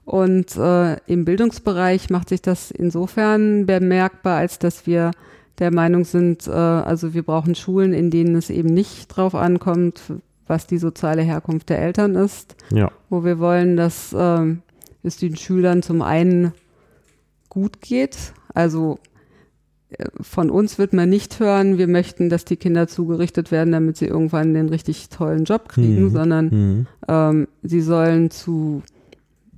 Und 0.06 0.56
äh, 0.58 0.96
im 1.06 1.24
Bildungsbereich 1.24 2.10
macht 2.10 2.30
sich 2.30 2.42
das 2.42 2.72
insofern 2.72 3.68
bemerkbar, 3.68 4.38
als 4.38 4.58
dass 4.58 4.88
wir 4.88 5.12
der 5.60 5.72
Meinung 5.72 6.04
sind, 6.04 6.48
äh, 6.48 6.52
also 6.52 7.14
wir 7.14 7.22
brauchen 7.24 7.54
Schulen, 7.54 7.94
in 7.94 8.10
denen 8.10 8.36
es 8.36 8.50
eben 8.50 8.74
nicht 8.74 9.08
drauf 9.10 9.36
ankommt, 9.36 10.02
was 10.50 10.68
die 10.68 10.78
soziale 10.80 11.22
Herkunft 11.22 11.70
der 11.70 11.80
Eltern 11.82 12.16
ist, 12.16 12.56
Ja. 12.72 12.92
wo 13.10 13.24
wir 13.24 13.40
wollen, 13.40 13.78
dass 13.78 14.14
ähm, 14.18 14.62
es 15.04 15.16
den 15.18 15.36
Schülern 15.38 15.82
zum 15.82 16.02
einen 16.02 16.52
gut 17.50 17.80
geht. 17.82 18.34
Also 18.54 19.00
äh, 19.92 20.06
von 20.20 20.50
uns 20.50 20.78
wird 20.78 20.92
man 20.94 21.10
nicht 21.10 21.40
hören, 21.40 21.78
wir 21.78 21.88
möchten, 21.88 22.30
dass 22.30 22.46
die 22.46 22.58
Kinder 22.58 22.88
zugerichtet 22.88 23.52
werden, 23.52 23.72
damit 23.72 23.96
sie 23.98 24.06
irgendwann 24.08 24.54
den 24.54 24.70
richtig 24.70 25.10
tollen 25.10 25.46
Job 25.46 25.70
kriegen, 25.70 26.06
Mhm. 26.06 26.10
sondern 26.10 26.46
Mhm. 26.48 26.88
ähm, 27.08 27.48
sie 27.64 27.82
sollen 27.82 28.30
zu 28.32 28.82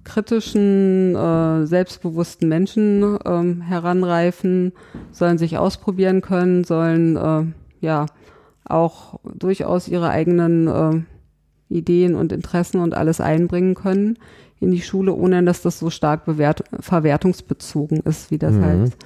kritischen, 0.04 1.15
äh, 1.15 1.65
selbstbewussten 1.65 2.49
Menschen 2.49 3.17
ähm, 3.25 3.62
heranreifen, 3.62 4.73
sollen 5.12 5.38
sich 5.38 5.58
ausprobieren 5.58 6.21
können, 6.21 6.63
sollen 6.63 7.15
äh, 7.15 7.43
ja 7.86 8.08
auch 8.65 9.19
durchaus 9.24 9.88
ihre 9.88 10.10
eigenen 10.10 10.67
äh, 10.67 11.04
Ideen 11.74 12.15
und 12.15 12.32
Interessen 12.32 12.80
und 12.82 12.93
alles 12.93 13.21
einbringen 13.21 13.76
können 13.76 14.17
in 14.60 14.71
die 14.71 14.82
Schule, 14.82 15.13
ohne 15.13 15.43
dass 15.43 15.62
das 15.62 15.80
so 15.80 15.89
stark 15.89 16.26
bewert 16.26 16.63
verwertungsbezogen 16.80 18.02
ist, 18.02 18.30
wie 18.30 18.38
das 18.38 18.54
Mhm. 18.56 18.62
halt 18.63 18.97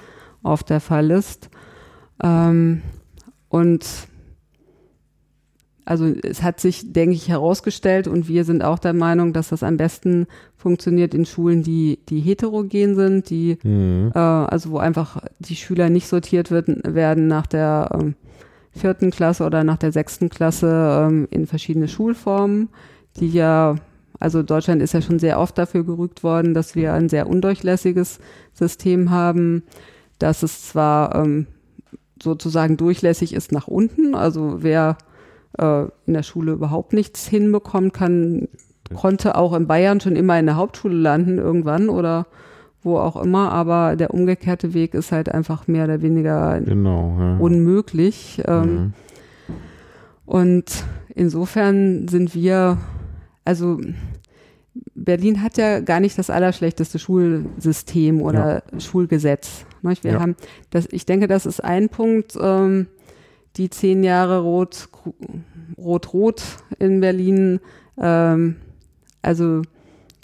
oft 0.42 0.68
der 0.68 0.80
Fall 0.80 1.10
ist. 1.10 1.48
Ähm, 2.22 2.82
und 3.48 3.86
also 5.84 6.06
es 6.06 6.42
hat 6.42 6.58
sich, 6.58 6.92
denke 6.92 7.14
ich, 7.14 7.28
herausgestellt 7.28 8.08
und 8.08 8.26
wir 8.26 8.44
sind 8.44 8.64
auch 8.64 8.78
der 8.80 8.92
Meinung, 8.92 9.32
dass 9.32 9.50
das 9.50 9.62
am 9.62 9.76
besten 9.76 10.26
funktioniert 10.56 11.14
in 11.14 11.24
Schulen, 11.24 11.62
die, 11.62 12.00
die 12.08 12.20
heterogen 12.20 12.96
sind, 12.96 13.30
die 13.30 13.56
Mhm. 13.62 14.10
äh, 14.14 14.18
also 14.18 14.72
wo 14.72 14.78
einfach 14.78 15.22
die 15.38 15.54
Schüler 15.56 15.88
nicht 15.88 16.08
sortiert 16.08 16.50
wird, 16.50 16.68
werden 16.92 17.28
nach 17.28 17.46
der 17.46 17.90
ähm, 17.94 18.14
vierten 18.76 19.10
Klasse 19.10 19.44
oder 19.44 19.64
nach 19.64 19.78
der 19.78 19.92
sechsten 19.92 20.28
Klasse 20.28 21.06
ähm, 21.06 21.28
in 21.30 21.46
verschiedene 21.46 21.88
Schulformen, 21.88 22.68
die 23.18 23.28
ja, 23.28 23.76
also 24.20 24.42
Deutschland 24.42 24.82
ist 24.82 24.94
ja 24.94 25.02
schon 25.02 25.18
sehr 25.18 25.40
oft 25.40 25.58
dafür 25.58 25.84
gerügt 25.84 26.22
worden, 26.22 26.54
dass 26.54 26.74
wir 26.74 26.92
ein 26.92 27.08
sehr 27.08 27.28
undurchlässiges 27.28 28.18
System 28.52 29.10
haben, 29.10 29.62
dass 30.18 30.42
es 30.42 30.68
zwar 30.68 31.14
ähm, 31.14 31.46
sozusagen 32.22 32.76
durchlässig 32.76 33.34
ist 33.34 33.52
nach 33.52 33.68
unten, 33.68 34.14
also 34.14 34.62
wer 34.62 34.96
äh, 35.58 35.84
in 36.06 36.14
der 36.14 36.22
Schule 36.22 36.52
überhaupt 36.52 36.92
nichts 36.92 37.26
hinbekommt, 37.26 37.92
kann, 37.92 38.48
konnte 38.94 39.36
auch 39.36 39.52
in 39.54 39.66
Bayern 39.66 40.00
schon 40.00 40.16
immer 40.16 40.38
in 40.38 40.46
der 40.46 40.56
Hauptschule 40.56 40.96
landen 40.96 41.38
irgendwann 41.38 41.88
oder 41.88 42.26
wo 42.82 42.98
auch 42.98 43.16
immer, 43.16 43.50
aber 43.52 43.96
der 43.96 44.12
umgekehrte 44.14 44.72
Weg 44.74 44.94
ist 44.94 45.10
halt 45.12 45.28
einfach 45.28 45.66
mehr 45.66 45.84
oder 45.84 46.02
weniger 46.02 46.60
Genau. 46.60 47.16
Ja. 47.18 47.36
unmöglich. 47.38 48.42
Ähm, 48.46 48.62
Mhm. 48.74 48.92
Und 50.24 50.84
insofern 51.14 52.08
sind 52.08 52.34
wir, 52.34 52.78
also 53.44 53.80
Berlin 54.94 55.42
hat 55.42 55.56
ja 55.56 55.80
gar 55.80 56.00
nicht 56.00 56.18
das 56.18 56.30
allerschlechteste 56.30 56.98
Schulsystem 56.98 58.20
oder 58.20 58.62
Schulgesetz. 58.78 59.64
nicht? 59.82 60.02
Wir 60.02 60.14
Ja. 60.14 60.20
haben 60.20 60.34
das, 60.70 60.88
ich 60.90 61.06
denke, 61.06 61.28
das 61.28 61.46
ist 61.46 61.62
ein 61.62 61.88
Punkt, 61.88 62.36
ähm, 62.40 62.88
die 63.56 63.70
zehn 63.70 64.02
Jahre 64.02 64.40
Rot, 64.40 64.88
Rot-Rot 65.78 66.42
in 66.80 67.00
Berlin. 67.00 67.60
Ähm, 67.98 68.56
also 69.22 69.62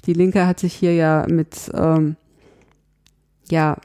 die 0.07 0.13
Linke 0.15 0.47
hat 0.47 0.59
sich 0.59 0.75
hier 0.75 0.95
ja 0.95 1.27
mit, 1.31 1.71
ähm, 1.75 2.17
ja, 3.53 3.77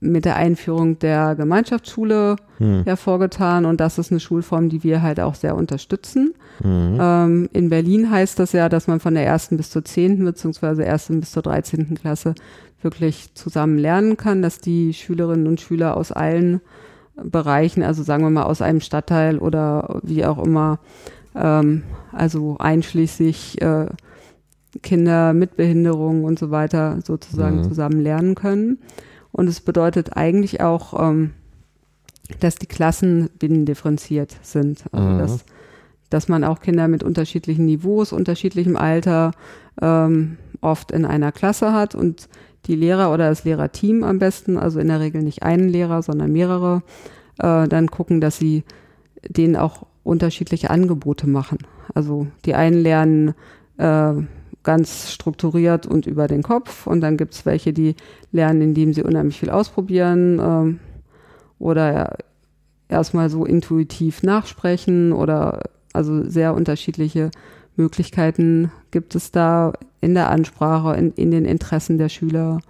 mit 0.00 0.24
der 0.24 0.36
Einführung 0.36 0.98
der 0.98 1.34
Gemeinschaftsschule 1.34 2.36
Mhm. 2.60 2.84
hervorgetan 2.84 3.64
und 3.64 3.80
das 3.80 3.98
ist 3.98 4.10
eine 4.10 4.20
Schulform, 4.20 4.68
die 4.68 4.84
wir 4.84 5.00
halt 5.00 5.18
auch 5.18 5.34
sehr 5.34 5.56
unterstützen. 5.56 6.34
Mhm. 6.62 6.98
Ähm, 7.00 7.48
in 7.54 7.70
Berlin 7.70 8.10
heißt 8.10 8.38
das 8.38 8.52
ja, 8.52 8.68
dass 8.68 8.86
man 8.86 9.00
von 9.00 9.14
der 9.14 9.24
ersten 9.24 9.56
bis 9.56 9.70
zur 9.70 9.84
zehnten 9.84 10.24
beziehungsweise 10.24 10.84
ersten 10.84 11.20
bis 11.20 11.32
zur 11.32 11.42
dreizehnten 11.42 11.96
Klasse 11.96 12.34
wirklich 12.82 13.34
zusammen 13.34 13.78
lernen 13.78 14.18
kann, 14.18 14.42
dass 14.42 14.60
die 14.60 14.92
Schülerinnen 14.92 15.46
und 15.46 15.60
Schüler 15.60 15.96
aus 15.96 16.12
allen 16.12 16.60
Bereichen, 17.22 17.82
also 17.82 18.02
sagen 18.02 18.24
wir 18.24 18.30
mal 18.30 18.44
aus 18.44 18.62
einem 18.62 18.80
Stadtteil 18.80 19.38
oder 19.38 20.00
wie 20.02 20.24
auch 20.26 20.42
immer, 20.42 20.80
ähm, 21.34 21.82
also 22.12 22.56
einschließlich 22.58 23.60
äh, 23.62 23.86
Kinder 24.82 25.32
mit 25.32 25.56
Behinderung 25.56 26.24
und 26.24 26.38
so 26.38 26.50
weiter 26.50 26.98
sozusagen 27.04 27.58
mhm. 27.58 27.64
zusammen 27.64 28.00
lernen 28.00 28.34
können. 28.34 28.78
Und 29.32 29.48
es 29.48 29.60
bedeutet 29.60 30.16
eigentlich 30.16 30.60
auch, 30.60 30.98
ähm, 31.00 31.32
dass 32.38 32.56
die 32.56 32.66
Klassen 32.66 33.30
binnendifferenziert 33.38 34.36
sind. 34.42 34.84
Also 34.92 35.08
mhm. 35.08 35.18
dass, 35.18 35.44
dass 36.08 36.28
man 36.28 36.44
auch 36.44 36.60
Kinder 36.60 36.88
mit 36.88 37.02
unterschiedlichen 37.02 37.66
Niveaus, 37.66 38.12
unterschiedlichem 38.12 38.76
Alter 38.76 39.32
ähm, 39.82 40.38
oft 40.60 40.92
in 40.92 41.04
einer 41.04 41.32
Klasse 41.32 41.72
hat 41.72 41.94
und 41.94 42.28
die 42.66 42.76
Lehrer 42.76 43.12
oder 43.12 43.28
das 43.28 43.44
Lehrerteam 43.44 44.04
am 44.04 44.18
besten, 44.18 44.56
also 44.56 44.78
in 44.78 44.88
der 44.88 45.00
Regel 45.00 45.22
nicht 45.22 45.42
einen 45.42 45.68
Lehrer, 45.68 46.02
sondern 46.02 46.32
mehrere, 46.32 46.82
äh, 47.38 47.66
dann 47.66 47.90
gucken, 47.90 48.20
dass 48.20 48.38
sie 48.38 48.64
denen 49.26 49.56
auch 49.56 49.86
unterschiedliche 50.02 50.70
Angebote 50.70 51.26
machen. 51.26 51.58
Also 51.94 52.26
die 52.44 52.54
einen 52.54 52.80
lernen 52.82 53.34
äh, 53.78 54.12
ganz 54.62 55.10
strukturiert 55.10 55.86
und 55.86 56.06
über 56.06 56.26
den 56.26 56.42
Kopf 56.42 56.86
und 56.86 57.00
dann 57.00 57.16
gibt 57.16 57.34
es 57.34 57.46
welche, 57.46 57.72
die 57.72 57.94
lernen, 58.32 58.60
indem 58.60 58.92
sie 58.92 59.02
unheimlich 59.02 59.38
viel 59.38 59.50
ausprobieren 59.50 60.38
äh, 60.38 61.62
oder 61.62 62.18
erstmal 62.88 63.30
so 63.30 63.44
intuitiv 63.44 64.22
nachsprechen 64.22 65.12
oder 65.12 65.62
also 65.92 66.28
sehr 66.28 66.54
unterschiedliche 66.54 67.30
Möglichkeiten 67.76 68.70
gibt 68.90 69.14
es 69.14 69.30
da 69.30 69.72
in 70.00 70.14
der 70.14 70.30
Ansprache, 70.30 70.96
in, 70.96 71.12
in 71.12 71.30
den 71.30 71.44
Interessen 71.44 71.98
der 71.98 72.08
Schüler 72.08 72.60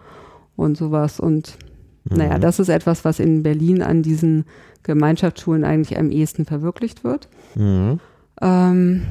und 0.56 0.76
sowas. 0.76 1.20
Und 1.20 1.56
mhm. 2.04 2.18
naja, 2.18 2.38
das 2.38 2.58
ist 2.58 2.68
etwas, 2.68 3.04
was 3.04 3.18
in 3.18 3.42
Berlin 3.42 3.82
an 3.82 4.02
diesen 4.02 4.44
Gemeinschaftsschulen 4.82 5.64
eigentlich 5.64 5.98
am 5.98 6.10
ehesten 6.10 6.44
verwirklicht 6.44 7.04
wird. 7.04 7.28
Mhm. 7.54 8.00
Ähm, 8.40 9.02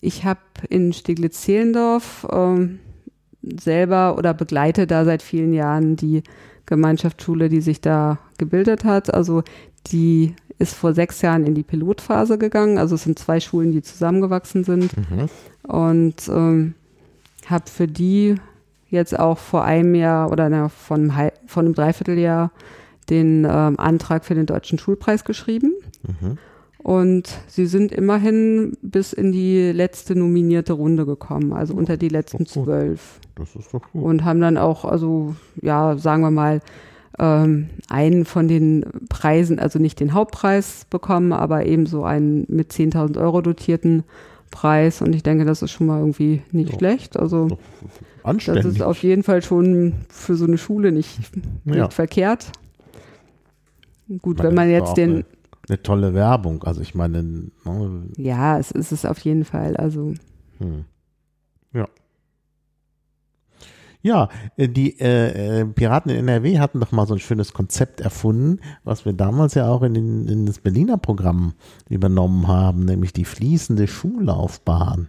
ich 0.00 0.24
habe 0.24 0.40
in 0.68 0.92
Steglitz-Zehlendorf 0.92 2.26
ähm, 2.30 2.80
selber 3.42 4.16
oder 4.18 4.34
begleite 4.34 4.86
da 4.86 5.04
seit 5.04 5.22
vielen 5.22 5.52
Jahren 5.52 5.96
die 5.96 6.22
Gemeinschaftsschule, 6.66 7.48
die 7.48 7.60
sich 7.60 7.80
da 7.80 8.18
gebildet 8.38 8.84
hat. 8.84 9.12
Also 9.14 9.42
die 9.88 10.34
ist 10.58 10.74
vor 10.74 10.94
sechs 10.94 11.22
Jahren 11.22 11.44
in 11.44 11.54
die 11.54 11.62
Pilotphase 11.62 12.38
gegangen. 12.38 12.78
Also 12.78 12.94
es 12.94 13.04
sind 13.04 13.18
zwei 13.18 13.40
Schulen, 13.40 13.72
die 13.72 13.82
zusammengewachsen 13.82 14.64
sind. 14.64 14.90
Mhm. 14.96 15.28
Und 15.62 16.28
ähm, 16.28 16.74
habe 17.46 17.70
für 17.70 17.86
die 17.86 18.36
jetzt 18.88 19.18
auch 19.18 19.38
vor 19.38 19.64
einem 19.64 19.94
Jahr 19.94 20.30
oder 20.30 20.48
na, 20.48 20.68
von, 20.68 21.10
einem, 21.10 21.30
von 21.46 21.66
einem 21.66 21.74
Dreivierteljahr 21.74 22.50
den 23.10 23.44
ähm, 23.44 23.78
Antrag 23.78 24.24
für 24.24 24.34
den 24.34 24.46
Deutschen 24.46 24.78
Schulpreis 24.78 25.24
geschrieben. 25.24 25.72
Mhm. 26.02 26.38
Und 26.86 27.36
sie 27.48 27.66
sind 27.66 27.90
immerhin 27.90 28.76
bis 28.80 29.12
in 29.12 29.32
die 29.32 29.72
letzte 29.72 30.14
nominierte 30.14 30.72
Runde 30.72 31.04
gekommen, 31.04 31.52
also 31.52 31.74
oh, 31.74 31.78
unter 31.78 31.96
die 31.96 32.08
letzten 32.08 32.46
zwölf. 32.46 33.18
Das 33.34 33.56
ist 33.56 33.74
doch 33.74 33.82
gut. 33.90 34.04
Und 34.04 34.24
haben 34.24 34.40
dann 34.40 34.56
auch, 34.56 34.84
also 34.84 35.34
ja, 35.60 35.98
sagen 35.98 36.22
wir 36.22 36.30
mal, 36.30 36.60
ähm, 37.18 37.70
einen 37.88 38.24
von 38.24 38.46
den 38.46 38.84
Preisen, 39.08 39.58
also 39.58 39.80
nicht 39.80 39.98
den 39.98 40.14
Hauptpreis 40.14 40.86
bekommen, 40.88 41.32
aber 41.32 41.66
eben 41.66 41.86
so 41.86 42.04
einen 42.04 42.44
mit 42.46 42.70
10.000 42.70 43.20
Euro 43.20 43.40
dotierten 43.40 44.04
Preis. 44.52 45.02
Und 45.02 45.12
ich 45.12 45.24
denke, 45.24 45.44
das 45.44 45.62
ist 45.62 45.72
schon 45.72 45.88
mal 45.88 45.98
irgendwie 45.98 46.42
nicht 46.52 46.70
ja. 46.70 46.78
schlecht. 46.78 47.16
Also 47.16 47.58
Anständig. 48.22 48.62
das 48.62 48.74
ist 48.74 48.82
auf 48.82 49.02
jeden 49.02 49.24
Fall 49.24 49.42
schon 49.42 49.94
für 50.08 50.36
so 50.36 50.44
eine 50.44 50.56
Schule 50.56 50.92
nicht, 50.92 51.18
nicht 51.64 51.76
ja. 51.78 51.90
verkehrt. 51.90 52.52
Gut, 54.22 54.40
wenn 54.40 54.54
man 54.54 54.70
jetzt 54.70 54.96
den 54.96 55.24
eine 55.68 55.82
tolle 55.82 56.14
Werbung. 56.14 56.62
Also 56.64 56.80
ich 56.80 56.94
meine. 56.94 57.22
Ne, 57.22 58.08
ja, 58.16 58.58
es 58.58 58.70
ist 58.70 58.92
es 58.92 59.04
auf 59.04 59.18
jeden 59.20 59.44
Fall. 59.44 59.76
Also. 59.76 60.14
Hm. 60.58 60.84
Ja. 61.72 61.88
Ja, 64.02 64.28
äh, 64.56 64.68
die 64.68 64.98
äh, 65.00 65.60
äh 65.60 65.64
Piraten 65.64 66.10
in 66.10 66.28
NRW 66.28 66.58
hatten 66.58 66.80
doch 66.80 66.92
mal 66.92 67.06
so 67.06 67.14
ein 67.14 67.20
schönes 67.20 67.52
Konzept 67.52 68.00
erfunden, 68.00 68.60
was 68.84 69.04
wir 69.04 69.12
damals 69.12 69.54
ja 69.54 69.68
auch 69.68 69.82
in, 69.82 69.94
den, 69.94 70.28
in 70.28 70.46
das 70.46 70.60
Berliner 70.60 70.96
Programm 70.96 71.54
übernommen 71.88 72.46
haben, 72.46 72.84
nämlich 72.84 73.12
die 73.12 73.24
fließende 73.24 73.88
Schullaufbahn. 73.88 75.08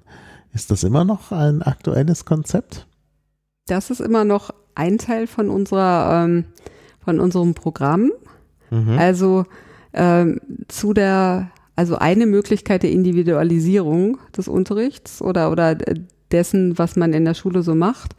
Ist 0.53 0.71
das 0.71 0.83
immer 0.83 1.05
noch 1.05 1.31
ein 1.31 1.61
aktuelles 1.61 2.25
Konzept? 2.25 2.87
Das 3.67 3.91
ist 3.91 3.99
immer 3.99 4.23
noch 4.23 4.49
ein 4.73 4.97
Teil 4.97 5.27
von 5.27 5.49
unserer 5.49 6.23
ähm, 6.25 6.45
von 7.07 7.19
unserem 7.19 7.53
Programm. 7.53 8.11
Mhm. 8.69 8.97
Also 8.97 9.45
ähm, 9.97 10.39
zu 10.67 10.93
der, 10.93 11.49
also 11.75 11.97
eine 11.97 12.25
Möglichkeit 12.25 12.83
der 12.83 12.91
Individualisierung 12.91 14.19
des 14.35 14.47
Unterrichts 14.47 15.21
oder, 15.21 15.51
oder 15.51 15.75
dessen, 16.31 16.77
was 16.77 16.95
man 16.95 17.13
in 17.13 17.25
der 17.25 17.33
Schule 17.33 17.63
so 17.63 17.75
macht, 17.75 18.15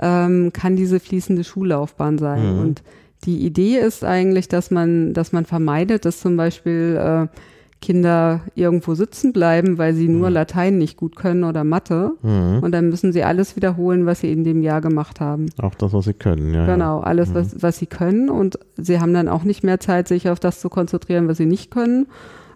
ähm, 0.00 0.52
kann 0.52 0.76
diese 0.76 0.98
fließende 1.00 1.44
Schullaufbahn 1.44 2.18
sein. 2.18 2.54
Mhm. 2.54 2.60
Und 2.60 2.82
die 3.24 3.44
Idee 3.44 3.78
ist 3.78 4.02
eigentlich, 4.02 4.48
dass 4.48 4.70
man, 4.70 5.12
dass 5.12 5.32
man 5.32 5.44
vermeidet, 5.44 6.04
dass 6.04 6.20
zum 6.20 6.36
Beispiel 6.36 6.98
äh, 6.98 7.36
Kinder 7.80 8.42
irgendwo 8.54 8.94
sitzen 8.94 9.32
bleiben, 9.32 9.78
weil 9.78 9.94
sie 9.94 10.06
nur 10.06 10.28
mhm. 10.28 10.34
Latein 10.34 10.78
nicht 10.78 10.96
gut 10.96 11.16
können 11.16 11.44
oder 11.44 11.64
Mathe. 11.64 12.12
Mhm. 12.22 12.58
Und 12.62 12.72
dann 12.72 12.90
müssen 12.90 13.12
sie 13.12 13.24
alles 13.24 13.56
wiederholen, 13.56 14.04
was 14.04 14.20
sie 14.20 14.30
in 14.30 14.44
dem 14.44 14.62
Jahr 14.62 14.80
gemacht 14.80 15.20
haben. 15.20 15.46
Auch 15.60 15.74
das, 15.74 15.92
was 15.92 16.04
sie 16.04 16.14
können, 16.14 16.52
ja. 16.52 16.66
Genau, 16.66 17.00
alles, 17.00 17.30
mhm. 17.30 17.34
was, 17.34 17.62
was 17.62 17.78
sie 17.78 17.86
können. 17.86 18.28
Und 18.28 18.58
sie 18.76 19.00
haben 19.00 19.14
dann 19.14 19.28
auch 19.28 19.44
nicht 19.44 19.64
mehr 19.64 19.80
Zeit, 19.80 20.08
sich 20.08 20.28
auf 20.28 20.38
das 20.38 20.60
zu 20.60 20.68
konzentrieren, 20.68 21.26
was 21.26 21.38
sie 21.38 21.46
nicht 21.46 21.70
können. 21.70 22.06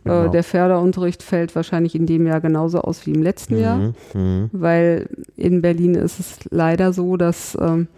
Äh, 0.05 0.09
genau. 0.09 0.25
Äh, 0.25 0.31
der 0.31 0.45
Förderunterricht 0.45 1.23
fällt 1.23 1.57
wahrscheinlich 1.57 1.95
in 1.95 2.05
dem 2.05 2.27
Jahr 2.27 2.43
genauso 2.43 2.83
aus 2.83 3.07
wie 3.07 3.13
im 3.13 3.23
letzten 3.23 3.59
Jahr. 3.59 3.79
Mhm. 3.79 3.95
Mhm. 4.15 4.51
Weil 4.53 5.09
in 5.37 5.63
Berlin 5.63 5.95
ist 5.95 6.21
es 6.21 6.39
leider 6.51 6.93
so, 6.93 7.17
dass 7.17 7.57
ähm, 7.61 7.89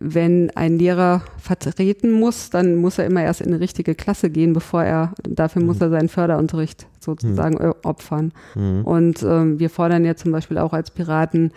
wenn 0.00 0.50
ein 0.50 0.78
Lehrer 0.78 1.22
vertreten 1.38 2.12
muss, 2.12 2.50
dann 2.50 2.76
muss 2.76 2.98
er 2.98 3.06
immer 3.06 3.22
erst 3.22 3.40
in 3.40 3.48
eine 3.48 3.60
richtige 3.60 3.94
Klasse 3.94 4.30
gehen, 4.30 4.52
bevor 4.52 4.84
er, 4.84 5.12
dafür 5.28 5.62
muss 5.62 5.76
mhm. 5.76 5.82
er 5.82 5.90
seinen 5.90 6.08
Förderunterricht 6.08 6.86
sozusagen 7.00 7.64
mhm. 7.64 7.74
opfern. 7.82 8.32
Mhm. 8.54 8.84
Und 8.84 9.22
ähm, 9.22 9.58
wir 9.58 9.70
fordern 9.70 10.04
ja 10.04 10.14
zum 10.14 10.30
Beispiel 10.30 10.58
auch 10.58 10.72
als 10.72 10.90
Piraten, 10.90 11.52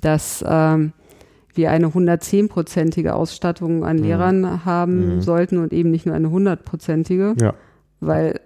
dass 0.00 0.44
ähm, 0.46 0.92
wir 1.54 1.70
eine 1.70 1.88
110-prozentige 1.88 3.12
Ausstattung 3.12 3.84
an 3.84 3.98
mhm. 3.98 4.02
Lehrern 4.02 4.64
haben 4.64 5.16
mhm. 5.16 5.20
sollten 5.20 5.58
und 5.58 5.72
eben 5.72 5.90
nicht 5.90 6.06
nur 6.06 6.14
eine 6.14 6.28
100-prozentige. 6.28 7.40
Ja. 7.40 7.54
Weil 8.00 8.40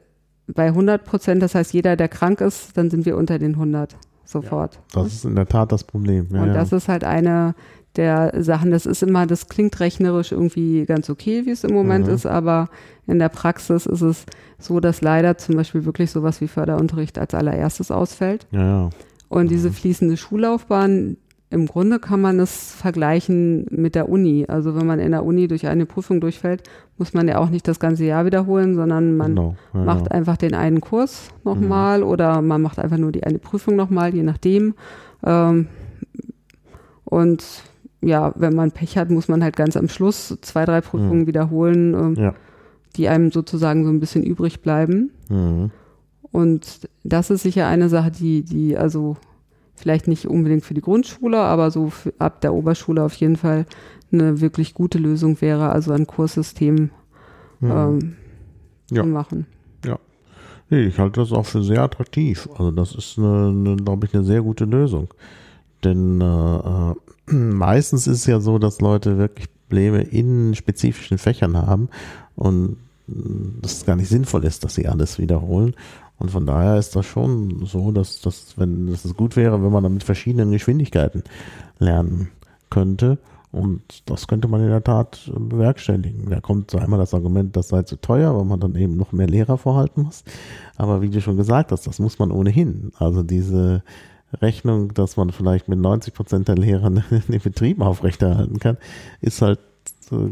bei 0.47 0.67
100 0.67 1.05
Prozent, 1.05 1.43
das 1.43 1.55
heißt 1.55 1.73
jeder, 1.73 1.97
der 1.97 2.09
krank 2.09 2.41
ist, 2.41 2.77
dann 2.77 2.91
sind 2.91 3.07
wir 3.07 3.17
unter 3.17 3.39
den 3.39 3.55
100 3.55 3.97
sofort. 4.25 4.75
Ja, 4.95 5.03
das 5.03 5.15
ist 5.15 5.25
in 5.25 5.37
der 5.37 5.47
Tat 5.47 5.73
das 5.73 5.85
Problem. 5.85 6.29
Ja, 6.31 6.43
und 6.43 6.55
das 6.55 6.73
ist 6.73 6.89
halt 6.89 7.05
eine 7.05 7.55
der 7.97 8.33
Sachen. 8.43 8.71
Das 8.71 8.87
ist 8.87 9.03
immer, 9.03 9.27
das 9.27 9.49
klingt 9.49 9.79
rechnerisch 9.81 10.33
irgendwie 10.33 10.85
ganz 10.87 11.11
okay, 11.11 11.47
wie 11.47 11.51
es 11.51 11.65
im 11.65 11.75
Moment 11.75 12.07
mhm. 12.07 12.15
ist, 12.15 12.27
aber 12.27 12.69
in 13.07 13.19
der 13.19 13.29
Praxis 13.29 13.87
ist 13.87 14.03
es 14.03 14.25
so, 14.59 14.81
dass 14.81 15.01
leider 15.01 15.39
zum 15.39 15.57
Beispiel 15.57 15.85
wirklich 15.85 16.11
sowas 16.11 16.41
wie 16.41 16.49
Förderunterricht 16.49 17.19
als 17.19 17.35
allererstes 17.35 17.91
ausfällt. 17.91 18.47
Ja, 18.51 18.61
ja. 18.61 18.91
Und 19.29 19.45
mhm. 19.45 19.49
diese 19.49 19.73
fließende 19.73 20.17
Schullaufbahn, 20.17 21.17
im 21.51 21.67
Grunde 21.67 21.99
kann 21.99 22.21
man 22.21 22.41
es 22.41 22.75
vergleichen 22.75 23.67
mit 23.71 23.95
der 23.95 24.09
Uni. 24.09 24.45
Also 24.49 24.77
wenn 24.77 24.87
man 24.87 24.99
in 24.99 25.13
der 25.13 25.25
Uni 25.25 25.49
durch 25.49 25.67
eine 25.67 25.87
Prüfung 25.87 26.21
durchfällt, 26.21 26.63
muss 26.99 27.15
man 27.15 27.27
ja 27.27 27.39
auch 27.39 27.49
nicht 27.49 27.67
das 27.67 27.81
ganze 27.81 28.05
Jahr 28.05 28.27
wiederholen, 28.27 28.75
sondern 28.75 29.17
man 29.17 29.35
genau, 29.35 29.57
ja, 29.73 29.81
macht 29.81 30.13
einfach 30.13 30.37
den 30.37 30.55
einen 30.55 30.83
Kurs 30.83 31.31
nochmal 31.45 32.01
mhm. 32.01 32.07
oder 32.07 32.43
man 32.43 32.61
macht 32.61 32.79
einfach 32.79 32.99
nur 32.99 33.13
die 33.13 33.25
eine 33.25 33.39
Prüfung 33.39 33.77
nochmal, 33.77 34.15
je 34.15 34.23
nachdem. 34.23 34.75
Ähm, 35.25 35.69
und 37.05 37.63
ja, 38.01 38.33
wenn 38.37 38.55
man 38.55 38.71
Pech 38.71 38.97
hat, 38.97 39.11
muss 39.11 39.29
man 39.29 39.43
halt 39.43 39.57
ganz 39.57 39.77
am 39.77 39.89
Schluss 39.89 40.37
zwei, 40.43 40.65
drei 40.65 40.81
Prüfungen 40.81 41.23
mhm. 41.23 41.27
wiederholen, 41.27 41.95
ähm, 41.95 42.15
ja. 42.15 42.35
die 42.97 43.09
einem 43.09 43.31
sozusagen 43.33 43.85
so 43.85 43.91
ein 43.91 44.01
bisschen 44.01 44.23
übrig 44.23 44.61
bleiben. 44.61 45.11
Mhm. 45.29 45.71
Und 46.31 46.89
das 47.05 47.31
ist 47.31 47.43
sicher 47.43 47.67
eine 47.67 47.89
Sache, 47.89 48.11
die, 48.11 48.43
die 48.43 48.77
also 48.77 49.17
vielleicht 49.75 50.09
nicht 50.09 50.27
unbedingt 50.27 50.65
für 50.65 50.75
die 50.75 50.81
Grundschule, 50.81 51.39
aber 51.39 51.71
so 51.71 51.91
für, 51.91 52.13
ab 52.19 52.41
der 52.41 52.55
Oberschule 52.55 53.03
auf 53.03 53.15
jeden 53.15 53.37
Fall 53.37 53.67
eine 54.13 54.41
wirklich 54.41 54.75
gute 54.75 54.99
Lösung 54.99 55.41
wäre, 55.41 55.71
also 55.71 55.93
ein 55.93 56.07
Kurssystem 56.07 56.91
mhm. 57.61 57.71
ähm, 57.71 58.17
ja. 58.91 59.03
zu 59.03 59.09
machen. 59.09 59.47
Ja. 59.85 59.99
Nee, 60.71 60.85
ich 60.85 60.99
halte 60.99 61.21
das 61.21 61.33
auch 61.33 61.47
für 61.47 61.63
sehr 61.63 61.83
attraktiv. 61.83 62.49
Also 62.53 62.71
das 62.71 62.95
ist, 62.95 63.19
eine, 63.19 63.49
eine 63.49 63.77
glaube 63.77 64.07
ich, 64.07 64.15
eine 64.15 64.25
sehr 64.25 64.43
gute 64.43 64.65
Lösung. 64.65 65.09
Denn 65.83 66.21
äh, 66.21 66.25
äh 66.25 66.95
meistens 67.31 68.07
ist 68.07 68.21
es 68.21 68.27
ja 68.27 68.41
so, 68.41 68.59
dass 68.59 68.81
Leute 68.81 69.19
wirklich 69.19 69.49
Probleme 69.69 70.01
in 70.03 70.55
spezifischen 70.55 71.19
Fächern 71.19 71.57
haben 71.57 71.89
und 72.37 72.77
das 73.07 73.85
gar 73.87 73.97
nicht 73.97 74.09
sinnvoll 74.09 74.45
ist, 74.45 74.65
dass 74.65 74.75
sie 74.75 74.89
alles 74.89 75.19
wiederholen. 75.19 75.75
Und 76.19 76.31
von 76.31 76.47
daher 76.47 76.79
ist 76.79 76.97
das 76.97 77.07
schon 77.07 77.65
so, 77.65 77.93
dass, 77.93 78.21
dass, 78.21 78.55
wenn, 78.57 78.91
dass 78.91 79.05
es 79.05 79.15
gut 79.15 79.37
wäre, 79.37 79.63
wenn 79.63 79.71
man 79.71 79.83
dann 79.83 79.95
mit 79.95 80.05
verschiedenen 80.05 80.51
Geschwindigkeiten 80.51 81.23
lernen 81.79 82.29
könnte. 82.71 83.19
Und 83.51 84.03
das 84.07 84.27
könnte 84.27 84.49
man 84.49 84.63
in 84.63 84.69
der 84.69 84.85
Tat 84.85 85.31
bewerkstelligen. 85.35 86.29
Da 86.29 86.41
kommt 86.41 86.71
zwar 86.71 86.83
einmal 86.83 86.99
das 86.99 87.15
Argument, 87.15 87.57
das 87.57 87.69
sei 87.69 87.83
zu 87.83 87.97
teuer, 87.97 88.37
weil 88.37 88.45
man 88.45 88.61
dann 88.61 88.75
eben 88.75 88.97
noch 88.97 89.13
mehr 89.13 89.29
Lehrer 89.29 89.57
vorhalten 89.57 90.03
muss. 90.03 90.25
Aber 90.77 91.01
wie 91.01 91.09
du 91.09 91.21
schon 91.21 91.37
gesagt 91.37 91.73
hast, 91.73 91.87
das 91.87 91.99
muss 91.99 92.19
man 92.19 92.31
ohnehin. 92.31 92.93
Also 92.99 93.23
diese 93.23 93.83
Rechnung, 94.41 94.93
dass 94.95 95.17
man 95.17 95.31
vielleicht 95.31 95.69
mit 95.69 95.79
90 95.79 96.15
Prozent 96.15 96.49
der 96.49 96.57
Lehrer 96.57 96.91
den 97.29 97.41
Betrieb 97.41 97.81
aufrechterhalten 97.81 98.59
kann, 98.59 98.77
ist 99.21 99.43
halt 99.43 99.61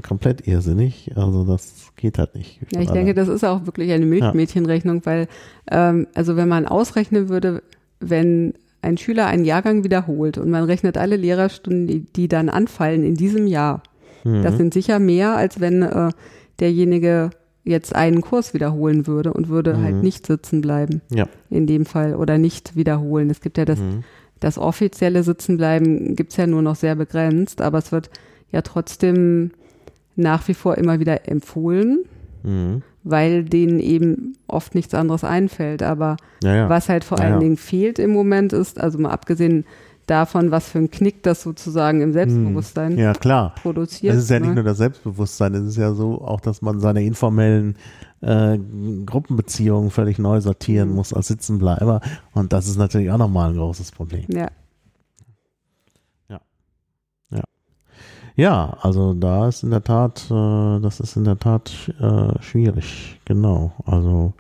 komplett 0.03 0.47
irrsinnig. 0.47 1.12
Also 1.16 1.44
das 1.44 1.92
geht 1.97 2.18
halt 2.18 2.34
nicht. 2.34 2.61
Ja, 2.72 2.80
ich 2.80 2.90
denke, 2.90 3.14
das 3.14 3.28
ist 3.28 3.44
auch 3.44 3.66
wirklich 3.66 3.92
eine 3.92 4.07
Milchmädchenrechnung, 4.07 5.05
weil 5.05 5.28
ähm, 5.70 6.07
also 6.14 6.36
wenn 6.36 6.49
man 6.49 6.66
ausrechnen 6.66 7.28
würde, 7.28 7.62
wenn 8.01 8.55
ein 8.82 8.99
Schüler 8.99 9.26
einen 9.26 9.44
Jahrgang 9.44 9.84
wiederholt 9.84 10.38
und 10.38 10.51
man 10.51 10.64
rechnet 10.64 10.97
alle 10.97 11.16
Lehrerstunden, 11.16 11.86
die, 11.86 12.01
die 12.01 12.28
dann 12.28 12.49
anfallen 12.49 13.05
in 13.05 13.16
diesem 13.16 13.47
Jahr, 13.47 13.82
mhm. 14.24 14.42
das 14.42 14.57
sind 14.57 14.72
sicher 14.72 14.99
mehr, 14.99 15.36
als 15.36 15.61
wenn 15.61 15.82
äh, 15.82 16.11
derjenige 16.61 17.30
jetzt 17.67 17.95
einen 17.95 18.23
Kurs 18.23 18.55
wiederholen 18.55 19.07
würde 19.07 19.33
und 19.33 19.49
würde 19.49 19.75
mhm. 19.75 19.83
halt 19.83 20.03
nicht 20.03 20.27
sitzen 20.27 20.61
bleiben. 20.61 21.03
Ja. 21.11 21.29
In 21.51 21.67
dem 21.67 21.85
Fall 21.85 22.14
oder 22.14 22.39
nicht 22.39 22.77
wiederholen. 22.77 23.29
Es 23.29 23.41
gibt 23.41 23.59
ja 23.59 23.64
das, 23.64 23.81
mhm. 23.81 24.05
das 24.41 24.57
offizielle 24.57 25.23
Sitzenbleiben 25.23 26.14
gibt 26.14 26.31
es 26.31 26.39
ja 26.39 26.47
nur 26.47 26.62
noch 26.62 26.77
sehr 26.77 26.95
begrenzt, 26.95 27.61
aber 27.61 27.79
es 27.79 27.91
wird 27.93 28.09
ja 28.53 28.62
trotzdem 28.62 29.51
nach 30.14 30.47
wie 30.49 30.55
vor 30.55 30.79
immer 30.79 31.01
wieder 31.01 31.29
empfohlen, 31.29 32.05
mhm. 32.45 32.83
weil 33.03 33.43
denen 33.45 33.81
eben 33.81 34.37
oft 34.47 34.77
nichts 34.77 34.95
anderes 34.95 35.25
einfällt. 35.25 35.83
Aber 35.83 36.17
ja, 36.45 36.55
ja. 36.55 36.69
was 36.69 36.89
halt 36.89 37.03
vor 37.03 37.19
ja, 37.19 37.25
allen 37.25 37.41
Dingen 37.41 37.57
fehlt 37.57 37.99
im 37.99 38.12
Moment 38.12 38.53
ist, 38.53 38.81
also 38.81 38.99
mal 38.99 39.11
abgesehen 39.11 39.64
davon, 40.07 40.51
was 40.51 40.69
für 40.69 40.79
ein 40.79 40.91
Knick 40.91 41.23
das 41.23 41.43
sozusagen 41.43 42.01
im 42.01 42.13
Selbstbewusstsein 42.13 42.93
hm. 42.93 42.99
ja, 42.99 43.13
klar. 43.13 43.55
produziert. 43.61 44.15
Es 44.15 44.25
ist 44.25 44.31
ja 44.31 44.39
nicht 44.39 44.51
ne? 44.51 44.57
nur 44.57 44.65
das 44.65 44.79
Selbstbewusstsein, 44.79 45.55
es 45.55 45.67
ist 45.67 45.77
ja 45.77 45.93
so 45.93 46.23
auch, 46.23 46.41
dass 46.41 46.63
man 46.63 46.81
seine 46.81 47.05
informellen 47.05 47.77
äh, 48.21 48.59
Gruppenbeziehungen 49.05 49.91
völlig 49.91 50.19
neu 50.19 50.41
sortieren 50.41 50.91
mhm. 50.91 50.95
muss 50.97 51.13
als 51.13 51.29
Sitzenbleiber. 51.29 52.01
Und 52.33 52.53
das 52.53 52.67
ist 52.67 52.79
natürlich 52.79 53.11
auch 53.11 53.19
nochmal 53.19 53.51
ein 53.51 53.57
großes 53.57 53.93
Problem. 53.93 54.25
Ja. 54.29 54.49
Ja, 58.37 58.76
also 58.82 59.14
da 59.14 59.49
ist 59.49 59.62
in 59.62 59.70
der 59.70 59.82
Tat, 59.82 60.26
äh, 60.30 60.80
das 60.80 61.01
ist 61.01 61.16
in 61.16 61.24
der 61.24 61.39
Tat 61.39 61.72
äh, 62.01 62.43
schwierig, 62.43 63.18
genau. 63.24 63.72
Also 63.87 64.34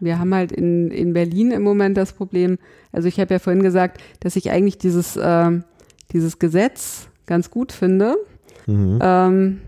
wir 0.00 0.18
haben 0.18 0.34
halt 0.34 0.52
in, 0.52 0.90
in 0.90 1.12
Berlin 1.12 1.50
im 1.50 1.62
Moment 1.62 1.96
das 1.98 2.14
Problem, 2.14 2.58
also 2.92 3.08
ich 3.08 3.20
habe 3.20 3.34
ja 3.34 3.38
vorhin 3.38 3.62
gesagt, 3.62 4.00
dass 4.20 4.36
ich 4.36 4.50
eigentlich 4.50 4.78
dieses, 4.78 5.16
äh, 5.16 5.50
dieses 6.12 6.38
Gesetz 6.38 7.08
ganz 7.26 7.50
gut 7.50 7.72
finde. 7.72 8.16
Mhm. 8.66 8.98
Ähm, 9.02 9.60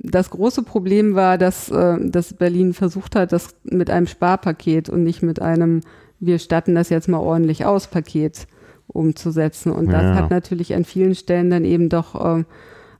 das 0.00 0.30
große 0.30 0.64
Problem 0.64 1.14
war, 1.14 1.38
dass, 1.38 1.70
äh, 1.70 1.96
dass 2.00 2.34
Berlin 2.34 2.74
versucht 2.74 3.14
hat, 3.14 3.30
das 3.30 3.54
mit 3.62 3.88
einem 3.88 4.08
Sparpaket 4.08 4.88
und 4.88 5.04
nicht 5.04 5.22
mit 5.22 5.40
einem, 5.40 5.82
wir 6.18 6.40
statten 6.40 6.74
das 6.74 6.88
jetzt 6.88 7.08
mal 7.08 7.18
ordentlich 7.18 7.64
aus, 7.64 7.86
Paket 7.86 8.48
umzusetzen. 8.88 9.70
Und 9.70 9.92
das 9.92 10.02
ja. 10.02 10.14
hat 10.16 10.30
natürlich 10.30 10.74
an 10.74 10.84
vielen 10.84 11.14
Stellen 11.14 11.50
dann 11.50 11.64
eben 11.64 11.88
doch 11.88 12.38
äh, 12.38 12.44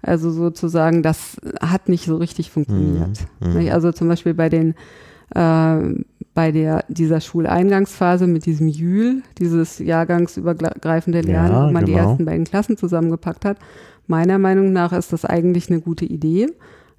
also 0.02 0.30
sozusagen, 0.30 1.02
das 1.02 1.36
hat 1.60 1.88
nicht 1.88 2.04
so 2.04 2.16
richtig 2.16 2.50
funktioniert. 2.50 3.20
Mhm. 3.40 3.62
mhm. 3.62 3.68
Also 3.70 3.92
zum 3.92 4.08
Beispiel 4.08 4.34
bei 4.34 4.48
den 4.48 4.74
äh, 5.34 6.04
bei 6.34 6.50
der 6.50 6.84
dieser 6.88 7.20
Schuleingangsphase 7.20 8.26
mit 8.26 8.46
diesem 8.46 8.68
Jül, 8.68 9.22
dieses 9.38 9.78
jahrgangsübergreifende 9.78 11.20
Lernen, 11.20 11.52
ja, 11.52 11.68
wo 11.68 11.72
man 11.72 11.84
genau. 11.84 11.86
die 11.86 12.04
ersten 12.04 12.24
beiden 12.24 12.44
Klassen 12.44 12.76
zusammengepackt 12.76 13.44
hat. 13.44 13.58
Meiner 14.06 14.38
Meinung 14.38 14.72
nach 14.72 14.92
ist 14.92 15.12
das 15.12 15.24
eigentlich 15.24 15.70
eine 15.70 15.80
gute 15.80 16.04
Idee. 16.04 16.48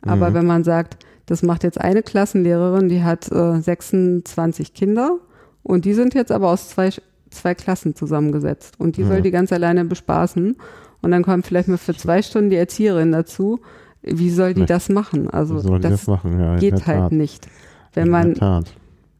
Aber 0.02 0.30
mhm. 0.30 0.34
wenn 0.36 0.46
man 0.46 0.64
sagt, 0.64 0.98
das 1.26 1.42
macht 1.42 1.64
jetzt 1.64 1.80
eine 1.80 2.04
Klassenlehrerin, 2.04 2.90
die 2.90 3.04
hat 3.04 3.32
äh, 3.32 3.60
26 3.60 4.74
Kinder 4.74 5.18
und 5.64 5.86
die 5.86 5.94
sind 5.94 6.14
jetzt 6.14 6.32
aber 6.32 6.50
aus 6.50 6.70
zwei, 6.70 6.90
zwei 7.30 7.56
Klassen 7.56 7.96
zusammengesetzt 7.96 8.80
und 8.80 8.98
die 8.98 9.04
mhm. 9.04 9.08
soll 9.08 9.22
die 9.22 9.32
ganz 9.32 9.52
alleine 9.52 9.86
bespaßen 9.86 10.58
und 11.04 11.12
dann 11.12 11.24
kommt 11.24 11.46
vielleicht 11.46 11.68
mal 11.68 11.78
für 11.78 11.96
zwei 11.96 12.22
Stunden 12.22 12.50
die 12.50 12.56
Erzieherin 12.56 13.12
dazu. 13.12 13.60
Wie 14.02 14.30
soll 14.30 14.54
die 14.54 14.62
nee. 14.62 14.68
das 14.68 14.90
machen? 14.90 15.30
Also 15.30 15.78
das, 15.78 15.92
das 15.92 16.08
machen? 16.08 16.40
Ja, 16.40 16.56
geht 16.56 16.88
halt 16.88 17.12
nicht. 17.12 17.48
Wenn 17.94 18.08
in 18.08 18.12
man, 18.12 18.66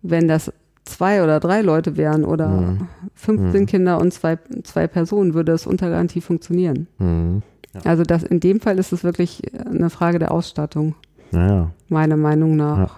wenn 0.02 0.28
das 0.28 0.52
zwei 0.86 1.24
oder 1.24 1.40
drei 1.40 1.62
Leute 1.62 1.96
wären 1.96 2.26
oder 2.26 2.50
mhm. 2.50 2.88
15 3.16 3.62
mhm. 3.62 3.66
Kinder 3.66 4.00
und 4.00 4.14
zwei, 4.14 4.38
zwei 4.64 4.88
Personen, 4.88 5.34
würde 5.34 5.52
es 5.52 5.68
unter 5.68 5.90
Garantie 5.90 6.22
funktionieren. 6.22 6.88
Mhm. 6.98 7.44
Ja. 7.74 7.82
Also 7.86 8.04
das, 8.04 8.24
in 8.24 8.40
dem 8.40 8.60
Fall 8.60 8.80
ist 8.80 8.94
es 8.94 9.04
wirklich 9.04 9.42
eine 9.66 9.90
Frage 9.90 10.20
der 10.20 10.32
Ausstattung. 10.32 10.96
Ja, 11.32 11.48
ja. 11.48 11.72
Meiner 11.90 12.18
Meinung 12.18 12.56
nach. 12.56 12.98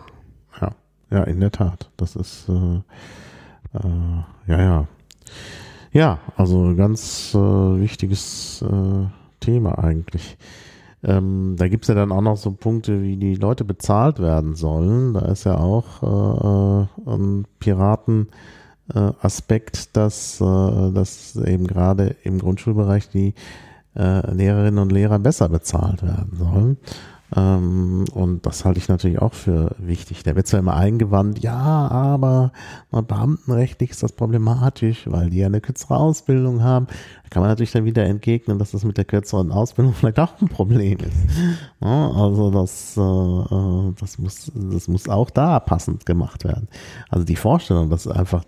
Ja, 0.61 0.71
ja, 1.11 1.23
in 1.23 1.39
der 1.39 1.51
Tat. 1.51 1.89
Das 1.97 2.15
ist, 2.15 2.49
äh, 2.49 2.53
äh, 3.73 4.23
ja, 4.47 4.61
ja. 4.61 4.87
Ja, 5.95 6.19
also 6.35 6.75
ganz 6.75 7.33
äh, 7.33 7.37
wichtiges 7.37 8.61
äh, 8.61 9.05
Thema 9.39 9.79
eigentlich. 9.79 10.37
Ähm, 11.05 11.55
da 11.57 11.69
gibt's 11.69 11.87
ja 11.87 11.95
dann 11.95 12.11
auch 12.11 12.19
noch 12.19 12.35
so 12.35 12.51
Punkte, 12.51 13.01
wie 13.01 13.15
die 13.15 13.35
Leute 13.35 13.63
bezahlt 13.63 14.19
werden 14.19 14.55
sollen. 14.55 15.13
Da 15.13 15.21
ist 15.21 15.45
ja 15.45 15.57
auch 15.57 16.03
äh, 16.03 16.83
äh 16.83 16.87
ein 17.13 17.45
Piraten-Aspekt, 17.59 19.95
dass, 19.95 20.41
äh, 20.41 20.91
dass 20.91 21.37
eben 21.37 21.65
gerade 21.65 22.17
im 22.23 22.39
Grundschulbereich 22.39 23.07
die 23.07 23.33
äh, 23.95 24.33
Lehrerinnen 24.33 24.79
und 24.79 24.91
Lehrer 24.91 25.19
besser 25.19 25.47
bezahlt 25.47 26.03
werden 26.03 26.35
sollen. 26.35 26.71
Ähm, 26.71 26.77
und 27.31 28.41
das 28.43 28.63
halte 28.65 28.77
ich 28.77 28.87
natürlich 28.87 29.19
auch 29.19 29.33
für 29.33 29.75
wichtig. 29.79 30.21
Da 30.23 30.35
wird 30.35 30.45
zwar 30.45 30.59
immer 30.59 30.75
eingewandt, 30.75 31.39
ja, 31.39 31.57
aber 31.57 32.51
beamtenrechtlich 32.91 33.89
ist 33.89 34.03
das 34.03 34.11
problematisch, 34.11 35.05
weil 35.07 35.31
die 35.31 35.39
ja 35.39 35.47
eine 35.47 35.59
kürzere 35.59 35.97
Ausbildung 35.97 36.61
haben. 36.63 36.85
Da 37.23 37.29
kann 37.29 37.41
man 37.41 37.49
natürlich 37.49 37.71
dann 37.71 37.83
wieder 37.83 38.05
entgegnen, 38.05 38.59
dass 38.59 38.71
das 38.71 38.83
mit 38.83 38.97
der 38.97 39.05
kürzeren 39.05 39.51
Ausbildung 39.51 39.93
vielleicht 39.95 40.19
auch 40.19 40.39
ein 40.39 40.49
Problem 40.49 40.99
ist. 40.99 41.17
Also 41.79 42.51
das, 42.51 42.95
äh, 42.95 43.01
äh, 43.01 43.93
das, 43.99 44.19
muss, 44.19 44.51
das 44.53 44.87
muss 44.87 45.09
auch 45.09 45.31
da 45.31 45.59
passend 45.59 46.05
gemacht 46.05 46.43
werden. 46.43 46.67
Also 47.09 47.25
die 47.25 47.35
Vorstellung, 47.35 47.89
dass 47.89 48.07
einfach 48.07 48.43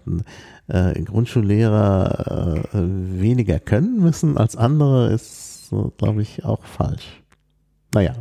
äh, 0.67 1.01
Grundschullehrer 1.01 2.63
weniger 2.73 3.59
können 3.59 3.99
müssen 3.99 4.37
als 4.37 4.55
andere, 4.55 5.11
ist, 5.11 5.73
glaube 5.97 6.21
ich, 6.21 6.45
auch 6.45 6.63
falsch. 6.63 7.23
Naja, 7.93 8.13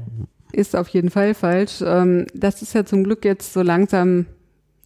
ist 0.56 0.74
auf 0.74 0.88
jeden 0.88 1.10
Fall 1.10 1.34
falsch. 1.34 1.82
Ähm, 1.84 2.26
das 2.34 2.62
ist 2.62 2.74
ja 2.74 2.84
zum 2.84 3.04
Glück 3.04 3.24
jetzt 3.24 3.52
so 3.52 3.62
langsam 3.62 4.26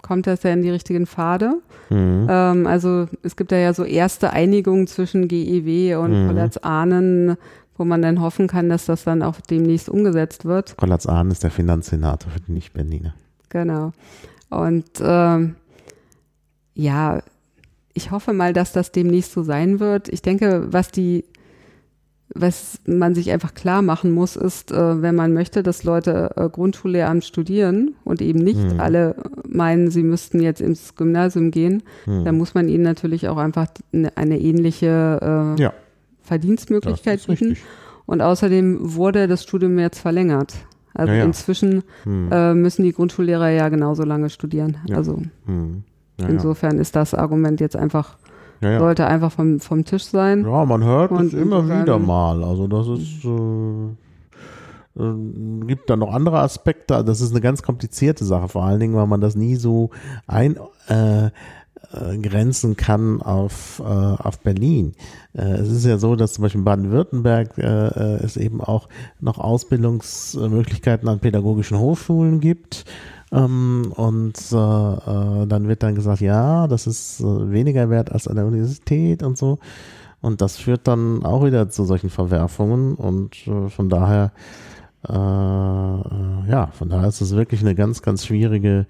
kommt 0.02 0.26
das 0.26 0.42
ja 0.42 0.50
in 0.50 0.62
die 0.62 0.70
richtigen 0.70 1.06
Pfade. 1.06 1.60
Mhm. 1.90 2.26
Ähm, 2.28 2.66
also 2.66 3.06
es 3.22 3.36
gibt 3.36 3.52
da 3.52 3.56
ja 3.56 3.74
so 3.74 3.84
erste 3.84 4.30
Einigungen 4.30 4.86
zwischen 4.86 5.28
GEW 5.28 5.96
und 5.96 6.24
mhm. 6.24 6.28
Kollatz 6.28 6.56
Ahnen, 6.58 7.36
wo 7.76 7.84
man 7.84 8.02
dann 8.02 8.20
hoffen 8.20 8.46
kann, 8.46 8.68
dass 8.68 8.86
das 8.86 9.04
dann 9.04 9.22
auch 9.22 9.40
demnächst 9.40 9.88
umgesetzt 9.88 10.44
wird. 10.44 10.76
Kollatz 10.76 11.06
Ahnen 11.06 11.30
ist 11.30 11.42
der 11.42 11.50
Finanzsenator 11.50 12.32
für 12.32 12.40
die 12.40 12.52
Nicht-Berliner. 12.52 13.14
Genau. 13.50 13.92
Und 14.48 14.86
ähm, 15.00 15.56
ja, 16.74 17.20
ich 17.92 18.10
hoffe 18.10 18.32
mal, 18.32 18.52
dass 18.52 18.72
das 18.72 18.92
demnächst 18.92 19.32
so 19.32 19.42
sein 19.42 19.80
wird. 19.80 20.08
Ich 20.08 20.22
denke, 20.22 20.72
was 20.72 20.90
die 20.90 21.24
was 22.34 22.80
man 22.86 23.14
sich 23.14 23.30
einfach 23.30 23.54
klar 23.54 23.82
machen 23.82 24.12
muss, 24.12 24.36
ist, 24.36 24.70
äh, 24.70 25.02
wenn 25.02 25.14
man 25.14 25.32
möchte, 25.32 25.62
dass 25.62 25.82
Leute 25.82 26.30
äh, 26.36 26.48
Grundschullehramt 26.48 27.24
studieren 27.24 27.94
und 28.04 28.22
eben 28.22 28.38
nicht 28.38 28.72
mhm. 28.72 28.80
alle 28.80 29.16
meinen, 29.48 29.90
sie 29.90 30.02
müssten 30.02 30.40
jetzt 30.40 30.60
ins 30.60 30.94
Gymnasium 30.94 31.50
gehen, 31.50 31.82
mhm. 32.06 32.24
dann 32.24 32.38
muss 32.38 32.54
man 32.54 32.68
ihnen 32.68 32.84
natürlich 32.84 33.28
auch 33.28 33.36
einfach 33.36 33.66
eine, 33.92 34.16
eine 34.16 34.38
ähnliche 34.38 35.56
äh, 35.58 35.62
ja. 35.62 35.72
Verdienstmöglichkeit 36.22 37.26
bieten. 37.26 37.56
Und 38.06 38.22
außerdem 38.22 38.78
wurde 38.94 39.28
das 39.28 39.42
Studium 39.44 39.78
jetzt 39.78 40.00
verlängert. 40.00 40.54
Also 40.94 41.12
ja, 41.12 41.20
ja. 41.20 41.24
inzwischen 41.24 41.84
mhm. 42.04 42.60
müssen 42.60 42.82
die 42.82 42.92
Grundschullehrer 42.92 43.50
ja 43.50 43.68
genauso 43.68 44.02
lange 44.02 44.30
studieren. 44.30 44.78
Also 44.92 45.22
mhm. 45.46 45.84
insofern 46.18 46.78
ist 46.78 46.96
das 46.96 47.14
Argument 47.14 47.60
jetzt 47.60 47.76
einfach 47.76 48.16
ja, 48.60 48.72
ja. 48.72 48.78
sollte 48.78 49.06
einfach 49.06 49.32
vom, 49.32 49.60
vom 49.60 49.84
Tisch 49.84 50.04
sein. 50.04 50.44
Ja, 50.44 50.64
man 50.64 50.84
hört 50.84 51.12
es 51.12 51.32
immer 51.32 51.66
wieder 51.66 51.98
mal. 51.98 52.44
Also 52.44 52.66
das 52.66 52.88
ist 52.88 53.24
äh, 53.24 53.96
äh, 54.98 55.66
gibt 55.66 55.88
da 55.88 55.96
noch 55.96 56.12
andere 56.12 56.40
Aspekte. 56.40 57.04
Das 57.04 57.20
ist 57.20 57.30
eine 57.30 57.40
ganz 57.40 57.62
komplizierte 57.62 58.24
Sache, 58.24 58.48
vor 58.48 58.64
allen 58.64 58.80
Dingen, 58.80 58.94
weil 58.94 59.06
man 59.06 59.20
das 59.20 59.36
nie 59.36 59.56
so 59.56 59.90
eingrenzen 60.26 61.30
äh, 62.70 62.72
äh 62.72 62.76
kann 62.76 63.22
auf, 63.22 63.80
äh, 63.80 63.84
auf 63.84 64.40
Berlin. 64.40 64.94
Äh, 65.32 65.54
es 65.54 65.70
ist 65.70 65.86
ja 65.86 65.98
so, 65.98 66.16
dass 66.16 66.34
zum 66.34 66.42
Beispiel 66.42 66.60
in 66.60 66.64
Baden-Württemberg 66.64 67.58
äh, 67.58 68.16
es 68.22 68.36
eben 68.36 68.60
auch 68.60 68.88
noch 69.20 69.38
Ausbildungsmöglichkeiten 69.38 71.08
an 71.08 71.20
pädagogischen 71.20 71.78
Hochschulen 71.78 72.40
gibt. 72.40 72.84
Ähm, 73.32 73.92
und 73.94 74.34
äh, 74.52 74.56
äh, 74.56 75.46
dann 75.46 75.68
wird 75.68 75.82
dann 75.82 75.94
gesagt, 75.94 76.20
ja, 76.20 76.66
das 76.66 76.86
ist 76.86 77.20
äh, 77.20 77.50
weniger 77.50 77.88
wert 77.90 78.10
als 78.10 78.26
an 78.26 78.36
der 78.36 78.46
Universität 78.46 79.22
und 79.22 79.38
so. 79.38 79.58
Und 80.20 80.40
das 80.40 80.56
führt 80.56 80.86
dann 80.86 81.24
auch 81.24 81.44
wieder 81.44 81.70
zu 81.70 81.84
solchen 81.84 82.10
Verwerfungen 82.10 82.94
und 82.94 83.46
äh, 83.46 83.68
von 83.68 83.88
daher, 83.88 84.32
äh, 85.08 85.12
ja, 85.12 86.68
von 86.72 86.90
daher 86.90 87.08
ist 87.08 87.20
es 87.20 87.34
wirklich 87.34 87.62
eine 87.62 87.74
ganz, 87.74 88.02
ganz 88.02 88.26
schwierige 88.26 88.86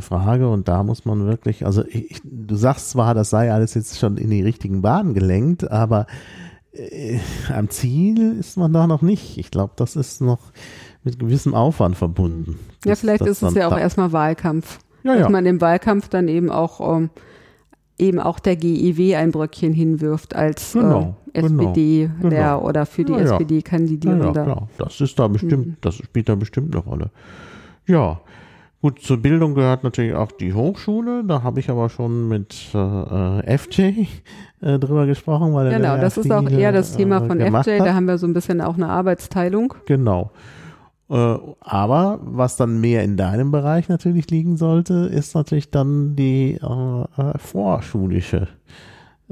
Frage 0.00 0.48
und 0.48 0.68
da 0.68 0.82
muss 0.82 1.04
man 1.04 1.26
wirklich, 1.26 1.66
also 1.66 1.84
ich, 1.86 2.22
du 2.24 2.54
sagst 2.54 2.90
zwar, 2.90 3.12
das 3.14 3.28
sei 3.28 3.52
alles 3.52 3.74
jetzt 3.74 3.98
schon 3.98 4.16
in 4.16 4.30
die 4.30 4.42
richtigen 4.42 4.80
Bahnen 4.80 5.12
gelenkt, 5.12 5.70
aber 5.70 6.06
äh, 6.72 7.18
am 7.52 7.68
Ziel 7.68 8.38
ist 8.38 8.56
man 8.56 8.72
da 8.72 8.86
noch 8.86 9.02
nicht. 9.02 9.36
Ich 9.36 9.50
glaube, 9.50 9.74
das 9.76 9.96
ist 9.96 10.20
noch 10.20 10.52
mit 11.04 11.18
gewissem 11.18 11.54
Aufwand 11.54 11.96
verbunden. 11.96 12.58
Ja, 12.84 12.94
vielleicht 12.94 13.22
ist 13.26 13.42
es 13.42 13.54
ja 13.54 13.68
auch 13.68 13.78
erstmal 13.78 14.12
Wahlkampf. 14.12 14.78
Ja, 15.02 15.14
dass 15.14 15.22
ja. 15.22 15.28
man 15.30 15.46
im 15.46 15.60
Wahlkampf 15.60 16.08
dann 16.08 16.28
eben 16.28 16.50
auch 16.50 16.96
ähm, 16.96 17.10
eben 17.98 18.18
auch 18.18 18.38
der 18.38 18.56
GEW 18.56 19.16
ein 19.16 19.30
Bröckchen 19.30 19.72
hinwirft 19.72 20.34
als 20.34 20.72
Genau, 20.72 21.16
äh, 21.32 21.42
genau, 21.42 21.62
SPD 21.72 22.10
genau. 22.20 22.30
der 22.30 22.62
oder 22.64 22.86
für 22.86 23.04
die 23.04 23.12
Ja. 23.12 23.20
SPD 23.20 23.62
Ja, 23.68 24.16
ja, 24.16 24.32
klar. 24.32 24.68
Das 24.78 25.00
ist 25.00 25.18
da 25.18 25.28
bestimmt, 25.28 25.78
das 25.80 25.96
spielt 25.96 26.28
da 26.28 26.34
bestimmt 26.34 26.74
eine 26.74 26.84
Rolle. 26.84 27.10
Ja. 27.86 28.20
Gut, 28.80 28.98
zur 29.00 29.18
Bildung 29.18 29.54
gehört 29.54 29.84
natürlich 29.84 30.12
auch 30.12 30.32
die 30.32 30.54
Hochschule. 30.54 31.22
Da 31.24 31.44
habe 31.44 31.60
ich 31.60 31.70
aber 31.70 31.88
schon 31.88 32.26
mit 32.26 32.56
äh, 32.74 32.78
äh, 32.78 33.58
FJ 33.58 34.06
äh, 34.60 34.78
drüber 34.80 35.06
gesprochen, 35.06 35.54
weil 35.54 35.70
Genau, 35.70 35.94
da 35.94 35.98
das 35.98 36.16
ist 36.18 36.32
auch 36.32 36.48
eher 36.50 36.72
das 36.72 36.96
Thema 36.96 37.22
äh, 37.22 37.26
von 37.28 37.40
FJ, 37.40 37.78
hat. 37.78 37.86
da 37.86 37.94
haben 37.94 38.06
wir 38.06 38.18
so 38.18 38.26
ein 38.26 38.32
bisschen 38.32 38.60
auch 38.60 38.74
eine 38.74 38.88
Arbeitsteilung. 38.88 39.74
Genau. 39.86 40.32
Äh, 41.12 41.38
aber 41.60 42.20
was 42.22 42.56
dann 42.56 42.80
mehr 42.80 43.04
in 43.04 43.18
deinem 43.18 43.50
Bereich 43.50 43.90
natürlich 43.90 44.30
liegen 44.30 44.56
sollte, 44.56 45.10
ist 45.12 45.34
natürlich 45.34 45.70
dann 45.70 46.16
die 46.16 46.54
äh, 46.54 47.20
äh, 47.20 47.38
vorschulische 47.38 48.48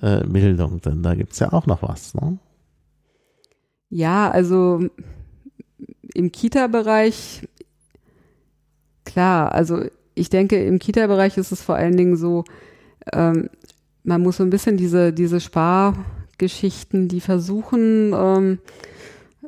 äh, 0.02 0.22
Bildung, 0.26 0.82
denn 0.82 1.02
da 1.02 1.14
gibt's 1.14 1.38
ja 1.38 1.54
auch 1.54 1.64
noch 1.64 1.82
was. 1.82 2.12
Ne? 2.12 2.38
Ja, 3.88 4.30
also 4.30 4.90
im 6.12 6.30
Kita-Bereich, 6.30 7.48
klar, 9.06 9.52
also 9.52 9.82
ich 10.14 10.28
denke, 10.28 10.62
im 10.62 10.78
Kita-Bereich 10.78 11.38
ist 11.38 11.50
es 11.50 11.62
vor 11.62 11.76
allen 11.76 11.96
Dingen 11.96 12.18
so, 12.18 12.44
ähm, 13.14 13.48
man 14.04 14.20
muss 14.20 14.36
so 14.36 14.42
ein 14.42 14.50
bisschen 14.50 14.76
diese, 14.76 15.14
diese 15.14 15.40
Spargeschichten, 15.40 17.08
die 17.08 17.22
versuchen, 17.22 18.12
ähm, 18.14 18.58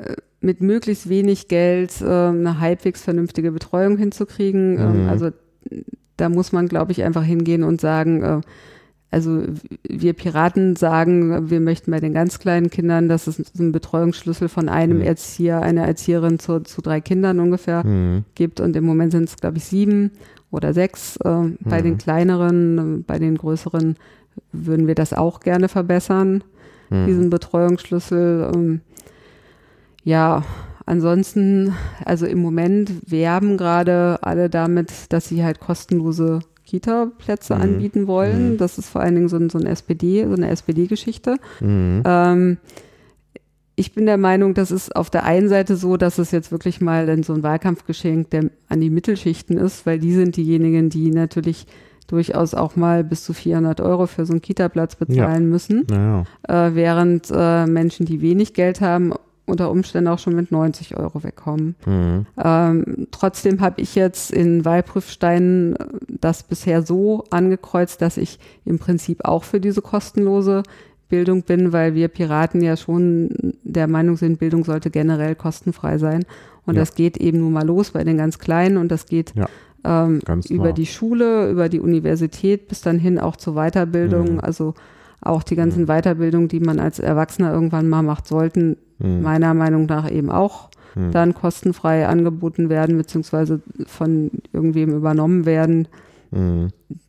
äh, 0.00 0.16
mit 0.42 0.60
möglichst 0.60 1.08
wenig 1.08 1.48
Geld 1.48 1.92
ähm, 2.02 2.40
eine 2.46 2.60
halbwegs 2.60 3.02
vernünftige 3.02 3.52
Betreuung 3.52 3.96
hinzukriegen. 3.96 4.78
Ähm, 4.78 5.02
Mhm. 5.04 5.08
also 5.08 5.30
da 6.16 6.28
muss 6.28 6.52
man, 6.52 6.68
glaube 6.68 6.92
ich, 6.92 7.02
einfach 7.02 7.24
hingehen 7.24 7.62
und 7.64 7.80
sagen, 7.80 8.22
äh, 8.22 8.40
also 9.10 9.42
wir 9.86 10.14
Piraten 10.14 10.74
sagen, 10.74 11.50
wir 11.50 11.60
möchten 11.60 11.90
bei 11.90 12.00
den 12.00 12.14
ganz 12.14 12.38
kleinen 12.38 12.70
Kindern, 12.70 13.08
dass 13.10 13.26
es 13.26 13.42
einen 13.58 13.70
Betreuungsschlüssel 13.72 14.48
von 14.48 14.68
einem 14.70 14.98
Mhm. 14.98 15.04
Erzieher, 15.04 15.60
einer 15.60 15.84
Erzieherin 15.86 16.38
zu, 16.38 16.60
zu 16.60 16.80
drei 16.80 17.00
Kindern 17.02 17.38
ungefähr 17.38 17.84
Mhm. 17.86 18.24
gibt. 18.34 18.60
Und 18.60 18.74
im 18.74 18.84
Moment 18.84 19.12
sind 19.12 19.28
es, 19.28 19.36
glaube 19.36 19.58
ich, 19.58 19.64
sieben 19.64 20.12
oder 20.50 20.72
sechs. 20.72 21.16
Äh, 21.18 21.50
bei 21.60 21.80
Mhm. 21.80 21.84
den 21.84 21.98
kleineren, 21.98 22.78
äh, 22.78 23.02
bei 23.06 23.18
den 23.18 23.36
größeren 23.36 23.96
würden 24.52 24.86
wir 24.86 24.94
das 24.94 25.12
auch 25.12 25.40
gerne 25.40 25.68
verbessern, 25.68 26.42
Mhm. 26.88 27.06
diesen 27.06 27.30
Betreuungsschlüssel. 27.30 28.50
Ähm, 28.54 28.80
ja, 30.04 30.42
ansonsten, 30.86 31.74
also 32.04 32.26
im 32.26 32.40
Moment 32.40 32.90
werben 33.10 33.56
gerade 33.56 34.18
alle 34.22 34.48
damit, 34.50 34.90
dass 35.10 35.28
sie 35.28 35.44
halt 35.44 35.60
kostenlose 35.60 36.40
Kita-Plätze 36.64 37.54
Mhm. 37.54 37.60
anbieten 37.60 38.06
wollen. 38.06 38.52
Mhm. 38.52 38.56
Das 38.58 38.78
ist 38.78 38.88
vor 38.88 39.00
allen 39.02 39.14
Dingen 39.14 39.28
so, 39.28 39.36
ein, 39.36 39.50
so 39.50 39.58
ein 39.58 39.66
SPD, 39.66 40.24
so 40.26 40.34
eine 40.34 40.48
SPD-Geschichte. 40.50 41.36
Mhm. 41.60 42.02
Ähm, 42.04 42.56
ich 43.74 43.94
bin 43.94 44.06
der 44.06 44.18
Meinung, 44.18 44.54
das 44.54 44.70
ist 44.70 44.94
auf 44.94 45.08
der 45.10 45.24
einen 45.24 45.48
Seite 45.48 45.76
so, 45.76 45.96
dass 45.96 46.18
es 46.18 46.30
jetzt 46.30 46.52
wirklich 46.52 46.80
mal 46.80 47.06
dann 47.06 47.22
so 47.22 47.32
ein 47.32 47.42
Wahlkampfgeschenk 47.42 48.30
der 48.30 48.50
an 48.68 48.80
die 48.80 48.90
Mittelschichten 48.90 49.56
ist, 49.58 49.86
weil 49.86 49.98
die 49.98 50.12
sind 50.12 50.36
diejenigen, 50.36 50.90
die 50.90 51.10
natürlich 51.10 51.66
durchaus 52.06 52.52
auch 52.52 52.76
mal 52.76 53.02
bis 53.02 53.24
zu 53.24 53.32
400 53.32 53.80
Euro 53.80 54.06
für 54.06 54.26
so 54.26 54.32
einen 54.34 54.42
Kita-Platz 54.42 54.96
bezahlen 54.96 55.48
müssen, 55.48 55.86
Naja. 55.88 56.24
äh, 56.46 56.74
während 56.74 57.28
äh, 57.34 57.66
Menschen, 57.66 58.04
die 58.04 58.20
wenig 58.20 58.52
Geld 58.52 58.82
haben, 58.82 59.14
unter 59.46 59.70
Umständen 59.70 60.08
auch 60.08 60.18
schon 60.18 60.36
mit 60.36 60.52
90 60.52 60.96
Euro 60.96 61.24
wegkommen. 61.24 61.74
Mhm. 61.84 62.26
Ähm, 62.42 63.06
trotzdem 63.10 63.60
habe 63.60 63.80
ich 63.80 63.94
jetzt 63.94 64.30
in 64.30 64.64
Wahlprüfsteinen 64.64 65.76
äh, 65.76 65.84
das 66.08 66.42
bisher 66.44 66.82
so 66.82 67.24
angekreuzt, 67.30 68.00
dass 68.02 68.16
ich 68.16 68.38
im 68.64 68.78
Prinzip 68.78 69.24
auch 69.24 69.44
für 69.44 69.60
diese 69.60 69.82
kostenlose 69.82 70.62
Bildung 71.08 71.42
bin, 71.42 71.72
weil 71.72 71.94
wir 71.94 72.08
Piraten 72.08 72.62
ja 72.62 72.76
schon 72.76 73.30
der 73.64 73.86
Meinung 73.86 74.16
sind, 74.16 74.38
Bildung 74.38 74.64
sollte 74.64 74.90
generell 74.90 75.34
kostenfrei 75.34 75.98
sein. 75.98 76.24
Und 76.64 76.74
Ja. 76.76 76.80
das 76.82 76.94
geht 76.94 77.16
eben 77.18 77.40
nun 77.40 77.52
mal 77.52 77.66
los 77.66 77.90
bei 77.90 78.04
den 78.04 78.16
ganz 78.16 78.38
Kleinen 78.38 78.76
und 78.76 78.90
das 78.90 79.06
geht 79.06 79.34
Ja, 79.34 79.46
ähm, 79.84 80.20
über 80.48 80.62
klar. 80.64 80.72
die 80.72 80.86
Schule, 80.86 81.50
über 81.50 81.68
die 81.68 81.80
Universität 81.80 82.68
bis 82.68 82.80
dann 82.80 82.98
hin 82.98 83.18
auch 83.18 83.36
zur 83.36 83.54
Weiterbildung. 83.54 84.34
Mhm. 84.34 84.40
Also 84.40 84.74
auch 85.20 85.42
die 85.42 85.56
ganzen 85.56 85.86
Weiterbildungen, 85.86 86.48
die 86.48 86.60
man 86.60 86.78
als 86.78 86.98
Erwachsener 86.98 87.52
irgendwann 87.52 87.88
mal 87.88 88.02
macht, 88.02 88.26
sollten 88.26 88.76
Mhm. 89.02 89.22
meiner 89.22 89.54
Meinung 89.54 89.86
nach 89.86 90.10
eben 90.10 90.30
auch 90.30 90.70
Mhm. 90.94 91.10
dann 91.12 91.34
kostenfrei 91.34 92.06
angeboten 92.06 92.68
werden, 92.68 92.96
beziehungsweise 92.98 93.60
von 93.86 94.30
irgendwem 94.52 94.90
übernommen 94.94 95.46
werden, 95.46 95.88
Mhm. 96.30 96.68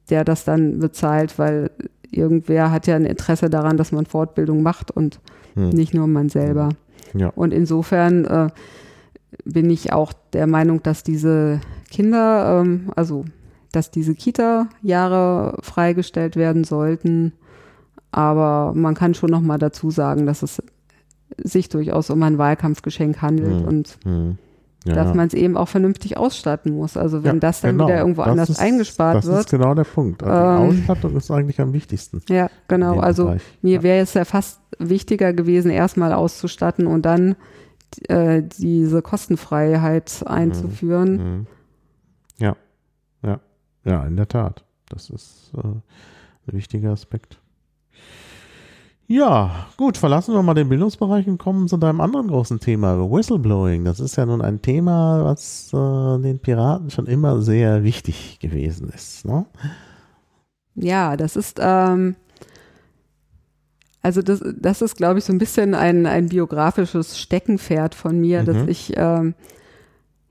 der 0.10 0.24
das 0.24 0.46
dann 0.46 0.80
bezahlt, 0.80 1.38
weil 1.38 1.70
irgendwer 2.12 2.72
hat 2.72 2.88
ja 2.88 2.96
ein 2.96 3.06
Interesse 3.06 3.50
daran, 3.50 3.78
dass 3.78 3.91
man 3.91 4.06
Fortbildung 4.06 4.62
macht 4.62 4.91
und 4.91 5.20
Mhm. 5.56 5.70
nicht 5.70 5.94
nur 5.94 6.08
man 6.08 6.30
selber. 6.30 6.70
Ja. 7.14 7.28
Und 7.36 7.54
insofern 7.54 8.26
äh, 8.26 8.48
bin 9.46 9.70
ich 9.70 9.91
auch 9.94 10.14
der 10.32 10.48
Meinung, 10.48 10.82
dass 10.84 11.04
diese 11.04 11.60
Kinder, 11.91 12.62
ähm, 12.62 12.91
also 12.96 13.26
dass 13.72 13.91
diese 13.91 14.14
Kita-Jahre 14.16 15.58
freigestellt 15.62 16.36
werden 16.36 16.64
sollten. 16.64 17.34
Aber 18.12 18.74
man 18.76 18.94
kann 18.94 19.14
schon 19.16 19.32
noch 19.32 19.41
mal 19.41 19.58
dazu 19.58 19.89
sagen, 19.89 20.26
dass 20.26 20.44
es 20.44 20.62
sich 21.38 21.69
durchaus 21.69 22.09
um 22.09 22.21
ein 22.24 22.38
Wahlkampfgeschenk 22.38 23.21
handelt 23.21 23.61
Mhm. 23.61 23.67
und 23.67 23.97
Mhm. 24.05 24.38
Ja, 24.86 24.95
dass 24.95 25.13
man 25.15 25.28
es 25.28 25.34
eben 25.34 25.55
auch 25.55 25.69
vernünftig 25.69 26.17
ausstatten 26.17 26.74
muss. 26.74 26.97
Also 26.97 27.24
wenn 27.24 27.36
Ja, 27.36 27.39
das 27.39 27.61
dann 27.61 27.78
genau. 27.78 27.88
wieder 27.88 27.99
irgendwo 27.99 28.24
Das 28.24 28.32
anders 28.32 28.49
ist, 28.49 28.59
eingespart 28.59 29.15
das 29.15 29.26
wird. 29.28 29.39
ist 29.39 29.49
genau 29.51 29.74
der 29.76 29.86
Punkt. 29.86 30.21
Also 30.21 30.63
Ähm, 30.65 30.71
die 30.76 30.80
Ausstattung 30.82 31.15
ist 31.15 31.32
eigentlich 31.32 31.61
am 31.61 31.71
wichtigsten. 31.71 32.21
ja, 32.28 32.49
genau. 32.67 32.99
Also 32.99 33.26
Bereich. 33.28 33.41
mir 33.61 33.76
Ja. 33.76 33.84
wäre 33.84 33.99
es 34.03 34.13
ja 34.13 34.26
fast 34.26 34.59
wichtiger 34.80 35.32
gewesen, 35.32 35.71
erstmal 35.71 36.11
auszustatten 36.11 36.86
und 36.86 37.03
dann 37.05 37.38
äh, 38.09 38.43
diese 38.43 39.01
Kostenfreiheit 39.01 40.21
einzuführen. 40.28 41.15
Mhm. 41.38 41.47
Ja, 42.39 42.57
ja, 43.24 43.39
ja, 43.86 44.03
in 44.05 44.17
der 44.17 44.28
Tat. 44.28 44.65
Das 44.89 45.09
ist 45.09 45.51
äh, 45.55 45.61
ein 45.65 45.82
wichtiger 46.47 46.91
Aspekt. 46.91 47.39
Ja, 49.16 49.68
gut, 49.78 49.97
verlassen 49.97 50.34
wir 50.34 50.41
mal 50.41 50.55
den 50.55 50.70
Bildungsbereich 50.70 51.28
und 51.28 51.38
kommen 51.38 51.68
zu 51.68 51.78
deinem 51.78 52.01
anderen 52.01 52.30
großen 52.30 52.59
Thema, 52.59 52.97
Whistleblowing. 52.97 53.86
Das 53.86 53.99
ist 53.99 54.16
ja 54.16 54.26
nun 54.26 54.41
ein 54.41 54.59
Thema, 54.64 55.24
was 55.24 55.70
äh, 55.72 56.20
den 56.20 56.39
Piraten 56.39 56.89
schon 56.89 57.05
immer 57.05 57.39
sehr 57.43 57.84
wichtig 57.84 58.39
gewesen 58.39 58.89
ist. 58.89 59.24
Ne? 59.26 59.45
Ja, 60.74 61.16
das 61.16 61.36
ist, 61.36 61.59
ähm, 61.61 62.16
also 64.01 64.24
das, 64.24 64.41
das 64.59 64.82
ist, 64.82 64.97
glaube 64.97 65.20
ich, 65.20 65.26
so 65.26 65.32
ein 65.34 65.38
bisschen 65.38 65.76
ein, 65.76 66.07
ein 66.07 66.30
biografisches 66.30 67.20
Steckenpferd 67.20 67.93
von 67.93 68.20
mir, 68.20 68.41
Mhm. 68.41 68.45
dass 68.47 68.68
ich 68.68 68.93
ähm, 68.95 69.36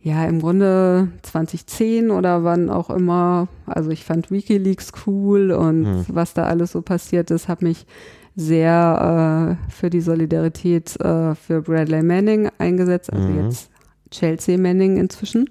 ja 0.01 0.25
im 0.25 0.41
Grunde 0.41 1.07
2010 1.23 2.11
oder 2.11 2.43
wann 2.43 2.69
auch 2.69 2.91
immer, 2.91 3.47
also 3.65 3.91
ich 3.91 4.05
fand 4.05 4.33
WikiLeaks 4.33 4.91
cool 5.07 5.53
und 5.53 5.83
Mhm. 5.83 6.05
was 6.09 6.35
da 6.35 6.47
alles 6.47 6.73
so 6.73 6.83
passiert 6.83 7.31
ist, 7.31 7.47
habe 7.47 7.65
mich 7.67 7.87
sehr 8.35 9.59
äh, 9.69 9.71
für 9.71 9.91
die 9.91 10.01
Solidarität 10.01 10.99
äh, 11.01 11.35
für 11.35 11.63
Bradley 11.63 12.03
Manning 12.03 12.49
eingesetzt, 12.59 13.13
also 13.13 13.29
Mhm. 13.29 13.45
jetzt 13.45 13.71
Chelsea 14.11 14.59
Manning 14.59 14.97
inzwischen. 14.97 15.51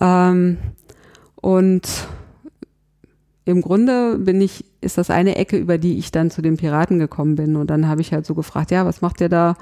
Ähm, 0.00 0.58
und 1.36 2.06
im 3.44 3.60
Grunde 3.60 4.18
bin 4.18 4.40
ich, 4.40 4.64
ist 4.80 4.98
das 4.98 5.10
eine 5.10 5.36
Ecke, 5.36 5.56
über 5.56 5.76
die 5.78 5.98
ich 5.98 6.12
dann 6.12 6.30
zu 6.30 6.42
den 6.42 6.56
Piraten 6.56 6.98
gekommen 6.98 7.34
bin. 7.34 7.56
Und 7.56 7.68
dann 7.70 7.88
habe 7.88 8.00
ich 8.00 8.12
halt 8.12 8.24
so 8.24 8.34
gefragt, 8.34 8.70
ja, 8.70 8.86
was 8.86 9.00
macht 9.02 9.20
ihr 9.20 9.28
da? 9.28 9.56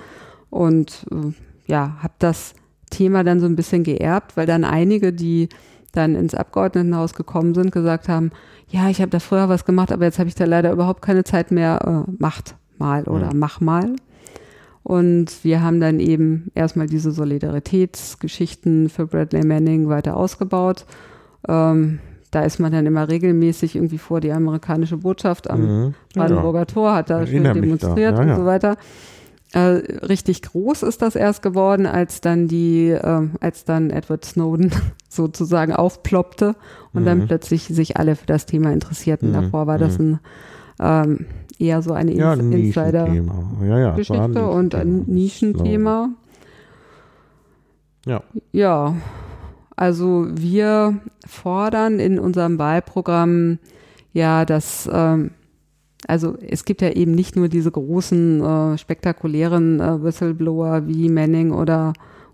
Und 0.50 1.06
äh, 1.10 1.32
ja, 1.66 1.96
habe 2.02 2.14
das 2.18 2.54
Thema 2.90 3.24
dann 3.24 3.40
so 3.40 3.46
ein 3.46 3.56
bisschen 3.56 3.82
geerbt, 3.84 4.36
weil 4.36 4.46
dann 4.46 4.64
einige, 4.64 5.12
die 5.12 5.48
dann 5.92 6.14
ins 6.14 6.34
Abgeordnetenhaus 6.34 7.14
gekommen 7.14 7.54
sind, 7.54 7.72
gesagt 7.72 8.08
haben, 8.08 8.30
ja, 8.68 8.88
ich 8.88 9.00
habe 9.00 9.10
da 9.10 9.18
früher 9.18 9.48
was 9.48 9.64
gemacht, 9.64 9.92
aber 9.92 10.04
jetzt 10.04 10.18
habe 10.18 10.28
ich 10.28 10.34
da 10.34 10.44
leider 10.44 10.72
überhaupt 10.72 11.02
keine 11.02 11.24
Zeit 11.24 11.50
mehr, 11.50 12.06
äh, 12.08 12.10
macht 12.18 12.54
mal 12.78 13.04
oder 13.04 13.26
Ja. 13.26 13.34
mach 13.34 13.60
mal. 13.60 13.96
Und 14.82 15.44
wir 15.44 15.62
haben 15.62 15.80
dann 15.80 16.00
eben 16.00 16.50
erstmal 16.54 16.86
diese 16.86 17.12
Solidaritätsgeschichten 17.12 18.88
für 18.88 19.06
Bradley 19.06 19.44
Manning 19.44 19.88
weiter 19.88 20.16
ausgebaut. 20.16 20.86
Ähm, 21.48 21.98
da 22.30 22.42
ist 22.42 22.60
man 22.60 22.72
dann 22.72 22.86
immer 22.86 23.08
regelmäßig 23.08 23.74
irgendwie 23.74 23.98
vor 23.98 24.20
die 24.20 24.32
amerikanische 24.32 24.96
Botschaft 24.96 25.50
am 25.50 25.60
mhm. 25.60 25.94
Brandenburger 26.14 26.60
ja. 26.60 26.64
Tor, 26.64 26.94
hat 26.94 27.10
da 27.10 27.26
schön 27.26 27.42
demonstriert 27.44 28.16
da. 28.16 28.24
Ja, 28.24 28.32
und 28.32 28.40
so 28.40 28.46
weiter. 28.46 28.76
Äh, 29.52 29.58
richtig 30.06 30.42
groß 30.42 30.84
ist 30.84 31.02
das 31.02 31.16
erst 31.16 31.42
geworden, 31.42 31.86
als 31.86 32.20
dann 32.20 32.46
die, 32.46 32.90
äh, 32.90 33.28
als 33.40 33.64
dann 33.64 33.90
Edward 33.90 34.24
Snowden 34.24 34.70
sozusagen 35.08 35.72
aufploppte 35.72 36.54
und 36.92 37.02
mhm. 37.02 37.06
dann 37.06 37.26
plötzlich 37.26 37.64
sich 37.64 37.96
alle 37.96 38.14
für 38.14 38.26
das 38.26 38.46
Thema 38.46 38.72
interessierten. 38.72 39.30
Mhm. 39.30 39.34
Davor 39.34 39.66
war 39.66 39.78
das 39.78 39.98
mhm. 39.98 40.20
ein 40.78 41.06
ähm, 41.08 41.26
eher 41.58 41.82
so 41.82 41.92
eine 41.92 42.12
ja, 42.12 42.32
ein 42.32 42.52
Insider-Geschichte 42.52 44.38
ja, 44.38 44.46
und 44.46 44.74
ein 44.74 45.04
Nischenthema. 45.06 46.10
Ja. 48.06 48.22
Ja, 48.52 48.94
also 49.76 50.26
wir 50.30 51.00
fordern 51.26 51.98
in 51.98 52.18
unserem 52.18 52.58
Wahlprogramm 52.58 53.58
ja, 54.12 54.44
dass 54.44 54.88
ähm, 54.92 55.32
also 56.06 56.36
es 56.40 56.64
gibt 56.64 56.82
ja 56.82 56.90
eben 56.90 57.14
nicht 57.14 57.36
nur 57.36 57.48
diese 57.48 57.70
großen 57.70 58.42
äh, 58.42 58.78
spektakulären 58.78 59.80
äh, 59.80 60.02
Whistleblower 60.02 60.86
wie 60.86 61.08
Manning 61.08 61.52
oder 61.52 61.92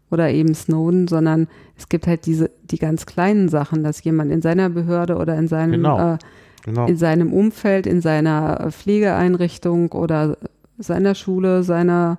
oder 0.09 0.31
eben 0.31 0.55
Snowden, 0.55 1.09
sondern 1.09 1.49
es 1.77 1.89
gibt 1.89 2.07
halt 2.07 2.27
diese 2.27 2.51
die 2.71 2.79
ganz 2.79 3.07
kleinen 3.07 3.49
Sachen, 3.49 3.83
dass 3.83 4.05
jemand 4.05 4.31
in 4.31 4.41
seiner 4.41 4.71
Behörde 4.71 5.17
oder 5.17 5.37
in 5.37 5.49
seinem 5.49 5.73
genau. 5.73 6.15
Äh, 6.15 6.19
genau. 6.65 6.87
in 6.87 6.97
seinem 6.97 7.33
Umfeld, 7.33 7.87
in 7.87 8.01
seiner 8.01 8.71
Pflegeeinrichtung 8.71 9.91
oder 9.93 10.37
seiner 10.79 11.15
Schule, 11.15 11.63
seiner 11.63 12.19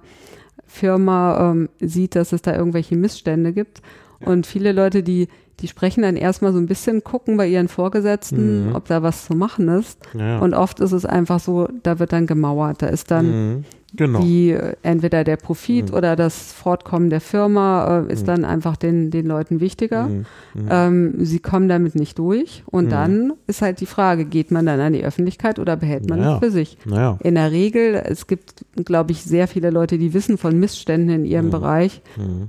Firma 0.66 1.52
ähm, 1.52 1.70
sieht, 1.80 2.16
dass 2.16 2.34
es 2.34 2.42
da 2.42 2.56
irgendwelche 2.56 2.98
Missstände 2.98 3.54
gibt 3.54 3.82
und 4.20 4.46
viele 4.48 4.72
Leute, 4.72 5.04
die, 5.04 5.28
die 5.60 5.68
sprechen 5.68 6.04
dann 6.04 6.16
erstmal 6.16 6.54
so 6.54 6.60
ein 6.60 6.68
bisschen, 6.68 7.04
gucken 7.04 7.38
bei 7.38 7.48
ihren 7.48 7.68
Vorgesetzten, 7.68 8.70
mhm. 8.70 8.76
ob 8.76 8.86
da 8.86 9.02
was 9.02 9.26
zu 9.26 9.36
machen 9.36 9.68
ist. 9.70 10.00
Ja. 10.18 10.40
Und 10.40 10.54
oft 10.54 10.80
ist 10.80 10.92
es 10.92 11.06
einfach 11.06 11.40
so, 11.40 11.68
da 11.84 12.00
wird 12.00 12.14
dann 12.14 12.28
gemauert. 12.28 12.84
Da 12.84 12.88
ist 12.88 13.10
dann 13.10 13.56
mhm. 13.56 13.66
genau. 13.96 14.20
die, 14.20 14.56
entweder 14.84 15.24
der 15.24 15.38
Profit 15.38 15.90
mhm. 15.90 15.98
oder 15.98 16.16
das 16.16 16.54
Fortkommen 16.54 17.10
der 17.10 17.22
Firma 17.22 18.06
äh, 18.08 18.14
ist 18.14 18.22
mhm. 18.22 18.28
dann 18.28 18.46
einfach 18.46 18.78
den, 18.78 19.10
den 19.10 19.26
Leuten 19.26 19.60
wichtiger. 19.60 20.08
Mhm. 20.08 20.26
Mhm. 20.54 20.68
Ähm, 20.70 21.26
sie 21.26 21.40
kommen 21.40 21.68
damit 21.68 21.96
nicht 21.96 22.20
durch. 22.20 22.64
Und 22.68 22.92
dann 22.92 23.34
ist 23.48 23.64
halt 23.64 23.82
die 23.82 23.88
Frage, 23.88 24.26
geht 24.26 24.52
man 24.52 24.68
dann 24.68 24.80
an 24.80 24.94
die 24.94 25.04
Öffentlichkeit 25.04 25.58
oder 25.58 25.76
behält 25.76 26.08
man 26.08 26.20
naja. 26.20 26.36
es 26.36 26.40
für 26.40 26.52
sich? 26.52 26.78
Naja. 26.86 27.18
In 27.24 27.34
der 27.34 27.52
Regel, 27.52 27.96
es 27.96 28.28
gibt, 28.28 28.64
glaube 28.76 29.12
ich, 29.12 29.24
sehr 29.24 29.48
viele 29.48 29.72
Leute, 29.72 29.98
die 29.98 30.14
wissen 30.14 30.38
von 30.38 30.60
Missständen 30.60 31.10
in 31.10 31.26
ihrem 31.26 31.50
Bereich. 31.50 32.02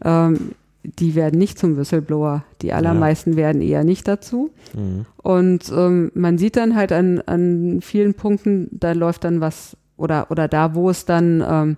Ähm, 0.05 0.53
die 0.99 1.15
werden 1.15 1.39
nicht 1.39 1.59
zum 1.59 1.77
Whistleblower. 1.77 2.45
Die 2.63 2.73
allermeisten 2.73 3.33
ja. 3.33 3.37
werden 3.37 3.63
eher 3.63 3.85
nicht 3.85 4.09
dazu. 4.09 4.51
Mhm. 4.75 5.07
Und 5.17 5.73
ähm, 5.75 6.11
man 6.15 6.39
sieht 6.39 6.57
dann 6.57 6.75
halt 6.75 6.93
an, 6.93 7.21
an 7.27 7.81
vielen 7.83 8.15
Punkten, 8.15 8.69
da 8.73 8.93
läuft 8.93 9.25
dann 9.25 9.41
was, 9.41 9.77
oder, 9.97 10.31
oder 10.31 10.49
da, 10.49 10.75
wo 10.75 10.91
es 10.91 11.05
dann 11.05 11.45
ähm, 11.47 11.77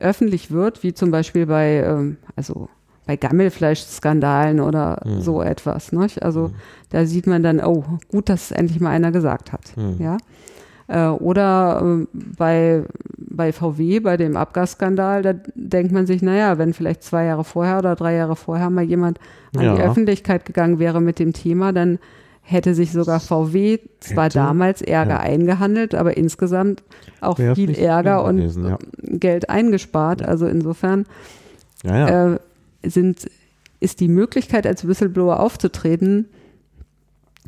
öffentlich 0.00 0.50
wird, 0.50 0.82
wie 0.82 0.92
zum 0.92 1.10
Beispiel 1.10 1.46
bei, 1.46 1.82
ähm, 1.84 2.16
also 2.36 2.68
bei 3.06 3.16
Gammelfleischskandalen 3.16 4.60
oder 4.60 5.00
mhm. 5.04 5.20
so 5.20 5.42
etwas. 5.42 5.92
Ne? 5.92 6.06
Also 6.20 6.48
mhm. 6.48 6.54
da 6.90 7.06
sieht 7.06 7.26
man 7.26 7.42
dann, 7.42 7.60
oh, 7.60 7.84
gut, 8.08 8.28
dass 8.28 8.50
es 8.50 8.52
endlich 8.52 8.80
mal 8.80 8.90
einer 8.90 9.12
gesagt 9.12 9.52
hat. 9.52 9.76
Mhm. 9.76 9.96
Ja. 9.98 10.18
Äh, 10.92 11.06
oder 11.06 11.82
äh, 11.82 12.06
bei, 12.12 12.82
bei 13.16 13.52
VW, 13.52 14.00
bei 14.00 14.18
dem 14.18 14.36
Abgasskandal, 14.36 15.22
da 15.22 15.32
denkt 15.54 15.90
man 15.90 16.06
sich, 16.06 16.20
naja, 16.20 16.58
wenn 16.58 16.74
vielleicht 16.74 17.02
zwei 17.02 17.24
Jahre 17.24 17.44
vorher 17.44 17.78
oder 17.78 17.96
drei 17.96 18.14
Jahre 18.14 18.36
vorher 18.36 18.68
mal 18.68 18.84
jemand 18.84 19.18
an 19.56 19.64
ja. 19.64 19.74
die 19.74 19.80
Öffentlichkeit 19.80 20.44
gegangen 20.44 20.78
wäre 20.78 21.00
mit 21.00 21.18
dem 21.18 21.32
Thema, 21.32 21.72
dann 21.72 21.98
hätte 22.42 22.74
sich 22.74 22.92
sogar 22.92 23.20
VW 23.20 23.78
zwar 24.00 24.26
hätte, 24.26 24.34
damals 24.34 24.82
Ärger 24.82 25.12
ja. 25.12 25.20
eingehandelt, 25.20 25.94
aber 25.94 26.18
insgesamt 26.18 26.82
auch 27.22 27.38
Wäre 27.38 27.54
viel 27.54 27.74
Ärger 27.74 28.22
und 28.22 28.36
gewesen, 28.36 28.66
ja. 28.66 28.78
Geld 29.00 29.48
eingespart. 29.48 30.20
Also 30.20 30.46
insofern 30.46 31.06
ja, 31.84 32.34
äh, 32.34 32.38
sind, 32.82 33.30
ist 33.80 34.00
die 34.00 34.08
Möglichkeit, 34.08 34.66
als 34.66 34.86
Whistleblower 34.86 35.40
aufzutreten, 35.40 36.26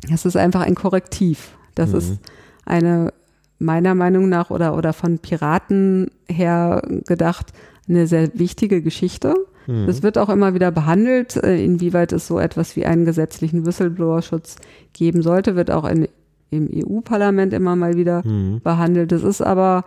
das 0.09 0.25
ist 0.25 0.35
einfach 0.35 0.61
ein 0.61 0.73
Korrektiv. 0.73 1.51
Das 1.75 1.91
mhm. 1.91 1.97
ist 1.97 2.19
eine 2.65 3.13
meiner 3.59 3.95
Meinung 3.95 4.29
nach 4.29 4.49
oder, 4.49 4.75
oder 4.75 4.93
von 4.93 5.19
Piraten 5.19 6.11
her 6.27 6.81
gedacht 7.05 7.53
eine 7.87 8.07
sehr 8.07 8.29
wichtige 8.33 8.81
Geschichte. 8.81 9.35
Mhm. 9.67 9.87
Es 9.87 10.03
wird 10.03 10.17
auch 10.17 10.29
immer 10.29 10.53
wieder 10.53 10.71
behandelt, 10.71 11.35
äh, 11.37 11.63
inwieweit 11.63 12.11
es 12.11 12.27
so 12.27 12.39
etwas 12.39 12.75
wie 12.75 12.85
einen 12.85 13.05
gesetzlichen 13.05 13.65
Whistleblower-Schutz 13.65 14.57
geben 14.93 15.21
sollte, 15.21 15.55
wird 15.55 15.71
auch 15.71 15.85
in, 15.85 16.07
im 16.51 16.69
EU-Parlament 16.73 17.53
immer 17.53 17.75
mal 17.75 17.95
wieder 17.95 18.25
mhm. 18.25 18.61
behandelt. 18.63 19.11
Es 19.11 19.23
ist 19.23 19.41
aber 19.41 19.85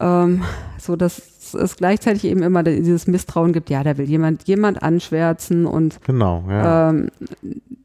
ähm, 0.00 0.42
so, 0.78 0.96
dass 0.96 1.54
es 1.54 1.76
gleichzeitig 1.76 2.24
eben 2.24 2.42
immer 2.42 2.62
dieses 2.62 3.06
Misstrauen 3.06 3.52
gibt, 3.52 3.70
ja, 3.70 3.82
da 3.84 3.98
will 3.98 4.08
jemand 4.08 4.46
jemand 4.48 4.82
anschwärzen 4.82 5.66
und 5.66 6.02
genau, 6.04 6.44
ja. 6.48 6.90
ähm, 6.90 7.08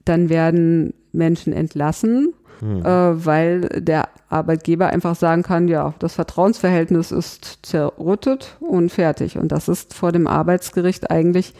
dann 0.06 0.30
werden 0.30 0.94
Menschen 1.12 1.52
entlassen 1.52 2.34
hm. 2.60 2.86
äh, 2.86 3.26
weil 3.26 3.62
der 3.62 4.10
Arbeitgeber 4.30 4.88
einfach 4.88 5.16
sagen 5.16 5.44
kann, 5.44 5.68
ja, 5.68 5.94
das 6.00 6.16
Vertrauensverhältnis 6.16 7.12
ist 7.12 7.60
zerrüttet 7.64 8.58
und 8.60 8.92
fertig. 8.92 9.38
Und 9.38 9.52
das 9.52 9.68
ist 9.68 9.94
vor 9.94 10.12
dem 10.12 10.28
Arbeitsgericht 10.28 11.10
eigentlich 11.12 11.54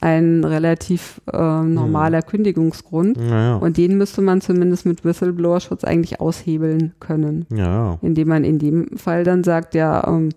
ein 0.00 0.44
relativ 0.44 1.20
äh, 1.32 1.36
normaler 1.36 2.22
hm. 2.22 2.26
Kündigungsgrund. 2.26 3.18
Ja. 3.18 3.56
Und 3.56 3.76
den 3.76 3.98
müsste 3.98 4.22
man 4.22 4.40
zumindest 4.40 4.86
mit 4.86 5.04
Whistleblower-Schutz 5.04 5.84
eigentlich 5.84 6.20
aushebeln 6.20 6.94
können. 7.00 7.46
Ja. 7.54 7.98
Indem 8.02 8.28
man 8.28 8.44
in 8.44 8.58
dem 8.58 8.96
Fall 8.96 9.24
dann 9.24 9.44
sagt, 9.44 9.74
ja, 9.74 10.06
ähm, 10.06 10.30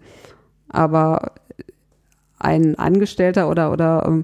aber 0.70 1.32
ein 2.40 2.78
Angestellter 2.78 3.50
oder, 3.50 3.72
oder 3.72 4.06
ähm, 4.08 4.24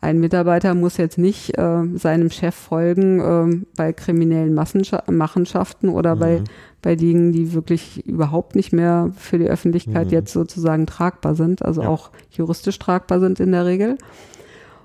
ein 0.00 0.20
Mitarbeiter 0.20 0.74
muss 0.74 0.96
jetzt 0.96 1.18
nicht 1.18 1.58
äh, 1.58 1.82
seinem 1.94 2.30
Chef 2.30 2.54
folgen 2.54 3.20
äh, 3.20 3.66
bei 3.76 3.92
kriminellen 3.92 4.54
Massenscha 4.54 5.02
Machenschaften 5.10 5.88
oder 5.88 6.14
mhm. 6.14 6.20
bei, 6.20 6.42
bei 6.82 6.96
Dingen, 6.96 7.32
die 7.32 7.52
wirklich 7.52 8.06
überhaupt 8.06 8.54
nicht 8.54 8.72
mehr 8.72 9.10
für 9.16 9.38
die 9.38 9.48
Öffentlichkeit 9.48 10.06
mhm. 10.06 10.12
jetzt 10.12 10.32
sozusagen 10.32 10.86
tragbar 10.86 11.34
sind, 11.34 11.64
also 11.64 11.82
ja. 11.82 11.88
auch 11.88 12.10
juristisch 12.30 12.78
tragbar 12.78 13.18
sind 13.18 13.40
in 13.40 13.50
der 13.50 13.66
Regel. 13.66 13.98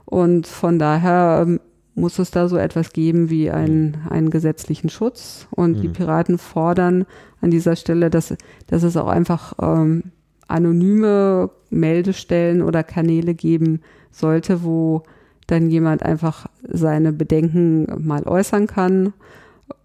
Und 0.05 0.47
von 0.47 0.79
daher 0.79 1.43
ähm, 1.45 1.59
muss 1.95 2.17
es 2.17 2.31
da 2.31 2.47
so 2.47 2.57
etwas 2.57 2.91
geben 2.91 3.29
wie 3.29 3.51
einen, 3.51 3.97
einen 4.09 4.31
gesetzlichen 4.31 4.89
Schutz. 4.89 5.47
Und 5.51 5.77
mhm. 5.77 5.81
die 5.81 5.89
Piraten 5.89 6.37
fordern 6.39 7.05
an 7.41 7.51
dieser 7.51 7.75
Stelle, 7.75 8.09
dass, 8.09 8.35
dass 8.67 8.83
es 8.83 8.97
auch 8.97 9.07
einfach 9.07 9.53
ähm, 9.61 10.05
anonyme 10.47 11.51
Meldestellen 11.69 12.61
oder 12.61 12.83
Kanäle 12.83 13.33
geben 13.33 13.81
sollte, 14.13 14.63
wo 14.63 15.03
dann 15.47 15.69
jemand 15.69 16.03
einfach 16.03 16.47
seine 16.67 17.11
Bedenken 17.11 17.87
mal 18.05 18.23
äußern 18.23 18.67
kann, 18.67 19.13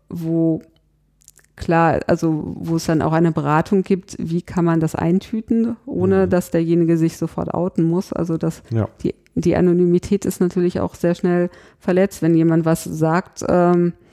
wo 0.09 0.63
klar, 1.57 2.01
also 2.07 2.55
wo 2.57 2.77
es 2.77 2.87
dann 2.87 3.03
auch 3.03 3.13
eine 3.13 3.33
Beratung 3.33 3.83
gibt, 3.83 4.17
wie 4.19 4.43
kann 4.43 4.65
man 4.65 4.81
das 4.81 4.95
eintüten, 4.95 5.77
ohne 5.87 6.27
mhm. 6.27 6.31
dass 6.31 6.51
derjenige 6.51 6.97
sich 6.97 7.17
sofort 7.17 7.53
outen 7.53 7.85
muss. 7.85 8.13
Also 8.13 8.37
dass 8.37 8.63
ja. 8.71 8.89
die, 9.03 9.15
die 9.35 9.57
Anonymität 9.57 10.25
ist 10.25 10.41
natürlich 10.41 10.81
auch 10.81 10.95
sehr 10.95 11.15
schnell 11.15 11.51
verletzt, 11.81 12.23
wenn 12.23 12.37
jemand 12.37 12.65
was 12.65 12.85
sagt. 12.85 13.45
Ähm, 13.49 13.89
äh, 13.89 14.08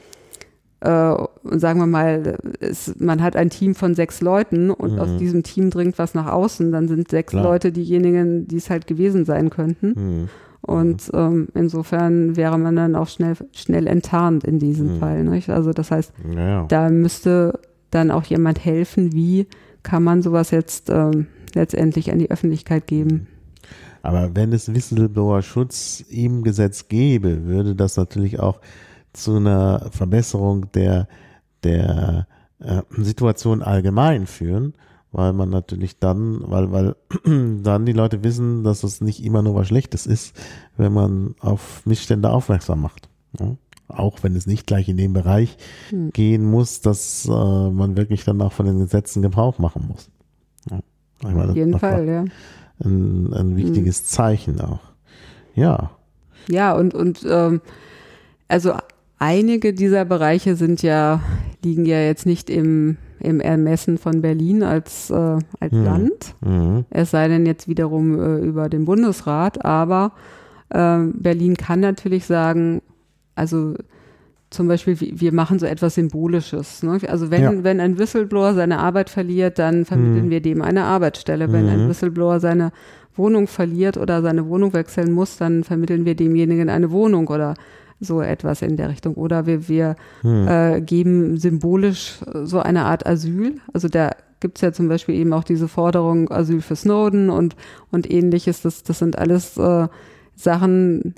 sagen 0.86 1.80
wir 1.80 1.88
mal, 1.88 2.38
es, 2.60 2.96
man 3.00 3.22
hat 3.22 3.36
ein 3.36 3.50
Team 3.50 3.76
von 3.76 3.96
sechs 3.96 4.22
Leuten 4.22 4.72
und 4.72 4.94
mhm. 4.94 5.00
aus 5.00 5.18
diesem 5.18 5.44
Team 5.44 5.70
dringt 5.70 5.98
was 5.98 6.14
nach 6.14 6.32
außen, 6.32 6.72
dann 6.72 6.88
sind 6.88 7.10
sechs 7.10 7.32
Klar. 7.32 7.44
Leute 7.44 7.72
diejenigen, 7.72 8.48
die 8.48 8.58
es 8.58 8.70
halt 8.70 8.88
gewesen 8.88 9.26
sein 9.26 9.50
könnten. 9.50 9.88
Mhm. 9.96 10.30
Und 10.62 11.12
ähm, 11.14 11.48
insofern 11.54 12.36
wäre 12.36 12.58
man 12.58 12.76
dann 12.76 12.96
auch 12.96 13.08
schnell, 13.08 13.36
schnell 13.52 13.86
enttarnt 13.86 14.44
in 14.44 14.58
diesem 14.58 14.96
mhm. 14.96 15.00
Fall. 15.00 15.24
Nicht? 15.24 15.50
Also 15.50 15.74
das 15.74 15.92
heißt, 15.92 16.12
ja. 16.36 16.66
da 16.66 16.90
müsste 16.90 17.60
dann 17.92 18.10
auch 18.10 18.24
jemand 18.24 18.66
helfen, 18.66 19.14
wie 19.14 19.48
kann 19.84 20.04
man 20.04 20.24
sowas 20.24 20.50
jetzt 20.52 20.90
ähm, 20.90 21.28
letztendlich 21.54 22.12
an 22.12 22.20
die 22.20 22.32
Öffentlichkeit 22.32 22.88
geben. 22.88 23.28
Aber 24.02 24.36
wenn 24.36 24.54
es 24.54 24.74
Whistleblower-Schutz 24.74 26.06
im 26.10 26.44
Gesetz 26.44 26.88
gäbe, 26.88 27.46
würde 27.46 27.76
das 27.76 27.98
natürlich 27.98 28.40
auch 28.40 28.60
zu 29.16 29.36
einer 29.36 29.90
Verbesserung 29.92 30.72
der, 30.74 31.08
der 31.64 32.28
äh, 32.60 32.82
Situation 32.98 33.62
allgemein 33.62 34.28
führen, 34.28 34.74
weil 35.12 35.34
man 35.34 35.50
natürlich 35.50 36.00
dann, 36.00 36.40
weil, 36.42 36.72
weil 36.72 36.96
dann 37.64 37.86
die 37.86 37.94
Leute 37.94 38.24
wissen, 38.24 38.64
dass 38.64 38.84
es 38.84 39.02
nicht 39.02 39.24
immer 39.24 39.42
nur 39.42 39.56
was 39.56 39.68
Schlechtes 39.68 40.06
ist, 40.06 40.36
wenn 40.78 40.94
man 40.94 41.36
auf 41.40 41.86
Missstände 41.86 42.30
aufmerksam 42.30 42.82
macht. 42.82 43.10
Ja? 43.40 43.56
Auch 43.88 44.24
wenn 44.24 44.36
es 44.36 44.48
nicht 44.48 44.68
gleich 44.68 44.90
in 44.90 44.98
den 44.98 45.14
Bereich 45.14 45.58
hm. 45.90 46.12
gehen 46.12 46.44
muss, 46.44 46.82
dass 46.82 47.26
äh, 47.26 47.32
man 47.32 47.98
wirklich 47.98 48.26
dann 48.26 48.42
auch 48.42 48.52
von 48.54 48.66
den 48.66 48.80
Gesetzen 48.80 49.22
Gebrauch 49.22 49.60
machen 49.60 49.86
muss. 49.88 50.10
Ja? 50.70 50.80
Meine, 51.24 51.52
auf 51.52 51.56
jeden 51.56 51.80
Fall, 51.80 52.08
ja. 52.08 52.26
Ein, 52.84 53.34
ein 53.34 53.56
wichtiges 53.56 54.00
hm. 54.00 54.06
Zeichen 54.06 54.60
auch. 54.60 54.82
Ja. 55.54 55.92
Ja, 56.50 56.74
und, 56.74 56.94
und 56.94 57.26
ähm, 57.28 57.62
also 58.48 58.74
einige 59.20 59.74
dieser 59.74 60.06
Bereiche 60.06 60.56
sind 60.56 60.82
ja, 60.82 61.22
liegen 61.64 61.86
ja 61.86 62.00
jetzt 62.02 62.26
nicht 62.26 62.50
im, 62.50 62.98
im 63.20 63.40
Ermessen 63.40 63.98
von 63.98 64.22
Berlin 64.22 64.64
als, 64.64 65.10
äh, 65.10 65.14
als 65.60 65.72
Mhm. 65.74 65.84
Land. 65.84 66.36
Mhm. 66.46 66.86
Es 66.90 67.12
sei 67.12 67.28
denn 67.28 67.46
jetzt 67.46 67.68
wiederum 67.68 68.20
äh, 68.20 68.38
über 68.46 68.70
den 68.70 68.86
Bundesrat, 68.86 69.64
aber 69.66 70.12
äh, 70.70 71.00
Berlin 71.14 71.56
kann 71.56 71.80
natürlich 71.80 72.26
sagen, 72.26 72.82
also 73.36 73.76
zum 74.52 74.68
Beispiel, 74.68 74.96
wir 75.00 75.34
machen 75.34 75.60
so 75.60 75.66
etwas 75.66 75.96
Symbolisches. 75.96 76.82
Ne? 76.84 77.00
Also 77.08 77.30
wenn, 77.32 77.42
Ja. 77.44 77.64
wenn 77.64 77.80
ein 77.82 77.98
Whistleblower 77.98 78.54
seine 78.54 78.80
Arbeit 78.80 79.10
verliert, 79.10 79.60
dann 79.60 79.86
vermitteln 79.86 80.28
Mhm. 80.28 80.30
wir 80.30 80.42
dem 80.42 80.62
eine 80.62 80.84
Arbeitsstelle. 80.84 81.52
Wenn 81.52 81.68
ein 81.68 81.86
Mhm. 81.86 81.90
Whistleblower 81.90 82.40
seine 82.40 82.72
Wohnung 83.16 83.48
verliert 83.48 83.98
oder 83.98 84.22
seine 84.22 84.48
Wohnung 84.48 84.74
wechseln 84.74 85.12
muss, 85.12 85.38
dann 85.38 85.64
vermitteln 85.64 86.06
wir 86.06 86.16
demjenigen 86.16 86.70
eine 86.70 86.92
Wohnung 86.92 87.28
oder 87.28 87.56
so 88.00 88.22
etwas 88.22 88.62
in 88.62 88.78
der 88.78 88.90
Richtung. 88.90 89.16
Oder 89.16 89.46
wir, 89.46 89.68
wir 89.68 89.96
Hm. 90.22 90.48
äh, 90.48 90.82
geben 90.82 91.38
symbolisch 91.38 92.20
äh, 92.34 92.46
so 92.46 92.60
eine 92.60 92.86
Art 92.86 93.06
Asyl. 93.06 93.56
Also 93.74 93.88
da 93.88 94.12
gibt's 94.40 94.62
ja 94.62 94.72
zum 94.74 94.88
Beispiel 94.90 95.16
eben 95.16 95.34
auch 95.34 95.44
diese 95.44 95.68
Forderung 95.68 96.30
Asyl 96.30 96.62
für 96.62 96.76
Snowden 96.76 97.30
und, 97.30 97.56
und 97.92 98.12
ähnliches. 98.12 98.62
Das, 98.62 98.84
das 98.84 99.00
sind 99.00 99.18
alles 99.18 99.58
äh, 99.58 99.88
Sachen, 100.36 101.16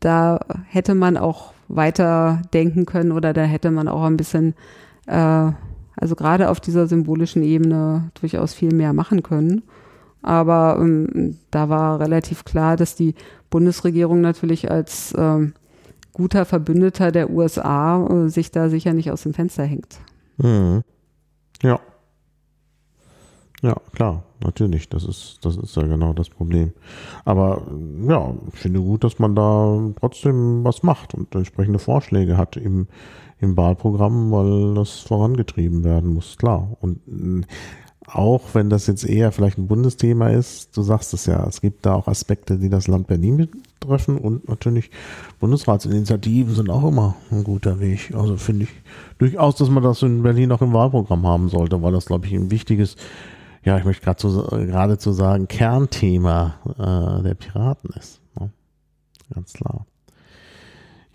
da 0.00 0.38
hätte 0.68 0.94
man 0.94 1.16
auch 1.16 1.52
weiter 1.68 2.42
denken 2.52 2.86
können 2.86 3.12
oder 3.12 3.32
da 3.32 3.42
hätte 3.42 3.70
man 3.70 3.88
auch 3.88 4.04
ein 4.04 4.16
bisschen, 4.16 4.54
äh, 5.06 5.50
also 5.96 6.14
gerade 6.14 6.50
auf 6.50 6.60
dieser 6.60 6.86
symbolischen 6.86 7.42
Ebene 7.42 8.10
durchaus 8.20 8.54
viel 8.54 8.72
mehr 8.72 8.92
machen 8.92 9.22
können. 9.22 9.62
Aber 10.26 10.78
ähm, 10.80 11.38
da 11.52 11.68
war 11.68 12.00
relativ 12.00 12.44
klar, 12.44 12.76
dass 12.76 12.96
die 12.96 13.14
Bundesregierung 13.48 14.20
natürlich 14.20 14.70
als 14.70 15.14
ähm, 15.16 15.54
guter 16.12 16.44
Verbündeter 16.44 17.12
der 17.12 17.30
USA 17.30 18.06
äh, 18.06 18.28
sich 18.28 18.50
da 18.50 18.68
sicher 18.68 18.92
nicht 18.92 19.10
aus 19.12 19.22
dem 19.22 19.34
Fenster 19.34 19.62
hängt. 19.62 19.98
Mhm. 20.38 20.82
Ja. 21.62 21.78
Ja, 23.62 23.76
klar, 23.92 24.24
natürlich. 24.42 24.88
Das 24.88 25.04
ist, 25.04 25.38
das 25.42 25.56
ist 25.56 25.76
ja 25.76 25.82
genau 25.82 26.12
das 26.12 26.28
Problem. 26.28 26.72
Aber 27.24 27.62
äh, 27.70 28.10
ja, 28.10 28.34
ich 28.52 28.58
finde 28.58 28.80
gut, 28.80 29.04
dass 29.04 29.20
man 29.20 29.36
da 29.36 29.78
trotzdem 30.00 30.64
was 30.64 30.82
macht 30.82 31.14
und 31.14 31.34
entsprechende 31.36 31.78
Vorschläge 31.78 32.36
hat 32.36 32.56
im, 32.56 32.88
im 33.38 33.56
Wahlprogramm, 33.56 34.32
weil 34.32 34.74
das 34.74 34.98
vorangetrieben 34.98 35.84
werden 35.84 36.14
muss, 36.14 36.36
klar. 36.36 36.76
Und 36.80 36.98
äh, 37.06 37.46
auch 38.06 38.42
wenn 38.54 38.70
das 38.70 38.86
jetzt 38.86 39.04
eher 39.04 39.32
vielleicht 39.32 39.58
ein 39.58 39.66
Bundesthema 39.66 40.28
ist, 40.28 40.76
du 40.76 40.82
sagst 40.82 41.12
es 41.12 41.26
ja, 41.26 41.44
es 41.46 41.60
gibt 41.60 41.86
da 41.86 41.94
auch 41.94 42.06
Aspekte, 42.06 42.56
die 42.56 42.68
das 42.68 42.86
Land 42.86 43.08
Berlin 43.08 43.48
betreffen 43.80 44.16
und 44.18 44.48
natürlich 44.48 44.90
Bundesratsinitiativen 45.40 46.54
sind 46.54 46.70
auch 46.70 46.86
immer 46.86 47.16
ein 47.30 47.42
guter 47.42 47.80
Weg. 47.80 48.14
Also 48.14 48.36
finde 48.36 48.64
ich 48.64 48.70
durchaus, 49.18 49.56
dass 49.56 49.70
man 49.70 49.82
das 49.82 50.02
in 50.02 50.22
Berlin 50.22 50.52
auch 50.52 50.62
im 50.62 50.72
Wahlprogramm 50.72 51.26
haben 51.26 51.48
sollte, 51.48 51.82
weil 51.82 51.92
das, 51.92 52.06
glaube 52.06 52.26
ich, 52.26 52.32
ein 52.32 52.50
wichtiges, 52.50 52.96
ja, 53.64 53.76
ich 53.76 53.84
möchte 53.84 54.04
gerade 54.04 54.18
zu, 54.18 54.44
geradezu 54.44 55.12
sagen, 55.12 55.48
Kernthema 55.48 56.54
äh, 56.78 57.22
der 57.24 57.34
Piraten 57.34 57.90
ist. 57.98 58.20
Ne? 58.38 58.50
Ganz 59.34 59.52
klar. 59.52 59.84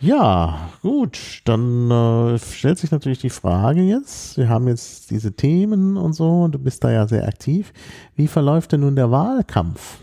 Ja, 0.01 0.71
gut, 0.81 1.41
dann 1.45 1.91
äh, 1.91 2.39
stellt 2.39 2.79
sich 2.79 2.89
natürlich 2.89 3.19
die 3.19 3.29
Frage 3.29 3.81
jetzt, 3.81 4.35
wir 4.35 4.49
haben 4.49 4.67
jetzt 4.67 5.11
diese 5.11 5.33
Themen 5.33 5.95
und 5.95 6.13
so, 6.13 6.47
du 6.47 6.57
bist 6.57 6.83
da 6.83 6.91
ja 6.91 7.07
sehr 7.07 7.27
aktiv. 7.27 7.71
Wie 8.15 8.27
verläuft 8.27 8.71
denn 8.71 8.79
nun 8.79 8.95
der 8.95 9.11
Wahlkampf? 9.11 9.99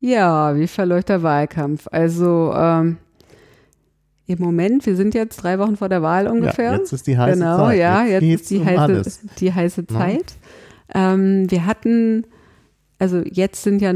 Ja, 0.00 0.54
wie 0.54 0.66
verläuft 0.66 1.08
der 1.08 1.22
Wahlkampf? 1.22 1.88
Also 1.90 2.52
ähm, 2.54 2.98
im 4.26 4.38
Moment, 4.38 4.84
wir 4.84 4.96
sind 4.96 5.14
jetzt 5.14 5.38
drei 5.38 5.58
Wochen 5.58 5.76
vor 5.76 5.88
der 5.88 6.02
Wahl 6.02 6.26
ungefähr. 6.26 6.72
Ja, 6.72 6.78
jetzt 6.78 6.92
ist 6.92 7.06
die 7.06 7.16
heiße 7.16 7.38
genau, 7.38 7.56
Zeit. 7.56 7.78
ja, 7.78 8.04
jetzt 8.04 8.20
geht's 8.20 8.42
ist 8.42 8.50
die 8.50 8.58
um 8.58 8.66
heiße, 8.66 8.80
alles. 8.80 9.20
die 9.38 9.54
heiße 9.54 9.84
Na? 9.88 9.98
Zeit. 9.98 10.34
Ähm, 10.94 11.50
wir 11.50 11.64
hatten, 11.64 12.26
also 12.98 13.22
jetzt 13.24 13.62
sind 13.62 13.80
ja, 13.80 13.94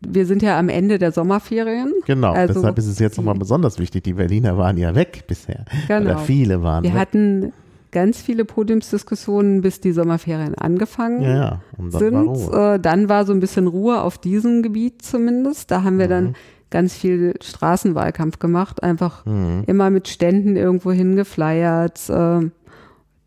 wir 0.00 0.24
sind 0.26 0.42
ja 0.42 0.58
am 0.58 0.68
Ende 0.68 0.98
der 0.98 1.12
Sommerferien. 1.12 1.92
Genau, 2.06 2.32
Also 2.32 2.54
deshalb 2.54 2.78
ist 2.78 2.86
es 2.86 2.98
jetzt 2.98 3.16
nochmal 3.18 3.34
besonders 3.34 3.78
wichtig. 3.78 4.04
Die 4.04 4.14
Berliner 4.14 4.56
waren 4.56 4.76
ja 4.78 4.94
weg 4.94 5.24
bisher. 5.26 5.64
Oder 5.88 6.00
Genau. 6.00 6.18
viele 6.18 6.62
waren 6.62 6.82
Wir 6.84 6.92
weg. 6.94 7.00
hatten 7.00 7.52
ganz 7.92 8.22
viele 8.22 8.44
Podiumsdiskussionen, 8.44 9.62
bis 9.62 9.80
die 9.80 9.92
Sommerferien 9.92 10.54
angefangen 10.54 11.22
ja, 11.22 11.34
ja. 11.36 11.60
Und 11.76 11.92
dann 11.92 12.00
sind. 12.00 12.52
war. 12.52 12.74
Äh, 12.74 12.80
dann 12.80 13.08
war 13.08 13.24
so 13.26 13.32
ein 13.32 13.40
bisschen 13.40 13.66
Ruhe 13.66 14.00
auf 14.00 14.16
diesem 14.16 14.62
Gebiet 14.62 15.02
zumindest. 15.02 15.70
Da 15.70 15.82
haben 15.82 15.98
wir 15.98 16.06
Mhm. 16.06 16.10
dann 16.10 16.34
ganz 16.70 16.94
viel 16.94 17.34
Straßenwahlkampf 17.42 18.38
gemacht, 18.38 18.82
einfach 18.84 19.26
Mhm. 19.26 19.64
immer 19.66 19.90
mit 19.90 20.06
Ständen 20.08 20.54
irgendwo 20.56 20.92
hingeflyert. 20.92 22.08
Äh, 22.08 22.50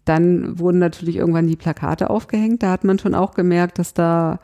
dann 0.05 0.59
wurden 0.59 0.79
natürlich 0.79 1.17
irgendwann 1.17 1.47
die 1.47 1.55
Plakate 1.55 2.09
aufgehängt. 2.09 2.63
Da 2.63 2.71
hat 2.71 2.83
man 2.83 2.99
schon 2.99 3.15
auch 3.15 3.33
gemerkt, 3.33 3.79
dass 3.79 3.93
da 3.93 4.39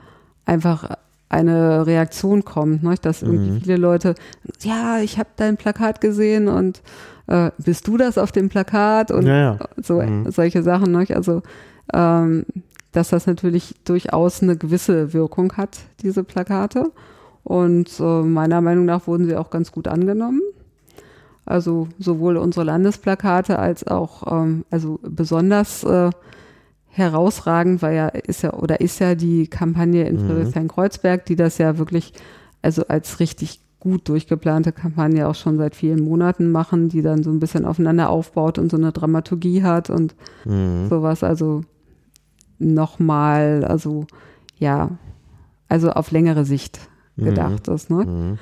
einfach 0.46 0.90
eine 1.30 1.86
Reaktion 1.86 2.44
kommt, 2.44 2.84
ne? 2.84 2.96
dass 3.02 3.22
irgendwie 3.22 3.52
Mhm. 3.52 3.62
viele 3.62 3.78
Leute, 3.78 4.16
ja, 4.62 5.00
ich 5.00 5.18
habe 5.20 5.30
dein 5.36 5.58
Plakat 5.58 6.02
gesehen 6.02 6.48
und 6.48 6.82
äh, 7.28 7.52
bist 7.60 7.88
du 7.88 7.98
das 7.98 8.18
auf 8.18 8.32
dem 8.32 8.50
Plakat 8.50 9.12
und 9.12 9.26
Ja, 9.28 9.38
ja. 9.38 9.60
so 9.82 10.02
Mhm. 10.02 10.32
solche 10.32 10.64
Sachen. 10.64 10.92
Ne? 10.92 11.06
Also 11.14 11.42
ähm, 11.94 12.46
dass 12.92 13.10
das 13.10 13.28
natürlich 13.28 13.76
durchaus 13.86 14.42
eine 14.42 14.58
gewisse 14.58 15.14
Wirkung 15.14 15.54
hat, 15.58 15.78
diese 16.02 16.24
Plakate. 16.24 16.92
Und 17.44 18.00
äh, 18.00 18.22
meiner 18.24 18.62
Meinung 18.62 18.86
nach 18.86 19.06
wurden 19.06 19.26
sie 19.26 19.36
auch 19.36 19.52
ganz 19.52 19.72
gut 19.72 19.88
angenommen. 19.88 20.42
Also 21.46 21.88
sowohl 22.00 22.38
unsere 22.38 22.66
Landesplakate 22.66 23.58
als 23.60 23.86
auch, 23.88 24.24
ähm, 24.32 24.66
also 24.70 25.00
besonders 25.04 25.84
äh, 25.84 26.10
herausragend 26.90 27.82
war 27.82 27.92
ja, 27.92 28.08
ist 28.10 28.42
ja, 28.44 28.54
oder 28.54 28.82
ist 28.82 29.00
ja 29.00 29.16
die 29.16 29.48
Kampagne 29.48 30.04
in 30.08 30.16
Mhm. 30.16 30.20
Friedrichshain-Kreuzberg, 30.28 31.26
die 31.26 31.36
das 31.36 31.58
ja 31.58 31.78
wirklich, 31.78 32.14
also 32.62 32.86
als 32.88 33.20
richtig 33.20 33.62
gut 33.80 34.10
durchgeplante 34.10 34.74
Kampagne 34.74 35.28
auch 35.28 35.36
schon 35.36 35.58
seit 35.58 35.74
vielen 35.76 36.04
Monaten 36.04 36.52
machen, 36.52 36.90
die 36.90 37.02
dann 37.02 37.24
so 37.24 37.30
ein 37.30 37.40
bisschen 37.40 37.64
aufeinander 37.66 38.10
aufbaut 38.10 38.58
und 38.60 38.70
so 38.70 38.76
eine 38.78 38.92
Dramaturgie 38.92 39.64
hat 39.64 39.90
und 39.90 40.16
Mhm. 40.46 40.88
sowas, 40.90 41.24
also 41.24 41.62
nochmal, 42.58 43.64
also 43.66 44.06
ja, 44.58 44.90
also 45.70 45.92
auf 45.92 46.12
längere 46.12 46.46
Sicht 46.46 46.80
gedacht 47.16 47.68
ist. 47.68 47.90
Ne? 47.90 48.06
Mhm. 48.06 48.38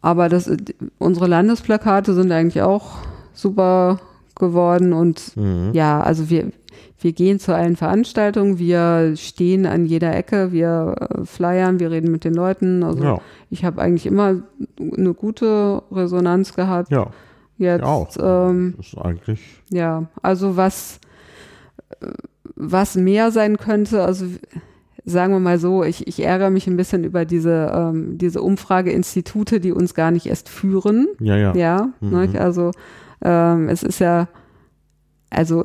Aber 0.00 0.28
das, 0.28 0.50
unsere 0.98 1.26
Landesplakate 1.26 2.12
sind 2.14 2.30
eigentlich 2.32 2.62
auch 2.62 2.98
super 3.32 4.00
geworden 4.36 4.92
und 4.92 5.36
Mhm. 5.36 5.70
ja, 5.72 6.00
also 6.02 6.28
wir, 6.28 6.50
wir 6.98 7.12
gehen 7.12 7.38
zu 7.38 7.54
allen 7.54 7.76
Veranstaltungen, 7.76 8.58
wir 8.58 9.14
stehen 9.16 9.66
an 9.66 9.84
jeder 9.86 10.14
Ecke, 10.16 10.52
wir 10.52 10.94
äh, 11.00 11.24
flyern, 11.24 11.78
wir 11.80 11.90
reden 11.90 12.10
mit 12.10 12.24
den 12.24 12.34
Leuten. 12.34 12.82
Also 12.82 13.02
Ja, 13.04 13.20
ich 13.50 13.64
habe 13.64 13.80
eigentlich 13.82 14.06
immer 14.06 14.42
eine 14.78 15.14
gute 15.14 15.82
Resonanz 15.90 16.54
gehabt. 16.54 16.90
ja, 16.90 17.10
Jetzt, 17.56 17.84
auch. 17.84 18.08
ähm, 18.20 18.74
ist 18.80 18.98
eigentlich, 18.98 19.40
ja, 19.70 20.06
also 20.22 20.56
was, 20.56 20.98
äh, 22.00 22.06
was 22.56 22.96
mehr 22.96 23.30
sein 23.30 23.56
könnte, 23.58 24.02
also 24.04 24.26
sagen 25.04 25.32
wir 25.34 25.40
mal 25.40 25.58
so, 25.58 25.84
ich, 25.84 26.06
ich 26.06 26.20
ärgere 26.24 26.50
mich 26.50 26.66
ein 26.66 26.76
bisschen 26.76 27.04
über 27.04 27.24
diese, 27.24 27.70
ähm, 27.74 28.16
diese 28.18 28.40
Umfrageinstitute, 28.42 29.60
die 29.60 29.70
uns 29.72 29.94
gar 29.94 30.10
nicht 30.10 30.26
erst 30.26 30.48
führen. 30.48 31.08
ja, 31.20 31.36
ja. 31.36 31.54
Ja, 31.54 31.88
Mhm. 32.00 32.10
ne? 32.10 32.40
also 32.40 32.70
ähm, 33.22 33.68
es 33.68 33.82
ist 33.82 33.98
ja, 34.00 34.28
also 35.30 35.64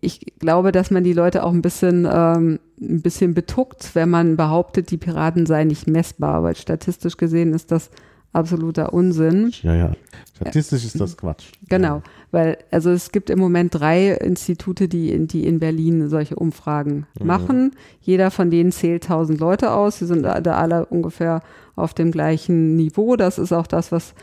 ich 0.00 0.20
glaube, 0.38 0.72
dass 0.72 0.90
man 0.90 1.04
die 1.04 1.12
Leute 1.12 1.44
auch 1.44 1.52
ein 1.52 1.62
bisschen, 1.62 2.08
ähm, 2.10 2.58
ein 2.80 3.02
bisschen 3.02 3.34
betuckt, 3.34 3.94
wenn 3.94 4.10
man 4.10 4.36
behauptet, 4.36 4.90
die 4.90 4.96
Piraten 4.96 5.46
seien 5.46 5.68
nicht 5.68 5.86
messbar, 5.86 6.42
weil 6.42 6.56
statistisch 6.56 7.16
gesehen 7.16 7.52
ist 7.54 7.70
das 7.70 7.90
absoluter 8.32 8.92
Unsinn. 8.94 9.52
Ja, 9.62 9.74
ja. 9.74 9.92
Statistisch 10.34 10.84
ist 10.86 10.98
das 11.00 11.16
Quatsch. 11.16 11.52
Genau, 11.68 12.02
weil 12.30 12.56
also 12.70 12.90
es 12.90 13.12
gibt 13.12 13.28
im 13.30 13.38
Moment 13.38 13.74
drei 13.74 14.12
Institute, 14.12 14.88
die 14.88 15.10
in, 15.12 15.28
die 15.28 15.46
in 15.46 15.60
Berlin 15.60 16.08
solche 16.08 16.36
Umfragen 16.36 17.06
Mhm. 17.20 17.26
machen. 17.26 17.70
Jeder 18.00 18.30
von 18.30 18.50
denen 18.50 18.72
zählt 18.72 19.04
1000 19.04 19.38
Leute 19.38 19.70
aus. 19.72 19.98
Sie 19.98 20.06
sind 20.06 20.22
da 20.22 20.32
alle 20.56 20.86
ungefähr 20.86 21.42
auf 21.76 21.94
dem 21.94 22.10
gleichen 22.10 22.74
Niveau. 22.76 23.16
Das 23.16 23.38
ist 23.38 23.52
auch 23.52 23.66
das, 23.66 23.92
was 23.92 24.14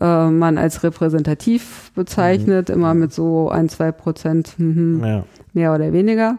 äh, 0.00 0.30
man 0.30 0.58
als 0.58 0.82
repräsentativ 0.82 1.92
bezeichnet, 1.94 2.70
immer 2.70 2.94
mit 2.94 3.12
so 3.12 3.48
ein, 3.50 3.68
zwei 3.68 3.92
Prozent 3.92 4.58
mhm, 4.58 5.04
Ja, 5.04 5.24
mehr 5.52 5.74
oder 5.74 5.92
weniger. 5.92 6.38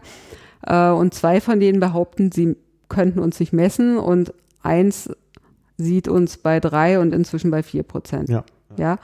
Äh, 0.66 0.90
und 0.90 1.14
zwei 1.14 1.42
von 1.42 1.60
denen 1.60 1.80
behaupten, 1.80 2.32
sie 2.32 2.56
könnten 2.90 3.20
uns 3.20 3.40
nicht 3.40 3.54
messen 3.54 3.98
und 3.98 4.34
eins 4.62 5.10
sieht 5.78 6.08
uns 6.08 6.38
bei 6.38 6.60
drei 6.60 7.00
und 7.00 7.14
inzwischen 7.14 7.52
bei 7.52 7.64
vier 7.64 7.84
Prozent. 7.84 8.30
ja. 8.30 8.44
Ja. 8.78 8.98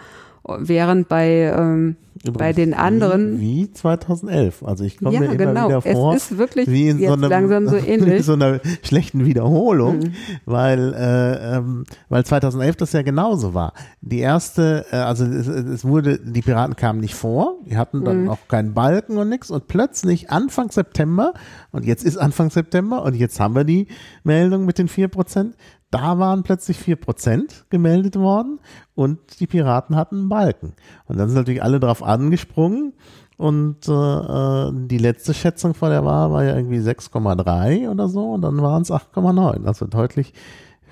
Während 0.43 1.07
bei 1.07 1.53
ähm, 1.55 1.95
bei 2.23 2.53
den 2.53 2.73
anderen 2.73 3.39
wie, 3.39 3.63
wie 3.63 3.71
2011. 3.71 4.63
Also 4.63 4.83
ich 4.83 4.97
komme 4.97 5.13
ja, 5.13 5.19
mir 5.21 5.25
immer 5.27 5.37
genau. 5.37 5.67
wieder 5.67 5.81
vor, 5.81 6.13
es 6.13 6.31
ist 6.31 6.37
wirklich 6.37 6.67
wie 6.67 6.89
in 6.89 6.99
so, 6.99 7.13
einem, 7.13 7.29
langsam 7.29 7.67
so 7.67 7.75
ähnlich. 7.87 8.25
so 8.25 8.33
einer 8.33 8.59
schlechten 8.83 9.25
Wiederholung, 9.25 9.99
mhm. 9.99 10.13
weil 10.45 10.93
äh, 10.93 11.57
ähm, 11.57 11.85
weil 12.09 12.25
2011 12.25 12.75
das 12.75 12.93
ja 12.93 13.01
genauso 13.01 13.53
war. 13.53 13.73
Die 14.01 14.19
erste, 14.19 14.85
äh, 14.91 14.97
also 14.97 15.25
es, 15.25 15.47
es, 15.47 15.85
wurde, 15.85 16.19
die 16.19 16.41
Piraten 16.41 16.75
kamen 16.75 16.99
nicht 16.99 17.15
vor, 17.15 17.55
die 17.65 17.77
hatten 17.77 18.03
dann 18.03 18.23
mhm. 18.23 18.29
auch 18.29 18.39
keinen 18.47 18.73
Balken 18.73 19.17
und 19.17 19.29
nichts 19.29 19.49
und 19.49 19.67
plötzlich 19.67 20.29
Anfang 20.29 20.69
September 20.69 21.33
und 21.71 21.85
jetzt 21.85 22.03
ist 22.03 22.17
Anfang 22.17 22.51
September 22.51 23.03
und 23.03 23.15
jetzt 23.15 23.39
haben 23.39 23.55
wir 23.55 23.63
die 23.63 23.87
Meldung 24.23 24.65
mit 24.65 24.77
den 24.77 24.89
vier 24.89 25.07
Prozent 25.07 25.55
da 25.91 26.17
waren 26.17 26.43
plötzlich 26.43 26.77
vier 26.77 26.95
Prozent 26.95 27.65
gemeldet 27.69 28.15
worden 28.15 28.59
und 28.95 29.19
die 29.39 29.47
Piraten 29.47 29.95
hatten 29.95 30.15
einen 30.15 30.29
Balken. 30.29 30.73
Und 31.05 31.17
dann 31.17 31.27
sind 31.29 31.37
natürlich 31.37 31.61
alle 31.61 31.79
drauf 31.79 32.01
angesprungen 32.01 32.93
und 33.37 33.87
äh, 33.87 33.91
äh 33.91 34.71
die 34.87 34.97
letzte 34.97 35.33
Schätzung 35.33 35.73
vor 35.73 35.89
der 35.89 36.05
Wahl 36.05 36.31
war 36.31 36.43
ja 36.43 36.55
irgendwie 36.55 36.79
6,3 36.79 37.89
oder 37.89 38.07
so 38.07 38.31
und 38.31 38.41
dann 38.41 38.61
waren 38.61 38.83
es 38.83 38.91
8,9. 38.91 39.65
Also 39.65 39.85
deutlich 39.85 40.33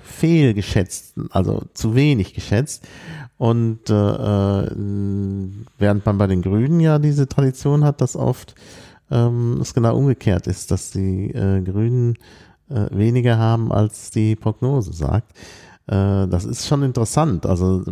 fehlgeschätzt, 0.02 1.14
also 1.30 1.62
zu 1.74 1.94
wenig 1.94 2.34
geschätzt. 2.34 2.86
Und 3.38 3.88
äh, 3.88 3.94
äh, 3.94 4.70
während 5.78 6.04
man 6.04 6.18
bei 6.18 6.26
den 6.26 6.42
Grünen 6.42 6.80
ja 6.80 6.98
diese 6.98 7.26
Tradition 7.26 7.84
hat, 7.84 8.00
dass 8.00 8.16
oft 8.16 8.54
ähm, 9.10 9.58
es 9.60 9.72
genau 9.72 9.96
umgekehrt 9.96 10.46
ist, 10.46 10.70
dass 10.70 10.90
die 10.90 11.30
äh, 11.30 11.62
Grünen 11.62 12.16
äh, 12.70 12.86
weniger 12.90 13.38
haben, 13.38 13.72
als 13.72 14.10
die 14.10 14.36
Prognose 14.36 14.92
sagt. 14.92 15.32
Äh, 15.86 16.26
das 16.28 16.44
ist 16.44 16.66
schon 16.66 16.82
interessant. 16.82 17.46
Also 17.46 17.84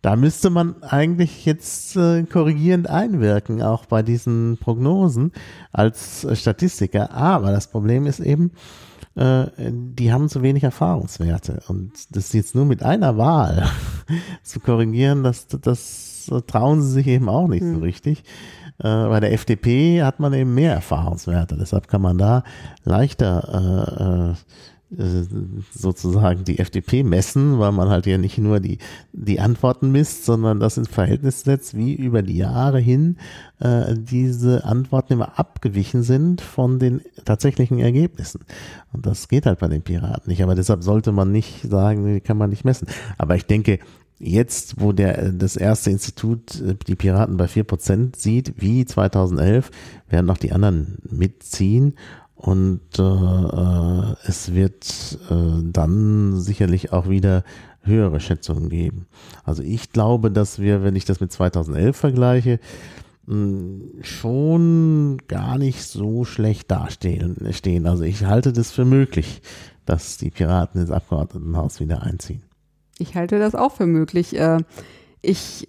da 0.00 0.16
müsste 0.16 0.50
man 0.50 0.82
eigentlich 0.82 1.46
jetzt 1.46 1.96
äh, 1.96 2.24
korrigierend 2.24 2.90
einwirken, 2.90 3.62
auch 3.62 3.86
bei 3.86 4.02
diesen 4.02 4.58
Prognosen 4.58 5.32
als 5.72 6.26
Statistiker. 6.34 7.10
Aber 7.12 7.52
das 7.52 7.68
Problem 7.68 8.06
ist 8.06 8.20
eben, 8.20 8.52
äh, 9.14 9.46
die 9.56 10.12
haben 10.12 10.28
zu 10.28 10.42
wenig 10.42 10.62
Erfahrungswerte. 10.62 11.62
Und 11.68 11.92
das 12.10 12.32
jetzt 12.32 12.54
nur 12.54 12.66
mit 12.66 12.82
einer 12.82 13.16
Wahl 13.16 13.66
zu 14.42 14.60
korrigieren, 14.60 15.22
das, 15.22 15.46
das 15.46 16.30
trauen 16.46 16.82
sie 16.82 16.90
sich 16.90 17.06
eben 17.06 17.28
auch 17.28 17.48
nicht 17.48 17.62
hm. 17.62 17.74
so 17.76 17.80
richtig. 17.80 18.20
Äh, 18.20 18.63
bei 18.78 19.20
der 19.20 19.32
FDP 19.32 20.02
hat 20.02 20.18
man 20.20 20.32
eben 20.32 20.54
mehr 20.54 20.72
Erfahrungswerte. 20.72 21.56
Deshalb 21.56 21.88
kann 21.88 22.02
man 22.02 22.18
da 22.18 22.42
leichter 22.84 24.34
äh, 24.34 24.54
äh, 24.98 25.24
sozusagen 25.72 26.44
die 26.44 26.58
FDP 26.58 27.02
messen, 27.02 27.58
weil 27.58 27.72
man 27.72 27.88
halt 27.88 28.06
ja 28.06 28.18
nicht 28.18 28.38
nur 28.38 28.60
die, 28.60 28.78
die 29.12 29.40
Antworten 29.40 29.90
misst, 29.90 30.24
sondern 30.24 30.60
das 30.60 30.76
ins 30.76 30.88
Verhältnis 30.88 31.42
setzt, 31.42 31.76
wie 31.76 31.94
über 31.94 32.22
die 32.22 32.36
Jahre 32.36 32.78
hin 32.78 33.16
äh, 33.60 33.94
diese 33.96 34.64
Antworten 34.64 35.14
immer 35.14 35.38
abgewichen 35.38 36.02
sind 36.02 36.40
von 36.40 36.78
den 36.78 37.00
tatsächlichen 37.24 37.78
Ergebnissen. 37.78 38.42
Und 38.92 39.06
das 39.06 39.28
geht 39.28 39.46
halt 39.46 39.58
bei 39.58 39.68
den 39.68 39.82
Piraten 39.82 40.30
nicht. 40.30 40.42
Aber 40.42 40.54
deshalb 40.54 40.84
sollte 40.84 41.12
man 41.12 41.32
nicht 41.32 41.62
sagen, 41.62 42.22
kann 42.22 42.38
man 42.38 42.50
nicht 42.50 42.64
messen. 42.64 42.88
Aber 43.18 43.36
ich 43.36 43.46
denke, 43.46 43.80
jetzt, 44.18 44.80
wo 44.80 44.92
der, 44.92 45.32
das 45.32 45.56
erste 45.56 45.90
Institut 45.90 46.60
äh, 46.60 46.74
die 46.86 46.96
Piraten 46.96 47.36
bei 47.36 47.48
vier 47.48 47.64
Prozent 47.64 48.16
sieht, 48.16 48.54
wie 48.56 48.84
2011, 48.84 49.70
werden 50.08 50.30
auch 50.30 50.38
die 50.38 50.52
anderen 50.52 50.98
mitziehen. 51.08 51.94
Und 52.34 52.98
äh, 52.98 53.02
äh, 53.02 54.16
es 54.26 54.52
wird 54.54 55.18
äh, 55.30 55.62
dann 55.62 56.40
sicherlich 56.40 56.92
auch 56.92 57.08
wieder 57.08 57.44
höhere 57.82 58.20
Schätzungen 58.20 58.68
geben. 58.68 59.06
Also 59.44 59.62
ich 59.62 59.92
glaube, 59.92 60.30
dass 60.30 60.58
wir, 60.58 60.82
wenn 60.82 60.96
ich 60.96 61.04
das 61.04 61.20
mit 61.20 61.32
2011 61.32 61.96
vergleiche, 61.96 62.60
schon 64.02 65.16
gar 65.28 65.56
nicht 65.56 65.82
so 65.82 66.26
schlecht 66.26 66.70
dastehen. 66.70 67.36
Stehen. 67.52 67.86
Also 67.86 68.04
ich 68.04 68.26
halte 68.26 68.52
das 68.52 68.70
für 68.70 68.84
möglich, 68.84 69.40
dass 69.86 70.18
die 70.18 70.30
Piraten 70.30 70.82
ins 70.82 70.90
Abgeordnetenhaus 70.90 71.80
wieder 71.80 72.02
einziehen. 72.02 72.42
Ich 73.04 73.14
halte 73.14 73.38
das 73.38 73.54
auch 73.54 73.72
für 73.72 73.86
möglich. 73.86 74.38
Äh, 74.38 74.58
ich, 75.20 75.68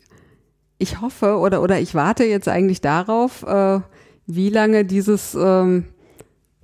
ich 0.78 1.02
hoffe 1.02 1.38
oder, 1.38 1.62
oder 1.62 1.80
ich 1.80 1.94
warte 1.96 2.24
jetzt 2.24 2.48
eigentlich 2.48 2.80
darauf, 2.80 3.44
äh, 3.44 3.82
wie 4.26 4.50
lange 4.50 4.86
dieses, 4.86 5.36
ähm, 5.36 5.86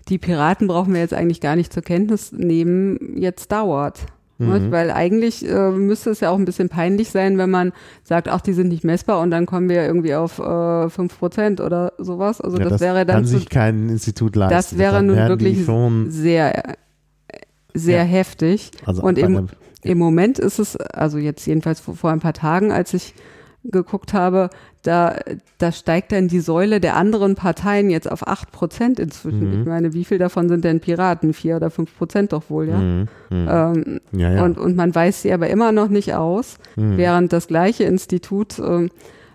die 0.08 0.18
Piraten 0.18 0.68
brauchen 0.68 0.94
wir 0.94 1.02
jetzt 1.02 1.14
eigentlich 1.14 1.42
gar 1.42 1.58
nicht 1.58 1.74
zur 1.74 1.84
Kenntnis 1.84 2.32
nehmen, 2.32 3.18
jetzt 3.18 3.52
dauert. 3.52 4.06
Mhm. 4.38 4.72
Weil 4.72 4.92
eigentlich 4.92 5.48
äh, 5.48 5.70
müsste 5.70 6.10
es 6.10 6.20
ja 6.20 6.32
auch 6.32 6.38
ein 6.38 6.46
bisschen 6.46 6.70
peinlich 6.70 7.12
sein, 7.12 7.38
wenn 7.38 7.52
man 7.52 7.74
sagt, 8.04 8.28
ach, 8.28 8.42
die 8.42 8.54
sind 8.54 8.70
nicht 8.70 8.84
messbar 8.84 9.20
und 9.20 9.30
dann 9.30 9.46
kommen 9.46 9.70
wir 9.70 9.86
irgendwie 9.86 10.16
auf 10.16 10.40
äh, 10.40 10.90
5 10.90 11.20
Prozent 11.20 11.62
oder 11.62 11.94
sowas. 12.00 12.42
Also 12.42 12.58
ja, 12.58 12.64
das, 12.64 12.74
das, 12.74 12.82
wäre 12.82 13.06
dann. 13.06 13.18
Kann 13.18 13.26
sich 13.26 13.50
kein 13.50 13.90
Institut 13.90 14.36
leisten. 14.36 14.56
Das 14.56 14.78
wäre 14.80 15.04
nun 15.04 15.18
wirklich 15.18 15.64
sehr, 16.08 16.76
sehr 17.76 17.98
ja. 17.98 18.04
heftig. 18.04 18.72
Also 18.84 19.04
und 19.04 19.20
eben, 19.20 19.48
im 19.84 19.98
Moment 19.98 20.40
ist 20.40 20.60
es, 20.60 20.76
also 20.76 21.18
jetzt 21.18 21.46
jedenfalls 21.46 21.80
vor, 21.80 21.96
vor 21.96 22.12
ein 22.12 22.20
paar 22.20 22.34
Tagen, 22.34 22.72
als 22.72 22.94
ich 22.94 23.14
geguckt 23.64 24.14
habe, 24.14 24.50
da, 24.82 25.18
da 25.60 25.72
steigt 25.72 26.12
dann 26.12 26.28
die 26.28 26.40
Säule 26.40 26.80
der 26.80 26.96
anderen 26.96 27.36
Parteien 27.36 27.92
jetzt 27.92 28.12
auf 28.12 28.28
acht 28.28 28.52
Prozent 28.52 29.00
inzwischen. 29.00 29.54
Mhm. 29.54 29.62
Ich 29.62 29.68
meine, 29.68 29.94
wie 29.94 30.04
viel 30.04 30.18
davon 30.18 30.50
sind 30.50 30.66
denn 30.66 30.80
Piraten? 30.80 31.34
Vier 31.34 31.58
oder 31.58 31.70
fünf 31.70 31.96
Prozent 31.96 32.34
doch 32.34 32.50
wohl, 32.50 32.70
ja. 32.70 32.78
Mhm. 32.78 33.08
mhm. 33.30 33.48
Ähm, 33.50 34.00
ja, 34.14 34.32
ja. 34.32 34.44
Und, 34.44 34.58
und 34.58 34.76
man 34.76 34.94
weiß 34.94 35.22
sie 35.22 35.32
aber 35.32 35.50
immer 35.50 35.72
noch 35.72 35.90
nicht 35.90 36.16
aus, 36.16 36.58
mhm. 36.76 36.98
während 36.98 37.34
das 37.34 37.48
gleiche 37.48 37.84
Institut, 37.84 38.58
ähm, 38.58 38.90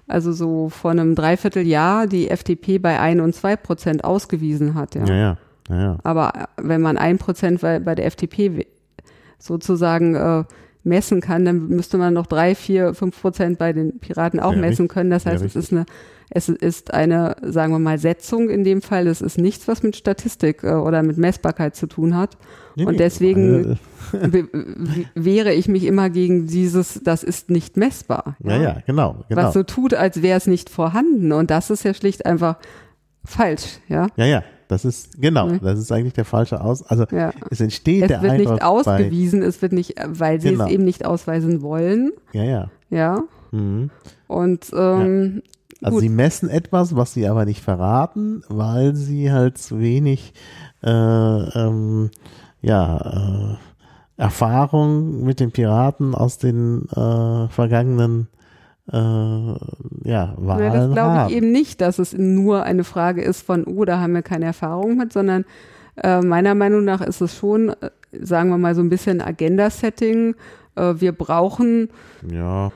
also 0.09 0.33
so 0.33 0.69
vor 0.71 0.91
einem 0.91 1.15
Dreivierteljahr 1.15 2.09
die 2.09 2.29
FDP 2.29 2.79
bei 2.79 2.99
ein 2.99 3.21
und 3.21 3.35
zwei 3.35 3.55
Prozent 3.57 4.03
ausgewiesen 4.05 4.75
hat, 4.75 4.95
ja. 4.97 5.05
ja, 5.05 5.15
ja. 5.15 5.39
Ja, 5.69 5.99
Aber 6.05 6.49
wenn 6.57 6.81
man 6.81 6.97
ein 6.97 7.19
Prozent 7.19 7.61
bei, 7.61 7.81
bei 7.81 7.97
der 7.97 8.07
FDP 8.07 8.67
sozusagen 9.39 10.15
äh, 10.15 10.45
messen 10.87 11.21
kann, 11.21 11.45
dann 11.45 11.69
müsste 11.69 11.99
man 11.99 12.15
noch 12.15 12.27
drei, 12.27 12.55
vier, 12.55 12.95
fünf 12.95 13.21
Prozent 13.21 13.59
bei 13.59 13.73
den 13.73 13.99
Piraten 13.99 14.41
auch 14.41 14.53
ja, 14.53 14.59
messen 14.59 14.89
können. 14.89 15.11
Das 15.11 15.27
heißt, 15.27 15.43
ja, 15.43 15.47
es 15.47 15.57
ist 15.57 15.73
eine, 15.73 15.85
es 16.31 16.49
ist 16.49 16.95
eine, 16.95 17.37
sagen 17.43 17.73
wir 17.73 17.79
mal, 17.79 17.99
Setzung 17.99 18.49
in 18.49 18.65
dem 18.65 18.83
Fall. 18.83 19.07
Es 19.09 19.21
ist 19.21 19.37
nichts, 19.37 19.69
was 19.69 19.83
mit 19.83 19.97
Statistik 19.97 20.63
äh, 20.63 20.75
oder 20.75 21.03
mit 21.03 21.19
Messbarkeit 21.19 21.75
zu 21.75 21.89
tun 21.89 22.17
hat. 22.17 22.37
Nee, 22.77 22.87
und 22.87 23.01
deswegen 23.01 23.79
wehre 25.15 25.53
ich 25.53 25.67
mich 25.67 25.85
immer 25.85 26.09
gegen 26.09 26.47
dieses, 26.47 27.01
das 27.03 27.25
ist 27.25 27.51
nicht 27.51 27.77
messbar. 27.77 28.37
Ja, 28.43 28.57
ja, 28.57 28.63
ja 28.63 28.77
genau, 28.87 29.25
genau. 29.29 29.43
Was 29.43 29.55
so 29.55 29.65
tut, 29.65 29.93
als 29.93 30.23
wäre 30.23 30.39
es 30.39 30.47
nicht 30.47 30.71
vorhanden. 30.71 31.33
Und 31.33 31.51
das 31.51 31.71
ist 31.71 31.85
ja 31.85 31.95
schlicht 31.95 32.27
einfach 32.27 32.59
falsch, 33.25 33.81
ja. 33.89 34.07
Ja, 34.17 34.25
ja, 34.25 34.45
das 34.69 34.85
ist, 34.85 35.21
genau, 35.21 35.47
mhm. 35.47 35.61
das 35.63 35.79
ist 35.79 35.93
eigentlich 35.93 36.15
der 36.15 36.25
falsche 36.25 36.61
Aus. 36.61 36.83
Also 36.83 37.05
ja. 37.11 37.33
es 37.51 37.61
entsteht 37.61 38.03
es 38.03 38.09
der 38.09 38.23
wird 38.23 38.33
Eindruck 38.33 38.55
nicht 38.55 38.63
ausgewiesen, 38.63 39.43
es 39.43 39.63
wird 39.63 39.73
nicht, 39.73 39.95
weil 40.07 40.41
sie 40.41 40.51
genau. 40.51 40.65
es 40.65 40.71
eben 40.71 40.85
nicht 40.85 41.05
ausweisen 41.05 41.63
wollen. 41.63 42.13
Ja, 42.33 42.45
ja. 42.45 42.71
Ja. 42.91 43.23
Mhm. 43.53 43.91
Und 44.27 44.71
ähm, 44.75 45.43
ja. 45.45 45.53
Also 45.83 45.97
gut. 45.97 46.03
sie 46.03 46.09
messen 46.09 46.49
etwas, 46.49 46.97
was 46.97 47.13
sie 47.13 47.29
aber 47.29 47.45
nicht 47.45 47.63
verraten, 47.63 48.43
weil 48.49 48.97
sie 48.97 49.31
halt 49.31 49.59
zu 49.59 49.79
wenig 49.79 50.33
äh, 50.83 50.91
ähm, 50.91 52.11
ja, 52.63 52.97
äh, 52.97 53.57
Erfahrung 54.17 55.23
mit 55.25 55.41
den 55.41 55.53
Piraten 55.53 56.15
aus 56.15 56.39
den 56.39 56.89
äh, 56.89 57.49
vergangenen 57.49 58.29
äh, 58.93 58.97
ja, 58.97 60.35
Wahlen 60.37 60.65
ja, 60.65 60.71
Das 60.71 60.93
glaube 60.93 61.27
ich 61.29 61.37
eben 61.37 61.53
nicht, 61.53 61.81
dass 61.81 61.99
es 61.99 62.13
nur 62.13 62.63
eine 62.63 62.85
Frage 62.85 63.23
ist 63.23 63.43
von, 63.43 63.65
oh, 63.65 63.85
da 63.85 64.01
haben 64.01 64.15
wir 64.15 64.23
keine 64.23 64.45
Erfahrung 64.45 64.97
mit, 64.97 65.13
sondern 65.13 65.45
äh, 66.03 66.21
meiner 66.21 66.55
Meinung 66.55 66.85
nach 66.85 67.01
ist 67.01 67.21
es 67.21 67.37
schon, 67.37 67.71
äh, 67.71 67.91
sagen 68.13 68.51
wir 68.51 68.59
mal, 68.59 68.75
so 68.75 68.83
ein 68.83 68.89
bisschen 68.89 69.21
Agenda-Setting. 69.21 70.35
Äh, 70.77 70.95
wir 70.99 71.13
brauchen 71.13 71.89
ja 72.31 72.71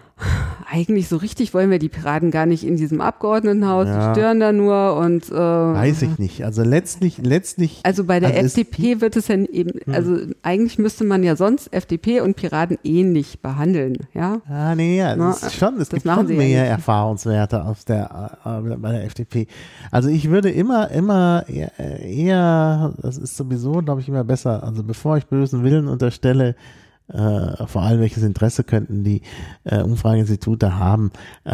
eigentlich 0.71 1.09
so 1.09 1.17
richtig 1.17 1.53
wollen 1.55 1.71
wir 1.71 1.79
die 1.79 1.89
Piraten 1.89 2.31
gar 2.31 2.47
nicht 2.47 2.65
in 2.65 2.77
diesem 2.77 3.01
Abgeordnetenhaus, 3.01 3.89
ja. 3.89 4.13
die 4.13 4.19
stören 4.19 4.41
da 4.41 4.53
nur 4.53 4.97
und 4.97 5.29
äh, 5.29 5.35
weiß 5.35 6.03
ich 6.03 6.19
nicht. 6.19 6.45
Also 6.45 6.63
letztlich, 6.63 7.19
letztlich. 7.19 7.81
Also 7.83 8.05
bei 8.05 8.21
der 8.21 8.31
also 8.31 8.47
FDP 8.47 9.01
wird 9.01 9.17
es 9.17 9.29
ja 9.29 9.37
eben, 9.37 9.81
hm. 9.85 9.95
also 9.95 10.19
eigentlich 10.43 10.79
müsste 10.79 11.05
man 11.05 11.23
ja 11.23 11.37
sonst 11.37 11.73
FDP 11.73 12.21
und 12.21 12.37
Piraten 12.37 12.79
ähnlich 12.85 13.41
behandeln, 13.41 14.07
ja? 14.15 14.41
Ah 14.49 14.75
nee, 14.75 14.99
ja, 14.99 15.17
das 15.17 15.43
ist 15.43 15.55
schon, 15.55 15.81
es 15.81 15.89
gibt 15.89 16.03
schon 16.03 16.27
mehr 16.27 16.49
ja 16.49 16.65
Erfahrungswerte 16.65 17.65
aus 17.65 17.85
der 17.85 18.39
äh, 18.45 18.77
bei 18.77 18.93
der 18.93 19.05
FDP. 19.05 19.49
Also 19.91 20.09
ich 20.09 20.31
würde 20.31 20.51
immer, 20.51 20.91
immer 20.91 21.45
eher, 21.49 21.73
eher 21.79 22.95
das 23.03 23.19
ist 23.19 23.37
sowieso, 23.37 23.83
glaube 23.83 24.01
ich, 24.01 24.09
immer 24.09 24.25
besser. 24.25 24.63
Also 24.63 24.83
bevor 24.83 25.17
ich 25.17 25.27
bösen 25.27 25.65
Willen 25.65 25.89
unterstelle, 25.89 26.55
äh, 27.13 27.67
vor 27.67 27.83
allem 27.83 28.01
welches 28.01 28.23
Interesse 28.23 28.65
könnten 28.65 29.05
die 29.05 29.23
äh, 29.65 29.83
Umfrageinstitute 29.83 30.79
haben, 30.79 31.11
äh, 31.45 31.51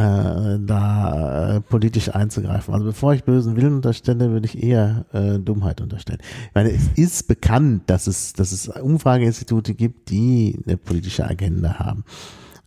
da 0.60 1.56
äh, 1.56 1.60
politisch 1.60 2.14
einzugreifen. 2.14 2.74
Also 2.74 2.86
bevor 2.86 3.14
ich 3.14 3.24
bösen 3.24 3.56
Willen 3.56 3.76
unterstelle, 3.76 4.30
würde 4.30 4.46
ich 4.46 4.62
eher 4.62 5.06
äh, 5.12 5.38
Dummheit 5.38 5.80
unterstellen. 5.80 6.20
Ich 6.48 6.54
meine, 6.54 6.70
es 6.70 6.88
ist 6.96 7.28
bekannt, 7.28 7.84
dass 7.86 8.06
es, 8.06 8.32
dass 8.32 8.52
es 8.52 8.68
Umfrageinstitute 8.68 9.74
gibt, 9.74 10.10
die 10.10 10.58
eine 10.66 10.76
politische 10.76 11.26
Agenda 11.26 11.78
haben. 11.78 12.04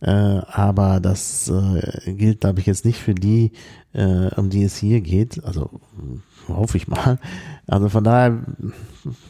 Äh, 0.00 0.10
aber 0.10 1.00
das 1.00 1.52
gilt, 2.06 2.40
glaube 2.40 2.60
ich, 2.60 2.66
jetzt 2.66 2.84
nicht 2.84 2.98
für 2.98 3.14
die, 3.14 3.52
um 4.36 4.50
die 4.50 4.62
es 4.62 4.76
hier 4.76 5.00
geht. 5.00 5.42
Also 5.44 5.80
hoffe 6.48 6.76
ich 6.76 6.88
mal. 6.88 7.18
Also 7.66 7.88
von 7.88 8.04
daher, 8.04 8.38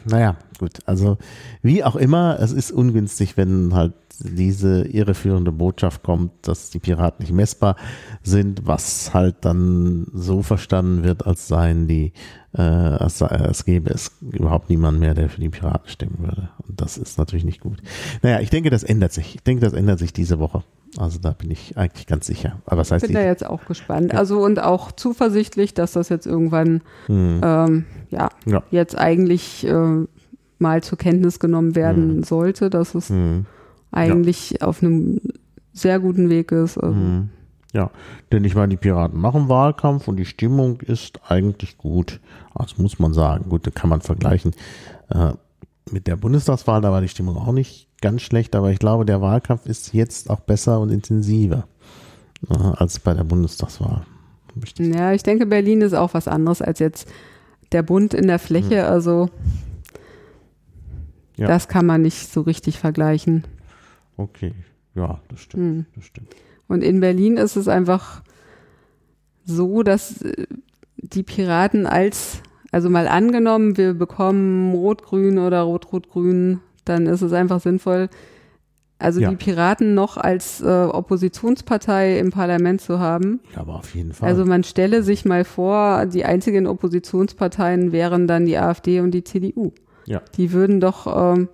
naja, 0.05 0.35
gut. 0.57 0.79
Also 0.85 1.17
wie 1.61 1.83
auch 1.83 1.95
immer, 1.95 2.39
es 2.39 2.51
ist 2.51 2.71
ungünstig, 2.71 3.37
wenn 3.37 3.73
halt 3.73 3.93
diese 4.23 4.83
irreführende 4.83 5.51
Botschaft 5.51 6.03
kommt, 6.03 6.31
dass 6.43 6.69
die 6.69 6.79
Piraten 6.79 7.23
nicht 7.23 7.33
messbar 7.33 7.75
sind, 8.23 8.67
was 8.67 9.13
halt 9.13 9.37
dann 9.41 10.07
so 10.13 10.41
verstanden 10.41 11.03
wird, 11.03 11.25
als 11.25 11.47
seien 11.47 11.87
die, 11.87 12.13
äh, 12.53 12.61
als, 12.61 13.21
als 13.21 13.65
gäbe 13.65 13.91
es 13.91 14.11
überhaupt 14.21 14.69
niemand 14.69 14.99
mehr, 14.99 15.13
der 15.13 15.29
für 15.29 15.41
die 15.41 15.49
Piraten 15.49 15.89
stimmen 15.89 16.19
würde. 16.19 16.49
Und 16.67 16.81
das 16.81 16.97
ist 16.97 17.17
natürlich 17.17 17.45
nicht 17.45 17.61
gut. 17.61 17.81
Naja, 18.21 18.39
ich 18.39 18.49
denke, 18.49 18.69
das 18.69 18.83
ändert 18.83 19.13
sich. 19.13 19.35
Ich 19.35 19.43
denke, 19.43 19.61
das 19.61 19.73
ändert 19.73 19.99
sich 19.99 20.13
diese 20.13 20.39
Woche. 20.39 20.63
Also 20.97 21.19
da 21.19 21.31
bin 21.31 21.51
ich 21.51 21.77
eigentlich 21.77 22.05
ganz 22.05 22.27
sicher. 22.27 22.61
Aber 22.65 22.81
was 22.81 22.91
heißt 22.91 23.03
ich 23.03 23.09
bin 23.09 23.15
da 23.15 23.25
jetzt 23.25 23.45
auch 23.45 23.65
gespannt. 23.65 24.13
Also 24.13 24.43
und 24.43 24.61
auch 24.61 24.91
zuversichtlich, 24.91 25.73
dass 25.73 25.93
das 25.93 26.09
jetzt 26.09 26.25
irgendwann 26.25 26.81
hm. 27.05 27.41
ähm, 27.43 27.85
ja, 28.09 28.29
ja, 28.45 28.63
jetzt 28.71 28.97
eigentlich 28.97 29.65
äh, 29.65 30.05
mal 30.59 30.83
zur 30.83 30.97
Kenntnis 30.97 31.39
genommen 31.39 31.75
werden 31.75 32.15
hm. 32.15 32.23
sollte, 32.23 32.69
dass 32.69 32.93
es 32.95 33.09
hm 33.09 33.45
eigentlich 33.91 34.51
ja. 34.51 34.67
auf 34.67 34.81
einem 34.81 35.19
sehr 35.73 35.99
guten 35.99 36.29
Weg 36.29 36.51
ist. 36.51 36.77
Also. 36.77 36.95
Mhm. 36.95 37.29
Ja, 37.73 37.89
denn 38.31 38.43
ich 38.43 38.55
meine, 38.55 38.69
die 38.69 38.77
Piraten 38.77 39.19
machen 39.19 39.47
Wahlkampf 39.47 40.07
und 40.07 40.17
die 40.17 40.25
Stimmung 40.25 40.81
ist 40.81 41.21
eigentlich 41.29 41.77
gut. 41.77 42.19
Also 42.53 42.81
muss 42.81 42.99
man 42.99 43.13
sagen. 43.13 43.47
Gut, 43.49 43.65
da 43.65 43.71
kann 43.71 43.89
man 43.89 44.01
vergleichen 44.01 44.53
äh, 45.09 45.31
mit 45.89 46.07
der 46.07 46.17
Bundestagswahl, 46.17 46.81
da 46.81 46.91
war 46.91 47.01
die 47.01 47.07
Stimmung 47.07 47.37
auch 47.37 47.53
nicht 47.53 47.87
ganz 48.01 48.21
schlecht, 48.21 48.55
aber 48.55 48.71
ich 48.71 48.79
glaube, 48.79 49.05
der 49.05 49.21
Wahlkampf 49.21 49.65
ist 49.65 49.93
jetzt 49.93 50.29
auch 50.29 50.41
besser 50.41 50.79
und 50.79 50.89
intensiver 50.89 51.67
äh, 52.49 52.53
als 52.53 52.99
bei 52.99 53.13
der 53.13 53.23
Bundestagswahl. 53.23 54.05
Ja, 54.77 55.13
ich 55.13 55.23
denke, 55.23 55.45
Berlin 55.45 55.81
ist 55.81 55.93
auch 55.93 56.13
was 56.13 56.27
anderes 56.27 56.61
als 56.61 56.79
jetzt 56.79 57.07
der 57.71 57.83
Bund 57.83 58.13
in 58.13 58.27
der 58.27 58.39
Fläche. 58.39 58.83
Mhm. 58.83 58.89
Also 58.89 59.29
ja. 61.37 61.47
das 61.47 61.67
kann 61.67 61.85
man 61.85 62.01
nicht 62.01 62.31
so 62.31 62.41
richtig 62.41 62.77
vergleichen. 62.79 63.45
Okay, 64.17 64.53
ja, 64.93 65.19
das 65.29 65.41
stimmt, 65.41 65.63
hm. 65.63 65.85
das 65.95 66.05
stimmt. 66.05 66.35
Und 66.67 66.83
in 66.83 66.99
Berlin 66.99 67.37
ist 67.37 67.55
es 67.55 67.67
einfach 67.67 68.21
so, 69.45 69.83
dass 69.83 70.21
äh, 70.21 70.45
die 70.97 71.23
Piraten 71.23 71.87
als, 71.87 72.41
also 72.71 72.89
mal 72.89 73.07
angenommen, 73.07 73.77
wir 73.77 73.93
bekommen 73.93 74.73
Rot-Grün 74.73 75.39
oder 75.39 75.61
Rot-Rot-Grün, 75.61 76.59
dann 76.85 77.05
ist 77.05 77.21
es 77.21 77.33
einfach 77.33 77.61
sinnvoll, 77.61 78.09
also 79.01 79.19
ja. 79.19 79.29
die 79.29 79.35
Piraten 79.35 79.95
noch 79.95 80.17
als 80.17 80.61
äh, 80.61 80.65
Oppositionspartei 80.65 82.19
im 82.19 82.29
Parlament 82.29 82.81
zu 82.81 82.99
haben. 82.99 83.39
Ja, 83.53 83.61
aber 83.61 83.75
auf 83.75 83.95
jeden 83.95 84.13
Fall. 84.13 84.29
Also 84.29 84.45
man 84.45 84.63
stelle 84.63 85.01
sich 85.01 85.25
mal 85.25 85.43
vor, 85.43 86.05
die 86.05 86.23
einzigen 86.23 86.67
Oppositionsparteien 86.67 87.91
wären 87.91 88.27
dann 88.27 88.45
die 88.45 88.57
AfD 88.57 88.99
und 88.99 89.11
die 89.11 89.23
CDU. 89.23 89.71
Ja. 90.05 90.21
Die 90.37 90.51
würden 90.51 90.79
doch 90.79 91.33
ähm, 91.33 91.49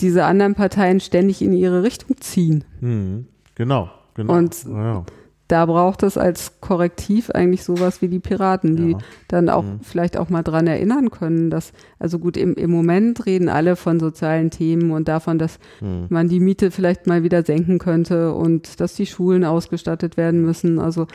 diese 0.00 0.24
anderen 0.24 0.54
Parteien 0.54 1.00
ständig 1.00 1.42
in 1.42 1.52
ihre 1.52 1.82
Richtung 1.82 2.16
ziehen. 2.20 2.64
Mhm. 2.80 3.26
Genau, 3.54 3.90
genau. 4.14 4.32
Und 4.32 4.64
ja. 4.64 5.04
Da 5.48 5.66
braucht 5.66 6.02
es 6.02 6.16
als 6.16 6.60
Korrektiv 6.60 7.30
eigentlich 7.30 7.64
sowas 7.64 8.00
wie 8.00 8.08
die 8.08 8.18
Piraten, 8.18 8.76
die 8.76 8.92
ja. 8.92 8.98
dann 9.28 9.50
auch 9.50 9.62
mhm. 9.64 9.80
vielleicht 9.82 10.16
auch 10.16 10.30
mal 10.30 10.42
dran 10.42 10.66
erinnern 10.66 11.10
können, 11.10 11.50
dass, 11.50 11.72
also 11.98 12.18
gut, 12.18 12.36
im, 12.36 12.54
im 12.54 12.70
Moment 12.70 13.26
reden 13.26 13.48
alle 13.48 13.76
von 13.76 14.00
sozialen 14.00 14.50
Themen 14.50 14.90
und 14.90 15.06
davon, 15.06 15.38
dass 15.38 15.58
mhm. 15.80 16.06
man 16.08 16.28
die 16.28 16.40
Miete 16.40 16.70
vielleicht 16.70 17.06
mal 17.06 17.22
wieder 17.22 17.42
senken 17.44 17.78
könnte 17.78 18.32
und 18.32 18.80
dass 18.80 18.94
die 18.94 19.06
Schulen 19.06 19.44
ausgestattet 19.44 20.16
werden 20.16 20.42
müssen. 20.42 20.78
Also 20.78 21.06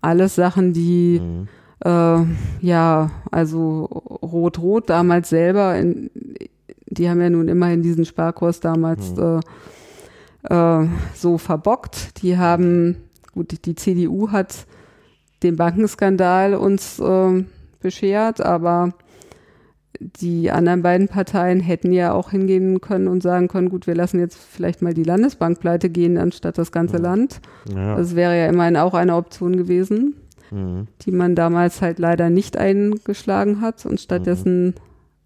alles 0.00 0.34
Sachen, 0.34 0.72
die 0.72 1.20
mhm. 1.20 1.48
äh, 1.84 2.24
ja, 2.60 3.10
also 3.30 3.84
Rot-Rot 3.84 4.88
damals 4.88 5.28
selber 5.28 5.76
in, 5.76 6.10
die 6.86 7.08
haben 7.10 7.20
ja 7.20 7.30
nun 7.30 7.48
immerhin 7.48 7.82
diesen 7.82 8.04
Sparkurs 8.04 8.60
damals 8.60 9.14
mhm. 9.14 9.40
äh, 10.48 10.82
äh, 10.82 10.88
so 11.14 11.38
verbockt. 11.38 12.22
Die 12.22 12.38
haben, 12.38 12.96
gut, 13.34 13.66
die 13.66 13.74
CDU 13.74 14.30
hat 14.30 14.66
den 15.42 15.56
Bankenskandal 15.56 16.54
uns 16.54 16.98
äh, 16.98 17.44
beschert, 17.80 18.40
aber 18.40 18.94
die 20.00 20.50
anderen 20.50 20.82
beiden 20.82 21.08
Parteien 21.08 21.60
hätten 21.60 21.92
ja 21.92 22.12
auch 22.12 22.30
hingehen 22.30 22.80
können 22.80 23.08
und 23.08 23.22
sagen 23.22 23.48
können, 23.48 23.68
gut, 23.68 23.86
wir 23.86 23.94
lassen 23.94 24.18
jetzt 24.18 24.36
vielleicht 24.36 24.82
mal 24.82 24.94
die 24.94 25.04
Landesbank 25.04 25.60
pleite 25.60 25.90
gehen, 25.90 26.18
anstatt 26.18 26.58
das 26.58 26.72
ganze 26.72 26.96
ja. 26.96 27.02
Land. 27.02 27.40
Ja. 27.72 27.96
Das 27.96 28.16
wäre 28.16 28.36
ja 28.36 28.46
immerhin 28.46 28.76
auch 28.76 28.94
eine 28.94 29.14
Option 29.14 29.56
gewesen, 29.56 30.14
mhm. 30.50 30.88
die 31.02 31.12
man 31.12 31.34
damals 31.34 31.80
halt 31.80 31.98
leider 31.98 32.30
nicht 32.30 32.56
eingeschlagen 32.56 33.60
hat 33.60 33.86
und 33.86 34.00
stattdessen 34.00 34.66
mhm. 34.66 34.74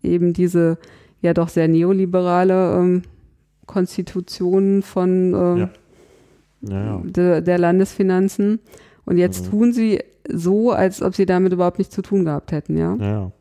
eben 0.02 0.32
diese 0.32 0.78
ja 1.20 1.34
doch 1.34 1.48
sehr 1.48 1.68
neoliberale 1.68 2.76
ähm, 2.76 3.02
Konstitution 3.66 4.82
von 4.82 5.34
äh, 5.34 5.60
ja. 5.60 5.70
Ja. 6.60 7.00
De, 7.04 7.42
der 7.42 7.58
Landesfinanzen. 7.58 8.60
Und 9.04 9.18
jetzt 9.18 9.46
mhm. 9.46 9.50
tun 9.50 9.72
sie 9.72 10.00
so, 10.28 10.72
als 10.72 11.02
ob 11.02 11.14
sie 11.14 11.26
damit 11.26 11.52
überhaupt 11.52 11.78
nichts 11.78 11.94
zu 11.94 12.02
tun 12.02 12.24
gehabt 12.24 12.52
hätten, 12.52 12.76
ja. 12.76 12.96
Ja. 12.96 13.32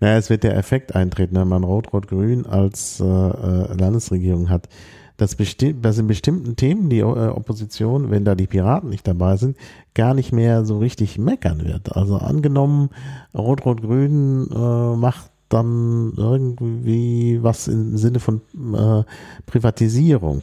Naja, 0.00 0.18
es 0.18 0.28
wird 0.30 0.42
der 0.42 0.56
Effekt 0.56 0.94
eintreten, 0.94 1.36
wenn 1.36 1.48
man 1.48 1.64
Rot-Rot-Grün 1.64 2.46
als 2.46 3.00
äh, 3.00 3.04
äh, 3.04 3.74
Landesregierung 3.74 4.50
hat, 4.50 4.68
dass, 5.16 5.36
besti 5.36 5.74
dass 5.80 5.98
in 5.98 6.06
bestimmten 6.06 6.56
Themen 6.56 6.90
die 6.90 6.98
äh, 6.98 7.04
Opposition, 7.04 8.10
wenn 8.10 8.24
da 8.24 8.34
die 8.34 8.46
Piraten 8.46 8.90
nicht 8.90 9.06
dabei 9.06 9.36
sind, 9.36 9.56
gar 9.94 10.14
nicht 10.14 10.32
mehr 10.32 10.64
so 10.64 10.78
richtig 10.78 11.18
meckern 11.18 11.64
wird. 11.64 11.96
Also 11.96 12.16
angenommen, 12.16 12.90
Rot-Rot-Grün 13.34 14.48
äh, 14.50 14.96
macht 14.96 15.30
dann 15.48 16.14
irgendwie 16.16 17.42
was 17.42 17.68
im 17.68 17.96
Sinne 17.96 18.20
von 18.20 18.40
äh, 18.74 19.04
Privatisierung 19.46 20.42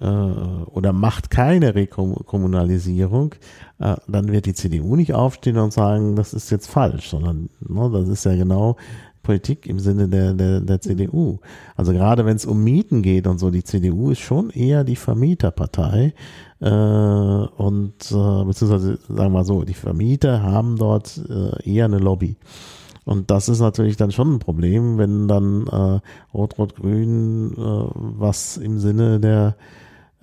äh, 0.00 0.06
oder 0.06 0.92
macht 0.92 1.30
keine 1.30 1.74
Rekommunalisierung, 1.74 3.34
äh, 3.78 3.96
dann 4.08 4.32
wird 4.32 4.46
die 4.46 4.54
CDU 4.54 4.96
nicht 4.96 5.14
aufstehen 5.14 5.58
und 5.58 5.72
sagen, 5.72 6.16
das 6.16 6.34
ist 6.34 6.50
jetzt 6.50 6.68
falsch, 6.68 7.10
sondern 7.10 7.48
ne, 7.60 7.90
das 7.92 8.08
ist 8.08 8.24
ja 8.24 8.34
genau 8.34 8.76
Politik 9.24 9.66
im 9.66 9.80
Sinne 9.80 10.08
der, 10.08 10.34
der, 10.34 10.60
der 10.60 10.80
CDU. 10.80 11.38
Also 11.74 11.92
gerade 11.92 12.24
wenn 12.24 12.36
es 12.36 12.46
um 12.46 12.62
Mieten 12.62 13.02
geht 13.02 13.26
und 13.26 13.38
so, 13.38 13.50
die 13.50 13.64
CDU 13.64 14.10
ist 14.10 14.20
schon 14.20 14.50
eher 14.50 14.84
die 14.84 14.96
Vermieterpartei. 14.96 16.14
Äh, 16.60 16.68
und 16.68 17.94
äh, 18.12 18.44
beziehungsweise 18.44 18.98
sagen 19.08 19.32
wir 19.32 19.44
so, 19.44 19.64
die 19.64 19.74
Vermieter 19.74 20.42
haben 20.42 20.76
dort 20.76 21.20
äh, 21.28 21.68
eher 21.68 21.86
eine 21.86 21.98
Lobby. 21.98 22.36
Und 23.04 23.30
das 23.30 23.48
ist 23.48 23.60
natürlich 23.60 23.96
dann 23.96 24.12
schon 24.12 24.34
ein 24.34 24.38
Problem, 24.38 24.98
wenn 24.98 25.28
dann 25.28 25.66
äh, 25.66 26.00
Rot-Rot-Grün 26.32 27.52
äh, 27.52 27.56
was 27.56 28.56
im 28.56 28.78
Sinne 28.78 29.20
der 29.20 29.56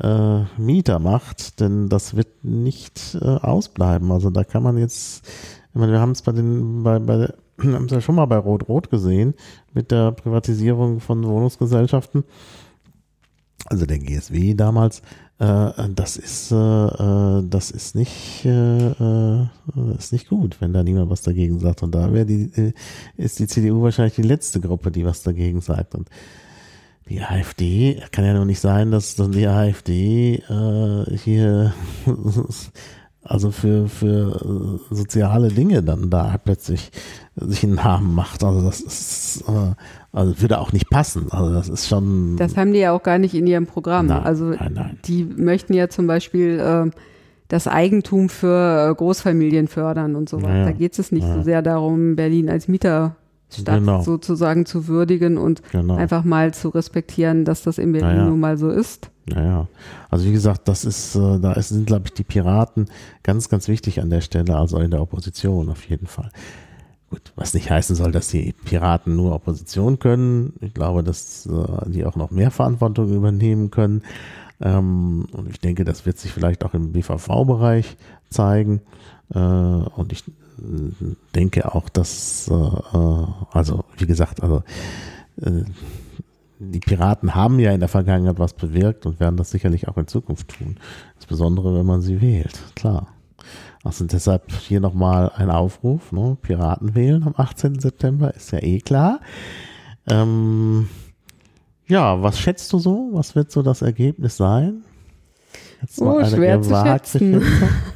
äh, 0.02 0.44
Mieter 0.58 1.00
macht, 1.00 1.60
denn 1.60 1.90
das 1.90 2.16
wird 2.16 2.44
nicht 2.44 3.18
äh, 3.22 3.26
ausbleiben. 3.26 4.12
Also 4.12 4.30
da 4.30 4.44
kann 4.44 4.64
man 4.64 4.78
jetzt, 4.78 5.26
ich 5.70 5.76
meine, 5.76 5.92
wir 5.92 6.00
haben 6.00 6.12
es 6.12 6.22
bei 6.22 6.32
den, 6.32 6.84
bei, 6.84 7.00
bei 7.00 7.34
haben 7.62 7.86
es 7.86 7.92
ja 7.92 8.02
schon 8.02 8.16
mal 8.16 8.26
bei 8.26 8.38
Rot-Rot 8.38 8.90
gesehen 8.90 9.36
mit 9.74 9.92
der 9.92 10.12
Privatisierung 10.12 11.00
von 11.00 11.24
Wohnungsgesellschaften, 11.24 12.24
also 13.66 13.86
der 13.86 14.00
GSW 14.00 14.56
damals, 14.56 15.02
äh, 15.40 15.90
das 15.96 16.18
ist, 16.18 16.52
äh, 16.52 16.56
äh, 16.56 17.44
das 17.48 17.72
ist 17.72 17.96
nicht, 17.96 18.46
äh, 18.46 19.42
ist 19.98 20.14
nicht 20.14 20.30
gut, 20.30 20.62
wenn 20.62 20.74
da 20.74 20.84
niemand 20.84 21.10
was 21.10 21.22
dagegen 21.22 21.60
sagt. 21.60 21.84
Und 21.84 21.96
da 21.96 22.14
wäre 22.14 22.26
die, 22.26 22.74
ist 23.18 23.40
die 23.40 23.48
CDU 23.48 23.82
wahrscheinlich 23.82 24.16
die 24.16 24.22
letzte 24.22 24.60
Gruppe, 24.60 24.92
die 24.92 25.06
was 25.06 25.24
dagegen 25.24 25.62
sagt. 25.62 25.96
Und 25.96 26.10
die 27.12 27.22
AfD, 27.22 28.02
kann 28.12 28.26
ja 28.26 28.34
nur 28.34 28.46
nicht 28.46 28.60
sein, 28.60 28.92
dass 28.92 29.16
dann 29.16 29.32
die 29.32 29.48
AfD 29.48 30.36
äh, 30.50 31.18
hier 31.18 31.74
also 33.24 33.52
für, 33.52 33.88
für 33.88 34.80
soziale 34.90 35.50
Dinge 35.50 35.84
dann 35.84 36.10
da 36.10 36.38
plötzlich 36.44 36.92
sich 37.36 37.64
einen 37.64 37.76
Namen 37.76 38.16
macht. 38.16 38.44
Also 38.44 38.66
das 38.66 38.82
ist, 38.82 39.44
äh, 39.48 39.74
also 40.12 40.42
würde 40.42 40.60
auch 40.60 40.72
nicht 40.72 40.90
passen. 40.90 41.28
Also 41.32 41.54
das 41.54 41.70
ist 41.70 41.88
schon. 41.88 42.38
Das 42.38 42.58
haben 42.58 42.74
die 42.74 42.80
ja 42.80 42.92
auch 42.92 43.04
gar 43.04 43.18
nicht 43.18 43.36
in 43.36 43.46
ihrem 43.46 43.68
Programm. 43.68 44.08
Nein, 44.08 44.24
also 44.24 44.46
nein, 44.46 44.74
nein. 44.74 45.00
die 45.06 45.24
möchten 45.24 45.74
ja 45.74 45.90
zum 45.90 46.08
Beispiel 46.08 46.60
äh, 46.60 46.90
das 47.48 47.68
Eigentum 47.68 48.30
für 48.30 48.90
äh, 48.90 48.96
Großfamilien 48.96 49.68
fördern 49.68 50.16
und 50.16 50.30
so 50.30 50.42
weiter. 50.42 50.60
Ja, 50.60 50.66
da 50.66 50.72
geht 50.72 50.98
es 50.98 51.12
nicht 51.12 51.28
ja. 51.28 51.36
so 51.36 51.42
sehr 51.44 51.62
darum, 51.62 52.16
Berlin 52.16 52.50
als 52.50 52.68
Mieterstadt 53.52 53.80
genau. 53.80 54.02
sozusagen 54.02 54.66
zu 54.66 54.88
würdigen 54.88 55.38
und 55.38 55.62
genau. 55.72 55.96
einfach 55.96 56.24
mal 56.24 56.54
zu 56.54 56.70
respektieren, 56.70 57.46
dass 57.46 57.64
das 57.64 57.78
in 57.78 57.92
Berlin 57.92 58.18
ja, 58.18 58.26
nun 58.26 58.40
mal 58.40 58.58
so 58.58 58.70
ist. 58.70 59.10
Naja, 59.26 59.68
also 60.10 60.26
wie 60.26 60.32
gesagt, 60.32 60.68
das 60.68 60.84
ist, 60.86 61.16
äh, 61.16 61.40
da 61.40 61.62
sind, 61.62 61.86
glaube 61.86 62.04
ich, 62.06 62.14
die 62.14 62.24
Piraten 62.24 62.88
ganz, 63.24 63.50
ganz 63.50 63.68
wichtig 63.68 64.02
an 64.02 64.10
der 64.10 64.22
Stelle, 64.22 64.56
also 64.56 64.80
in 64.80 64.92
der 64.92 65.02
Opposition 65.02 65.70
auf 65.70 65.88
jeden 65.88 66.08
Fall. 66.08 66.30
Gut, 67.10 67.34
was 67.36 67.54
nicht 67.54 67.70
heißen 67.70 67.96
soll, 67.96 68.12
dass 68.12 68.30
die 68.30 68.54
Piraten 68.66 69.16
nur 69.16 69.36
Opposition 69.36 70.00
können. 70.00 70.54
Ich 70.62 70.74
glaube, 70.74 71.04
dass 71.04 71.46
äh, 71.46 71.90
die 71.90 72.06
auch 72.06 72.16
noch 72.16 72.32
mehr 72.32 72.52
Verantwortung 72.52 73.14
übernehmen 73.14 73.70
können. 73.70 74.02
Ähm, 74.62 75.26
und 75.32 75.50
ich 75.50 75.60
denke, 75.60 75.84
das 75.84 76.06
wird 76.06 76.18
sich 76.18 76.32
vielleicht 76.32 76.64
auch 76.64 76.74
im 76.74 76.94
BVV-Bereich 76.94 77.98
zeigen. 78.30 78.82
Äh, 79.34 79.38
und 79.38 80.12
ich 80.12 80.28
äh, 80.28 81.16
denke 81.36 81.74
auch, 81.74 81.90
dass, 81.90 82.48
äh, 82.50 82.54
äh, 82.54 83.28
also 83.52 83.86
wie 83.98 84.06
gesagt, 84.06 84.44
also 84.44 84.64
äh, 85.42 85.64
die 86.60 86.80
Piraten 86.80 87.34
haben 87.34 87.60
ja 87.60 87.72
in 87.72 87.80
der 87.80 87.90
Vergangenheit 87.90 88.38
was 88.38 88.54
bewirkt 88.54 89.06
und 89.06 89.20
werden 89.20 89.38
das 89.38 89.50
sicherlich 89.50 89.88
auch 89.88 89.98
in 89.98 90.08
Zukunft 90.08 90.50
tun. 90.50 90.78
Insbesondere, 91.16 91.74
wenn 91.76 91.86
man 91.86 92.02
sie 92.02 92.22
wählt, 92.22 92.60
klar. 92.76 93.08
Also 93.84 94.06
deshalb 94.06 94.52
hier 94.52 94.80
nochmal 94.80 95.32
ein 95.36 95.50
Aufruf, 95.50 96.12
ne? 96.12 96.38
Piraten 96.40 96.94
wählen 96.94 97.24
am 97.24 97.34
18. 97.36 97.80
September, 97.80 98.34
ist 98.36 98.52
ja 98.52 98.60
eh 98.62 98.80
klar. 98.80 99.22
Ähm, 100.08 100.88
ja, 101.88 102.22
was 102.22 102.38
schätzt 102.38 102.72
du 102.74 102.78
so? 102.78 103.10
Was 103.14 103.36
wird 103.36 103.52
so 103.52 103.64
das 103.64 103.82
Ergebnis 103.82 104.38
sein? 104.38 104.84
Jetzt 105.82 106.00
oh, 106.00 106.24
schwer 106.24 106.62
zu 106.62 106.76
schätzen. 106.76 107.42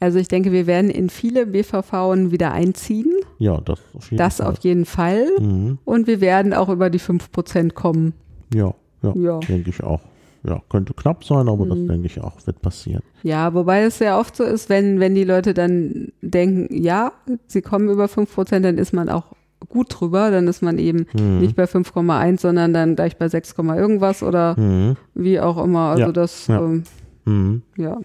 Also 0.00 0.18
ich 0.18 0.28
denke, 0.28 0.52
wir 0.52 0.66
werden 0.66 0.90
in 0.90 1.10
viele 1.10 1.46
BVV 1.46 1.92
wieder 2.30 2.52
einziehen. 2.52 3.12
Ja, 3.38 3.60
das 3.60 3.80
auf 3.94 4.10
jeden 4.10 4.18
das 4.18 4.36
Fall. 4.36 4.46
auf 4.46 4.58
jeden 4.60 4.84
Fall. 4.84 5.26
Mhm. 5.40 5.78
Und 5.84 6.06
wir 6.06 6.20
werden 6.20 6.54
auch 6.54 6.68
über 6.68 6.88
die 6.90 7.00
5% 7.00 7.72
kommen. 7.72 8.14
Ja, 8.54 8.74
ja, 9.02 9.12
ja. 9.16 9.38
denke 9.40 9.70
ich 9.70 9.82
auch. 9.82 10.00
Ja, 10.44 10.62
könnte 10.68 10.94
knapp 10.94 11.24
sein, 11.24 11.48
aber 11.48 11.64
mhm. 11.64 11.68
das 11.70 11.78
denke 11.78 12.06
ich 12.06 12.20
auch, 12.20 12.34
wird 12.46 12.62
passieren. 12.62 13.02
Ja, 13.24 13.52
wobei 13.54 13.82
es 13.82 13.98
sehr 13.98 14.18
oft 14.18 14.36
so 14.36 14.44
ist, 14.44 14.68
wenn, 14.68 15.00
wenn 15.00 15.14
die 15.16 15.24
Leute 15.24 15.52
dann 15.52 16.12
denken, 16.22 16.68
ja, 16.72 17.12
sie 17.48 17.60
kommen 17.60 17.88
über 17.88 18.06
5%, 18.06 18.60
dann 18.60 18.78
ist 18.78 18.92
man 18.92 19.08
auch 19.08 19.34
gut 19.68 19.88
drüber, 19.90 20.30
dann 20.30 20.46
ist 20.46 20.62
man 20.62 20.78
eben 20.78 21.06
mhm. 21.18 21.40
nicht 21.40 21.56
bei 21.56 21.64
5,1, 21.64 22.40
sondern 22.40 22.72
dann 22.72 22.94
gleich 22.94 23.16
bei 23.16 23.28
6, 23.28 23.54
irgendwas 23.58 24.22
oder 24.22 24.58
mhm. 24.58 24.96
wie 25.14 25.40
auch 25.40 25.62
immer. 25.62 25.90
Also 25.90 26.04
ja. 26.04 26.12
das, 26.12 26.46
ja. 26.46 26.60
Ähm, 26.60 26.84
mhm. 27.24 27.62
ja. 27.76 27.98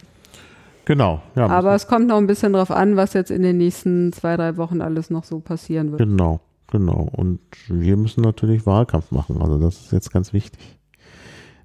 Genau. 0.86 1.22
Ja, 1.36 1.48
Aber 1.48 1.74
es 1.76 1.88
kommt 1.88 2.08
noch 2.08 2.18
ein 2.18 2.28
bisschen 2.28 2.54
drauf 2.54 2.72
an, 2.72 2.96
was 2.96 3.14
jetzt 3.14 3.32
in 3.32 3.42
den 3.42 3.58
nächsten 3.58 4.12
zwei, 4.12 4.36
drei 4.36 4.58
Wochen 4.58 4.82
alles 4.82 5.10
noch 5.10 5.24
so 5.24 5.40
passieren 5.40 5.92
wird. 5.92 6.00
Genau, 6.00 6.42
genau. 6.72 7.10
Und 7.12 7.40
wir 7.68 7.96
müssen 7.96 8.22
natürlich 8.22 8.66
Wahlkampf 8.66 9.12
machen. 9.12 9.42
Also 9.42 9.58
das 9.58 9.82
ist 9.82 9.92
jetzt 9.92 10.12
ganz 10.12 10.34
wichtig. 10.34 10.60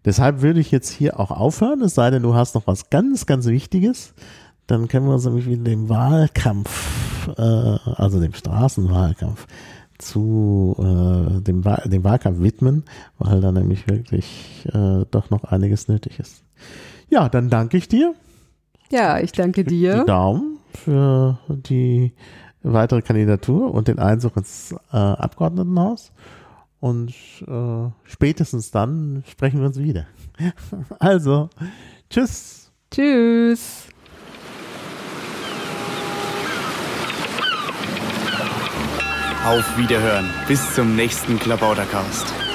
Deshalb 0.04 0.40
würde 0.42 0.60
ich 0.60 0.70
jetzt 0.70 0.90
hier 0.90 1.18
auch 1.18 1.30
aufhören, 1.30 1.82
es 1.82 1.94
sei 1.94 2.10
denn, 2.10 2.22
du 2.22 2.34
hast 2.34 2.54
noch 2.54 2.66
was 2.66 2.90
ganz, 2.90 3.26
ganz 3.26 3.46
Wichtiges. 3.46 4.14
Dann 4.66 4.86
können 4.86 5.06
wir 5.06 5.14
uns 5.14 5.24
nämlich 5.24 5.46
wieder 5.46 5.64
dem 5.64 5.88
Wahlkampf, 5.88 7.28
äh, 7.36 7.42
also 7.42 8.20
dem 8.20 8.34
Straßenwahlkampf, 8.34 9.46
zu 9.98 10.76
äh, 10.78 11.40
dem, 11.40 11.62
dem 11.62 12.04
Wahlkampf 12.04 12.40
widmen, 12.40 12.84
weil 13.18 13.40
da 13.40 13.50
nämlich 13.50 13.88
wirklich 13.88 14.66
äh, 14.72 15.04
doch 15.10 15.30
noch 15.30 15.44
einiges 15.44 15.88
nötig 15.88 16.20
ist. 16.20 16.42
Ja, 17.08 17.28
dann 17.28 17.50
danke 17.50 17.76
ich 17.76 17.88
dir. 17.88 18.14
Ja, 18.90 19.18
ich 19.18 19.32
danke 19.32 19.64
dir. 19.64 20.00
Die 20.00 20.06
Daumen 20.06 20.58
für 20.72 21.38
die 21.48 22.12
weitere 22.62 23.02
Kandidatur 23.02 23.72
und 23.72 23.88
den 23.88 23.98
Einzug 23.98 24.36
ins 24.36 24.74
äh, 24.92 24.96
Abgeordnetenhaus. 24.96 26.12
Und 26.80 27.12
äh, 27.46 27.90
spätestens 28.04 28.70
dann 28.70 29.24
sprechen 29.28 29.60
wir 29.60 29.66
uns 29.66 29.78
wieder. 29.78 30.06
Also, 31.00 31.50
tschüss. 32.08 32.70
Tschüss. 32.90 33.88
Auf 39.44 39.78
Wiederhören. 39.78 40.26
Bis 40.46 40.74
zum 40.74 40.94
nächsten 40.94 41.38
Klabautercast. 41.38 42.47